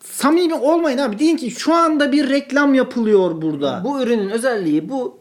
Samimi 0.00 0.54
olmayın 0.54 0.98
abi. 0.98 1.18
Deyin 1.18 1.36
ki 1.36 1.50
şu 1.50 1.74
anda 1.74 2.12
bir 2.12 2.30
reklam 2.30 2.74
yapılıyor 2.74 3.42
burada. 3.42 3.82
bu 3.84 4.02
ürünün 4.02 4.30
özelliği 4.30 4.88
bu. 4.88 5.18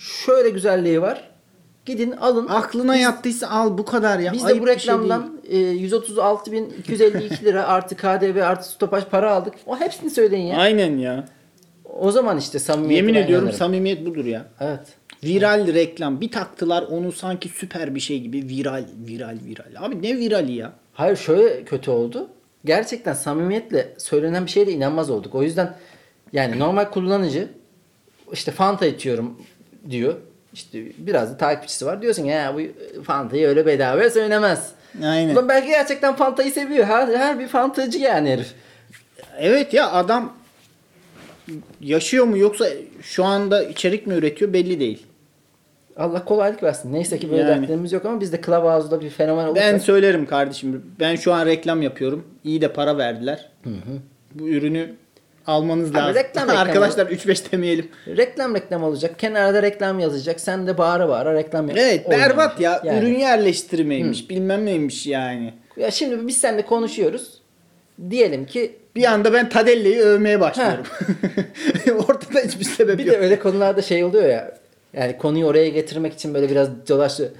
Şöyle 0.00 0.48
güzelliği 0.48 1.02
var. 1.02 1.27
Gidin 1.88 2.12
alın. 2.12 2.46
Aklına 2.48 2.96
yattıysa 2.96 3.48
al 3.48 3.78
bu 3.78 3.84
kadar 3.84 4.18
ya. 4.18 4.32
Biz 4.32 4.42
de 4.42 4.46
Ayıp 4.46 4.62
bu 4.62 4.66
bir 4.66 4.78
şey 4.78 4.94
değil. 4.94 5.02
reklamdan 5.02 5.40
e, 5.48 5.56
136.252 5.56 7.44
lira 7.44 7.66
artı 7.68 7.96
KDV 7.96 8.42
artı 8.42 8.68
stopaj 8.68 9.04
para 9.04 9.32
aldık. 9.32 9.54
O 9.66 9.80
hepsini 9.80 10.10
söyleyin 10.10 10.46
ya. 10.46 10.56
Aynen 10.58 10.98
ya. 10.98 11.24
O 11.98 12.10
zaman 12.10 12.38
işte 12.38 12.58
samimiyet. 12.58 12.96
Yemin 12.96 13.14
ediyorum 13.14 13.52
samimiyet 13.52 14.06
budur 14.06 14.24
ya. 14.24 14.44
Evet. 14.60 14.80
Viral 15.24 15.74
reklam. 15.74 16.20
Bir 16.20 16.30
taktılar 16.30 16.82
onu 16.82 17.12
sanki 17.12 17.48
süper 17.48 17.94
bir 17.94 18.00
şey 18.00 18.20
gibi. 18.20 18.48
Viral, 18.48 18.84
viral, 19.08 19.38
viral. 19.46 19.86
Abi 19.86 20.02
ne 20.02 20.16
virali 20.16 20.52
ya? 20.52 20.72
Hayır 20.92 21.16
şöyle 21.16 21.64
kötü 21.64 21.90
oldu. 21.90 22.28
Gerçekten 22.64 23.12
samimiyetle 23.14 23.94
söylenen 23.98 24.46
bir 24.46 24.50
şeye 24.50 24.66
de 24.66 24.72
inanmaz 24.72 25.10
olduk. 25.10 25.34
O 25.34 25.42
yüzden 25.42 25.74
yani 26.32 26.58
normal 26.58 26.84
kullanıcı 26.84 27.48
işte 28.32 28.52
Fanta 28.52 28.86
içiyorum 28.86 29.42
diyor. 29.90 30.14
İşte 30.52 30.78
biraz 30.98 31.32
da 31.32 31.36
takipçisi 31.36 31.86
var. 31.86 32.02
Diyorsun 32.02 32.24
ya 32.24 32.54
bu 32.54 32.60
Fanta'yı 33.02 33.48
öyle 33.48 33.66
bedava 33.66 34.10
söylemez. 34.10 34.72
Aynen. 35.04 35.34
Ulan 35.34 35.48
belki 35.48 35.68
gerçekten 35.68 36.16
Fanta'yı 36.16 36.52
seviyor. 36.52 36.84
Her, 36.86 37.08
her 37.08 37.38
bir 37.38 37.48
fantacı 37.48 37.98
yani 37.98 38.30
herif. 38.30 38.54
Evet 39.38 39.74
ya 39.74 39.92
adam 39.92 40.32
yaşıyor 41.80 42.24
mu 42.24 42.38
yoksa 42.38 42.66
şu 43.02 43.24
anda 43.24 43.64
içerik 43.64 44.06
mi 44.06 44.14
üretiyor 44.14 44.52
belli 44.52 44.80
değil. 44.80 45.06
Allah 45.96 46.24
kolaylık 46.24 46.62
versin. 46.62 46.92
Neyse 46.92 47.18
ki 47.18 47.30
böyle 47.30 47.42
Yani. 47.42 47.60
dertlerimiz 47.62 47.92
yok 47.92 48.04
ama 48.04 48.20
biz 48.20 48.32
de 48.32 48.40
Clubhouse'da 48.46 49.00
bir 49.00 49.10
fenomen 49.10 49.44
olursak. 49.46 49.72
Ben 49.72 49.78
söylerim 49.78 50.26
kardeşim. 50.26 50.82
Ben 51.00 51.16
şu 51.16 51.32
an 51.32 51.46
reklam 51.46 51.82
yapıyorum. 51.82 52.24
İyi 52.44 52.60
de 52.60 52.72
para 52.72 52.98
verdiler. 52.98 53.48
Bu 54.34 54.48
ürünü 54.48 54.94
almanız 55.52 55.94
lazım. 55.94 56.14
reklam 56.14 56.48
reklam 56.48 56.58
Arkadaşlar 56.68 57.06
3-5 57.06 57.52
demeyelim. 57.52 57.88
reklam 58.06 58.54
reklam 58.54 58.82
olacak. 58.82 59.18
Kenarda 59.18 59.62
reklam 59.62 60.00
yazacak. 60.00 60.40
Sen 60.40 60.66
de 60.66 60.78
bağıra 60.78 61.08
bağıra 61.08 61.34
reklam 61.34 61.68
yap. 61.68 61.76
Evet 61.80 62.06
oynamış. 62.06 62.28
berbat 62.28 62.60
ya. 62.60 62.80
Yani. 62.84 62.98
Ürün 62.98 63.18
yerleştirmeymiş. 63.18 64.30
Bilmem 64.30 64.66
neymiş 64.66 65.06
yani. 65.06 65.54
Ya 65.76 65.90
şimdi 65.90 66.26
biz 66.26 66.38
seninle 66.38 66.62
konuşuyoruz. 66.66 67.38
Diyelim 68.10 68.46
ki 68.46 68.76
Bir 68.96 69.04
anda 69.04 69.32
ben 69.32 69.48
Tadelle'yi 69.48 70.00
övmeye 70.00 70.40
başlıyorum. 70.40 70.84
Ortada 72.08 72.40
hiçbir 72.40 72.64
sebep 72.64 72.98
bir 72.98 73.04
yok. 73.04 73.14
de 73.14 73.18
öyle 73.18 73.38
konularda 73.38 73.82
şey 73.82 74.04
oluyor 74.04 74.28
ya. 74.28 74.54
Yani 74.92 75.18
konuyu 75.18 75.46
oraya 75.46 75.68
getirmek 75.68 76.12
için 76.14 76.34
böyle 76.34 76.50
biraz 76.50 76.68
dolaşıyor. 76.88 77.30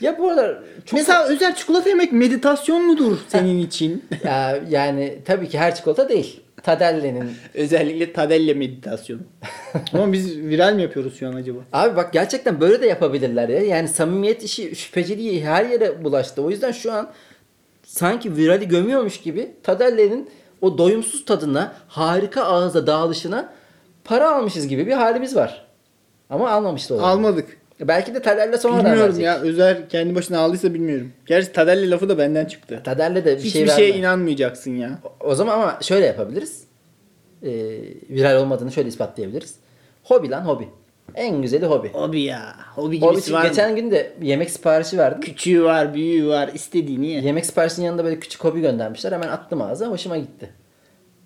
Ya 0.00 0.18
bu 0.18 0.28
aralar 0.28 0.58
çok 0.84 0.98
Mesela 0.98 1.24
özel 1.24 1.54
çikolata 1.54 1.88
yemek 1.88 2.12
meditasyon 2.12 2.82
mudur 2.86 3.18
senin 3.28 3.58
için? 3.58 4.04
ya, 4.24 4.58
yani 4.68 5.18
tabii 5.24 5.48
ki 5.48 5.58
her 5.58 5.74
çikolata 5.74 6.08
değil. 6.08 6.40
Tadelle'nin. 6.68 7.30
Özellikle 7.54 8.12
Tadelle 8.12 8.54
meditasyonu. 8.54 9.20
Ama 9.92 10.12
biz 10.12 10.38
viral 10.38 10.72
mi 10.72 10.82
yapıyoruz 10.82 11.18
şu 11.18 11.28
an 11.28 11.32
acaba? 11.32 11.58
Abi 11.72 11.96
bak 11.96 12.12
gerçekten 12.12 12.60
böyle 12.60 12.82
de 12.82 12.86
yapabilirler 12.86 13.48
ya. 13.48 13.62
Yani 13.62 13.88
samimiyet 13.88 14.42
işi 14.42 14.76
şüpheciliği 14.76 15.44
her 15.44 15.64
yere 15.64 16.04
bulaştı. 16.04 16.42
O 16.42 16.50
yüzden 16.50 16.72
şu 16.72 16.92
an 16.92 17.10
sanki 17.86 18.36
virali 18.36 18.68
gömüyormuş 18.68 19.20
gibi 19.20 19.50
Tadelle'nin 19.62 20.30
o 20.60 20.78
doyumsuz 20.78 21.24
tadına, 21.24 21.74
harika 21.88 22.42
ağızda 22.42 22.86
dağılışına 22.86 23.52
para 24.04 24.36
almışız 24.36 24.68
gibi 24.68 24.86
bir 24.86 24.92
halimiz 24.92 25.36
var. 25.36 25.66
Ama 26.30 26.50
almamış 26.50 26.90
da 26.90 26.94
olabilir. 26.94 27.08
Almadık. 27.08 27.57
Belki 27.80 28.14
de 28.14 28.22
Tadelle 28.22 28.58
sonradan 28.58 28.84
Bilmiyorum 28.84 29.04
verecek. 29.04 29.24
ya. 29.24 29.38
Özer 29.40 29.88
kendi 29.88 30.14
başına 30.14 30.38
aldıysa 30.38 30.74
bilmiyorum. 30.74 31.12
Gerçi 31.26 31.52
Tadelle 31.52 31.90
lafı 31.90 32.08
da 32.08 32.18
benden 32.18 32.44
çıktı. 32.44 32.80
Tadelle 32.84 33.24
de 33.24 33.32
bir 33.36 33.42
Hiçbir 33.42 33.50
şey 33.50 33.66
şeye 33.68 33.86
verme. 33.88 33.98
inanmayacaksın 33.98 34.70
ya. 34.70 34.98
O 35.20 35.34
zaman 35.34 35.54
ama 35.54 35.78
şöyle 35.82 36.06
yapabiliriz. 36.06 36.64
Ee, 37.42 37.48
viral 38.10 38.36
olmadığını 38.40 38.72
şöyle 38.72 38.88
ispatlayabiliriz. 38.88 39.54
Hobi 40.04 40.30
lan 40.30 40.40
hobi. 40.40 40.68
En 41.14 41.42
güzeli 41.42 41.66
hobi. 41.66 41.88
Hobi 41.92 42.20
ya. 42.20 42.56
Hobi 42.74 43.00
Hobi 43.00 43.10
gibisi 43.14 43.32
var 43.32 43.42
mı? 43.42 43.48
geçen 43.48 43.76
gün 43.76 43.90
de 43.90 44.12
yemek 44.22 44.50
siparişi 44.50 44.98
verdim. 44.98 45.20
Küçüğü 45.20 45.62
var, 45.64 45.94
büyüğü 45.94 46.28
var. 46.28 46.50
istediğini 46.54 47.06
ye. 47.06 47.20
Yemek 47.20 47.46
siparişinin 47.46 47.86
yanında 47.86 48.04
böyle 48.04 48.20
küçük 48.20 48.44
hobi 48.44 48.60
göndermişler. 48.60 49.12
Hemen 49.12 49.28
attım 49.28 49.62
ağza. 49.62 49.86
Hoşuma 49.86 50.16
gitti. 50.16 50.50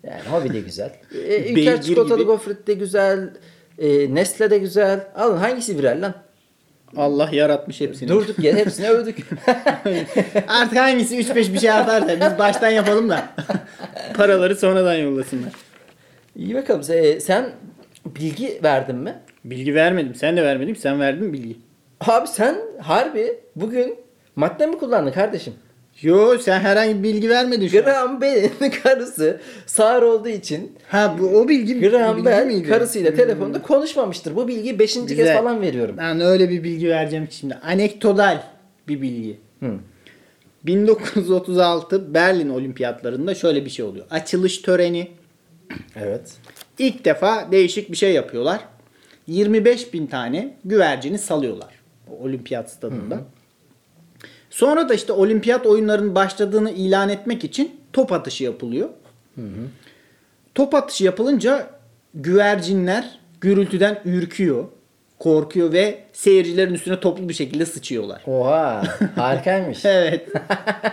Yani 0.03 0.21
hobi 0.31 0.53
de 0.53 0.59
güzel. 0.59 0.91
E, 1.27 1.37
Ülker 1.39 1.55
Beygir 1.55 1.81
çikolatalı 1.81 2.23
gofret 2.23 2.67
de 2.67 2.73
güzel. 2.73 3.29
E, 3.79 4.15
Nestle 4.15 4.49
de 4.51 4.57
güzel. 4.57 5.07
Alın 5.15 5.37
hangisi 5.37 5.77
viral 5.77 6.01
lan? 6.01 6.13
Allah 6.97 7.29
yaratmış 7.31 7.81
hepsini. 7.81 8.09
Durduk 8.09 8.39
yere 8.39 8.59
hepsini 8.59 8.89
övdük. 8.89 9.17
Artık 10.47 10.77
hangisi 10.77 11.17
3-5 11.19 11.53
bir 11.53 11.59
şey 11.59 11.71
atarsa 11.71 12.09
biz 12.09 12.39
baştan 12.39 12.69
yapalım 12.69 13.09
da. 13.09 13.29
Paraları 14.17 14.55
sonradan 14.55 14.93
yollasınlar. 14.95 15.51
İyi 16.35 16.55
bakalım. 16.55 16.81
E, 16.89 17.19
sen 17.19 17.49
bilgi 18.05 18.59
verdin 18.63 18.95
mi? 18.95 19.15
Bilgi 19.45 19.75
vermedim. 19.75 20.15
Sen 20.15 20.37
de 20.37 20.43
vermedin. 20.43 20.73
Sen 20.73 20.99
verdin 20.99 21.25
mi 21.25 21.33
bilgi? 21.33 21.57
Abi 22.01 22.27
sen 22.27 22.55
harbi 22.81 23.39
bugün 23.55 23.95
madde 24.35 24.65
mi 24.67 24.77
kullandın 24.77 25.11
kardeşim? 25.11 25.53
Yo 26.01 26.37
sen 26.39 26.59
herhangi 26.59 26.97
bir 26.99 27.03
bilgi 27.03 27.29
vermedin 27.29 27.67
şu 27.67 27.77
an. 27.79 27.83
Graham 27.83 28.21
Bell'in 28.21 28.71
karısı 28.83 29.41
sağır 29.65 30.01
olduğu 30.01 30.29
için 30.29 30.71
Ha 30.89 31.15
bu 31.19 31.25
o 31.27 31.47
bilgi, 31.47 31.89
Graham 31.89 32.15
bilgi 32.17 32.25
Bell 32.25 32.45
miydi? 32.45 32.67
karısıyla 32.67 33.13
telefonda 33.13 33.61
konuşmamıştır. 33.61 34.35
Bu 34.35 34.47
bilgiyi 34.47 34.79
5. 34.79 34.93
kez 34.93 35.07
Güzel. 35.07 35.37
falan 35.37 35.61
veriyorum. 35.61 35.95
Ben 35.97 36.19
öyle 36.21 36.49
bir 36.49 36.63
bilgi 36.63 36.89
vereceğim 36.89 37.27
ki 37.27 37.35
şimdi. 37.35 37.55
Anekdotal 37.55 38.43
bir 38.87 39.01
bilgi. 39.01 39.37
Hı. 39.59 39.71
1936 40.63 42.13
Berlin 42.13 42.49
Olimpiyatlarında 42.49 43.35
şöyle 43.35 43.65
bir 43.65 43.69
şey 43.69 43.85
oluyor. 43.85 44.05
Açılış 44.09 44.57
töreni. 44.57 45.07
Evet. 45.95 46.33
İlk 46.79 47.05
defa 47.05 47.51
değişik 47.51 47.91
bir 47.91 47.97
şey 47.97 48.13
yapıyorlar. 48.13 48.59
25 49.27 49.93
bin 49.93 50.07
tane 50.07 50.53
güvercini 50.65 51.17
salıyorlar. 51.17 51.73
O 52.11 52.23
olimpiyat 52.23 52.71
stadında. 52.71 53.19
Sonra 54.53 54.89
da 54.89 54.93
işte 54.93 55.13
olimpiyat 55.13 55.65
oyunlarının 55.65 56.15
başladığını 56.15 56.71
ilan 56.71 57.09
etmek 57.09 57.43
için 57.43 57.71
top 57.93 58.11
atışı 58.11 58.43
yapılıyor. 58.43 58.89
Top 60.55 60.73
atışı 60.73 61.03
yapılınca 61.03 61.67
güvercinler 62.13 63.19
gürültüden 63.41 64.01
ürküyor, 64.05 64.65
korkuyor 65.19 65.73
ve 65.73 65.99
seyircilerin 66.13 66.73
üstüne 66.73 66.99
toplu 66.99 67.29
bir 67.29 67.33
şekilde 67.33 67.65
sıçıyorlar. 67.65 68.21
Oha 68.27 68.83
harikaymış. 69.15 69.85
Evet. 69.85 70.27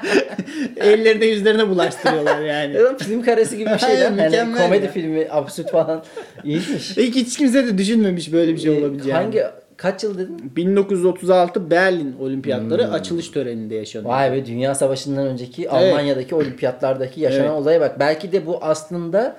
Ellerine 0.76 1.26
yüzlerine 1.26 1.68
bulaştırıyorlar 1.68 2.40
yani. 2.40 2.74
Ya, 2.74 2.96
film 2.96 3.22
karesi 3.22 3.58
gibi 3.58 3.70
bir 3.70 3.78
şey 3.78 4.00
lan. 4.00 4.04
Hani 4.04 4.22
mükemmel 4.22 4.62
komedi 4.62 4.84
ya. 4.84 4.92
filmi 4.92 5.26
absürt 5.30 5.70
falan. 5.70 6.04
İyiymiş. 6.44 6.96
Hiç, 6.96 7.14
hiç 7.14 7.38
kimse 7.38 7.66
de 7.66 7.78
düşünmemiş 7.78 8.32
böyle 8.32 8.52
bir 8.54 8.58
şey 8.58 8.70
olabileceğini. 8.70 9.18
Hangi 9.18 9.44
kaç 9.81 10.05
yıl 10.05 10.18
dedin? 10.18 10.53
1936 10.57 11.70
Berlin 11.70 12.16
Olimpiyatları 12.20 12.91
açılış 12.91 13.28
töreninde 13.31 13.74
yaşanıyor. 13.74 14.11
Vay 14.11 14.33
be 14.33 14.47
Dünya 14.47 14.74
Savaşı'ndan 14.74 15.26
önceki 15.26 15.70
Almanya'daki 15.70 16.35
olimpiyatlardaki 16.35 17.20
yaşanan 17.20 17.45
Evet. 17.47 17.61
olaya 17.62 17.81
bak. 17.81 18.01
Belki 18.01 18.33
de 18.33 18.47
bu 18.47 18.59
aslında 18.64 19.37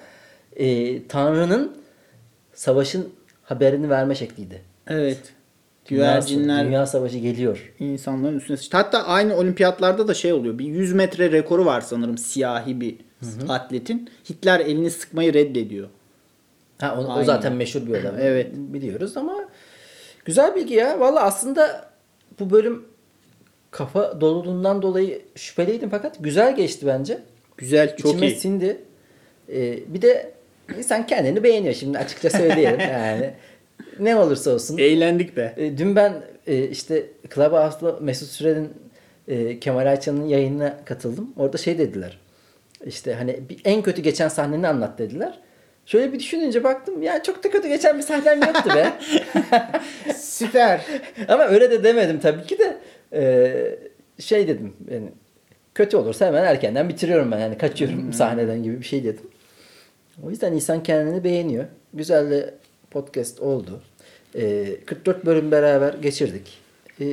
e, 0.56 1.08
Tanrı'nın 1.08 1.72
savaşın 2.54 3.10
haberini 3.44 3.90
verme 3.90 4.16
şekliydi. 4.16 4.62
Evet. 4.88 5.18
Dünya- 5.90 5.98
Güvercinler 6.06 6.66
Dünya 6.66 6.86
Savaşı 6.86 7.18
geliyor. 7.18 7.74
insanların 7.80 8.38
üstüne 8.38 8.58
sıçtı. 8.58 8.78
Hatta 8.78 9.04
aynı 9.08 9.36
olimpiyatlarda 9.36 10.08
da 10.08 10.14
şey 10.14 10.34
oluyor. 10.34 10.60
Bir 10.60 10.66
100 10.66 10.94
metre 10.94 11.32
rekoru 11.32 11.66
var 11.66 11.82
sanırım 11.82 12.18
siyahi 12.18 12.82
bir 12.82 12.96
atletin. 13.50 14.10
Hitler 14.30 14.60
elini 14.60 14.92
sıkmayı 14.92 15.34
reddediyor. 15.34 15.88
Ha, 16.82 16.98
o, 17.00 17.20
o 17.20 17.24
zaten 17.24 17.54
meşhur 17.54 17.88
bir 17.88 17.94
adam. 17.94 18.16
Evet. 18.22 18.52
Biliyoruz 18.56 19.18
ama 19.18 19.36
güzel 20.26 20.56
bilgi 20.56 20.74
ya. 20.74 21.00
Valla 21.00 21.22
aslında 21.24 21.90
bu 22.40 22.50
bölüm 22.50 22.86
kafa 23.72 24.22
doluluğundan 24.22 24.82
dolayı 24.82 25.22
şüpheliydim 25.36 25.90
fakat 25.90 26.16
güzel 26.20 26.56
geçti 26.56 26.88
bence. 26.88 27.20
Güzel, 27.58 27.98
çok 27.98 28.12
İçime 28.12 28.28
iyi. 28.28 28.36
sindi. 28.36 28.78
Ee, 29.50 29.80
bir 29.94 30.02
de 30.02 30.32
insan 30.78 31.08
kendini 31.08 31.44
beğeniyor 31.44 31.74
şimdi 31.74 31.98
açıkça 31.98 32.30
söyleyelim. 32.30 32.80
yani 32.92 33.34
ne 34.00 34.16
olursa 34.16 34.52
olsun. 34.52 34.78
Eğlendik 34.78 35.38
be. 35.38 35.54
E, 35.58 35.78
dün 35.78 35.96
ben 35.96 36.14
e, 36.48 36.68
işte 36.68 37.06
Clubhouse'da 37.36 37.98
Mesut 38.02 38.30
Süren'in 38.30 38.70
e, 39.28 39.60
Kemal 39.60 39.88
Ayça'nın 39.88 40.26
yayınına 40.26 40.78
katıldım. 40.86 41.34
Orada 41.38 41.58
şey 41.58 41.78
dediler. 41.78 42.20
İşte 42.86 43.14
hani 43.14 43.40
bir, 43.50 43.62
en 43.66 43.82
kötü 43.82 44.02
geçen 44.02 44.28
sahneni 44.28 44.68
anlat 44.68 45.00
dediler. 45.00 45.40
Şöyle 45.92 46.14
bir 46.14 46.20
düşününce 46.20 46.64
baktım 46.64 47.04
ya 47.04 47.24
çok 47.24 47.44
da 47.44 47.52
kötü 47.52 47.68
geçen 47.68 47.98
bir 47.98 48.04
sahnem 48.04 48.42
yoktu 48.42 48.70
be. 48.76 48.94
Süper. 50.16 50.86
Ama 51.28 51.44
öyle 51.44 51.72
de 51.72 51.84
demedim 51.84 52.20
tabii 52.20 52.44
ki 52.44 52.58
de. 52.60 52.78
E, 53.14 54.22
şey 54.22 54.48
dedim 54.48 54.74
yani 54.92 55.10
kötü 55.76 55.98
olursa 55.98 56.26
hemen 56.26 56.44
erkenden 56.44 56.90
bitiriyorum 56.90 57.32
ben 57.32 57.40
yani 57.40 57.58
kaçıyorum 57.58 58.14
sahneden 58.14 58.64
gibi 58.64 58.80
bir 58.80 58.86
şey 58.86 59.04
dedim. 59.04 59.28
O 60.24 60.30
yüzden 60.30 60.54
insan 60.54 60.84
kendini 60.84 61.24
beğeniyor. 61.24 61.66
Güzel 61.94 62.32
de 62.32 62.54
podcast 62.92 63.40
oldu. 63.40 63.82
E, 64.36 64.66
44 64.86 65.26
bölüm 65.26 65.52
beraber 65.52 65.94
geçirdik. 65.94 66.60
E, 67.02 67.06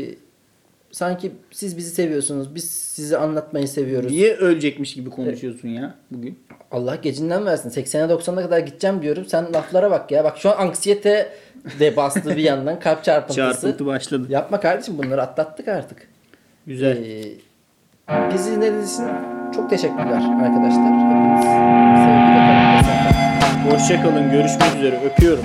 sanki 0.90 1.32
siz 1.50 1.76
bizi 1.76 1.90
seviyorsunuz. 1.90 2.54
Biz 2.54 2.70
sizi 2.70 3.18
anlatmayı 3.18 3.68
seviyoruz. 3.68 4.10
Niye 4.10 4.34
ölecekmiş 4.34 4.94
gibi 4.94 5.10
konuşuyorsun 5.10 5.68
ya 5.68 5.94
bugün? 6.10 6.38
Allah 6.70 6.94
gecinden 6.94 7.46
versin. 7.46 7.70
80'e 7.70 8.12
90'a 8.12 8.42
kadar 8.42 8.58
gideceğim 8.58 9.02
diyorum. 9.02 9.24
Sen 9.26 9.52
laflara 9.54 9.90
bak 9.90 10.10
ya. 10.10 10.24
Bak 10.24 10.38
şu 10.38 10.50
an 10.50 10.56
anksiyete 10.66 11.32
de 11.80 11.96
bastı 11.96 12.30
bir 12.36 12.42
yandan. 12.42 12.80
Kalp 12.80 13.04
çarpıntısı. 13.04 13.36
Çarpıntı 13.36 13.86
başladı. 13.86 14.26
Yapma 14.28 14.60
kardeşim 14.60 14.98
bunları 14.98 15.22
atlattık 15.22 15.68
artık. 15.68 16.08
Güzel. 16.66 16.96
Ee, 16.96 17.24
bizi 18.34 18.52
dinlediğiniz 18.52 19.00
çok 19.54 19.70
teşekkürler 19.70 20.22
arkadaşlar. 20.42 20.84
Hepiniz 20.84 21.44
sevgiyle 21.44 22.48
kalın. 22.48 23.70
Hoşçakalın. 23.70 24.30
Görüşmek 24.30 24.76
üzere. 24.76 25.00
Öpüyorum. 25.04 25.44